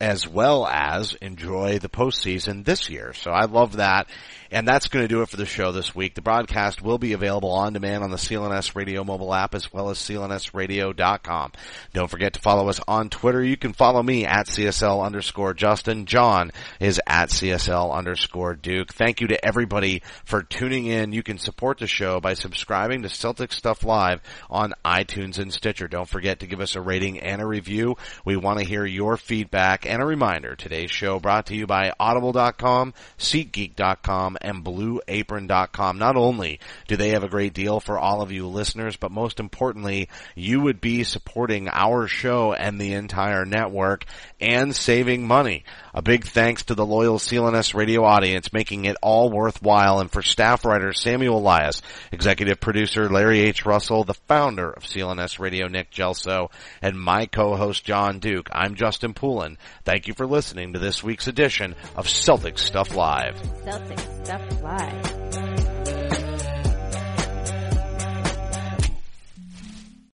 as 0.00 0.28
well 0.28 0.66
as 0.66 1.14
enjoy 1.14 1.78
the 1.78 1.88
postseason 1.88 2.64
this 2.64 2.88
year. 2.88 3.12
So 3.12 3.30
I 3.30 3.46
love 3.46 3.76
that. 3.76 4.08
And 4.50 4.66
that's 4.66 4.88
going 4.88 5.04
to 5.04 5.08
do 5.08 5.20
it 5.20 5.28
for 5.28 5.36
the 5.36 5.44
show 5.44 5.72
this 5.72 5.94
week. 5.94 6.14
The 6.14 6.22
broadcast 6.22 6.80
will 6.80 6.96
be 6.96 7.12
available 7.12 7.50
on 7.50 7.74
demand 7.74 8.02
on 8.02 8.10
the 8.10 8.16
CLNS 8.16 8.74
radio 8.74 9.04
mobile 9.04 9.34
app 9.34 9.54
as 9.54 9.70
well 9.72 9.90
as 9.90 9.98
clnsradio.com. 9.98 11.52
Don't 11.92 12.10
forget 12.10 12.32
to 12.32 12.40
follow 12.40 12.70
us 12.70 12.80
on 12.88 13.10
Twitter. 13.10 13.44
You 13.44 13.58
can 13.58 13.74
follow 13.74 14.02
me 14.02 14.24
at 14.24 14.46
CSL 14.46 15.04
underscore 15.04 15.52
Justin. 15.52 16.06
John 16.06 16.50
is 16.80 16.98
at 17.06 17.28
CSL 17.28 17.92
underscore 17.92 18.54
Duke. 18.54 18.94
Thank 18.94 19.20
you 19.20 19.26
to 19.28 19.44
everybody 19.44 20.02
for 20.24 20.42
tuning 20.42 20.86
in. 20.86 21.12
You 21.12 21.22
can 21.22 21.36
support 21.36 21.76
the 21.78 21.86
show 21.86 22.18
by 22.18 22.32
subscribing 22.32 23.02
to 23.02 23.08
Celtics 23.08 23.52
Stuff 23.52 23.84
Live 23.84 24.22
on 24.48 24.72
iTunes 24.82 25.38
and 25.38 25.52
Stitcher. 25.52 25.88
Don't 25.88 26.08
forget 26.08 26.40
to 26.40 26.46
give 26.46 26.62
us 26.62 26.74
a 26.74 26.80
rating 26.80 27.18
and 27.18 27.42
a 27.42 27.46
review. 27.46 27.96
We 28.24 28.38
want 28.38 28.60
to 28.60 28.64
hear 28.64 28.86
your 28.86 29.18
feedback 29.18 29.84
and 29.88 30.02
a 30.02 30.06
reminder. 30.06 30.54
Today's 30.54 30.90
show 30.90 31.18
brought 31.18 31.46
to 31.46 31.56
you 31.56 31.66
by 31.66 31.92
audible.com, 31.98 32.94
SeatGeek.com, 33.18 34.36
and 34.40 34.64
BlueApron.com. 34.64 35.98
Not 35.98 36.16
only 36.16 36.60
do 36.86 36.96
they 36.96 37.10
have 37.10 37.24
a 37.24 37.28
great 37.28 37.54
deal 37.54 37.80
for 37.80 37.98
all 37.98 38.22
of 38.22 38.30
you 38.30 38.46
listeners, 38.46 38.96
but 38.96 39.10
most 39.10 39.40
importantly, 39.40 40.08
you 40.34 40.60
would 40.60 40.80
be 40.80 41.04
supporting 41.04 41.68
our 41.72 42.06
show 42.06 42.52
and 42.52 42.80
the 42.80 42.92
entire 42.92 43.44
network 43.44 44.04
and 44.40 44.76
saving 44.76 45.26
money. 45.26 45.64
A 45.98 46.02
big 46.02 46.24
thanks 46.24 46.62
to 46.66 46.76
the 46.76 46.86
loyal 46.86 47.18
CLNS 47.18 47.74
radio 47.74 48.04
audience 48.04 48.52
making 48.52 48.84
it 48.84 48.96
all 49.02 49.30
worthwhile 49.30 49.98
and 49.98 50.08
for 50.08 50.22
staff 50.22 50.64
writer 50.64 50.92
Samuel 50.92 51.38
Elias, 51.38 51.82
executive 52.12 52.60
producer 52.60 53.10
Larry 53.10 53.40
H. 53.40 53.66
Russell, 53.66 54.04
the 54.04 54.14
founder 54.14 54.70
of 54.70 54.84
CLNS 54.84 55.40
Radio 55.40 55.66
Nick 55.66 55.90
Gelso, 55.90 56.52
and 56.80 56.96
my 56.96 57.26
co-host 57.26 57.84
John 57.84 58.20
Duke. 58.20 58.48
I'm 58.52 58.76
Justin 58.76 59.12
Poulin. 59.12 59.58
Thank 59.82 60.06
you 60.06 60.14
for 60.14 60.28
listening 60.28 60.74
to 60.74 60.78
this 60.78 61.02
week's 61.02 61.26
edition 61.26 61.74
of 61.96 62.06
Celtics 62.06 62.60
Stuff 62.60 62.94
Live. 62.94 63.34
Celtics 63.64 64.24
Stuff 64.24 64.62
Live. 64.62 65.47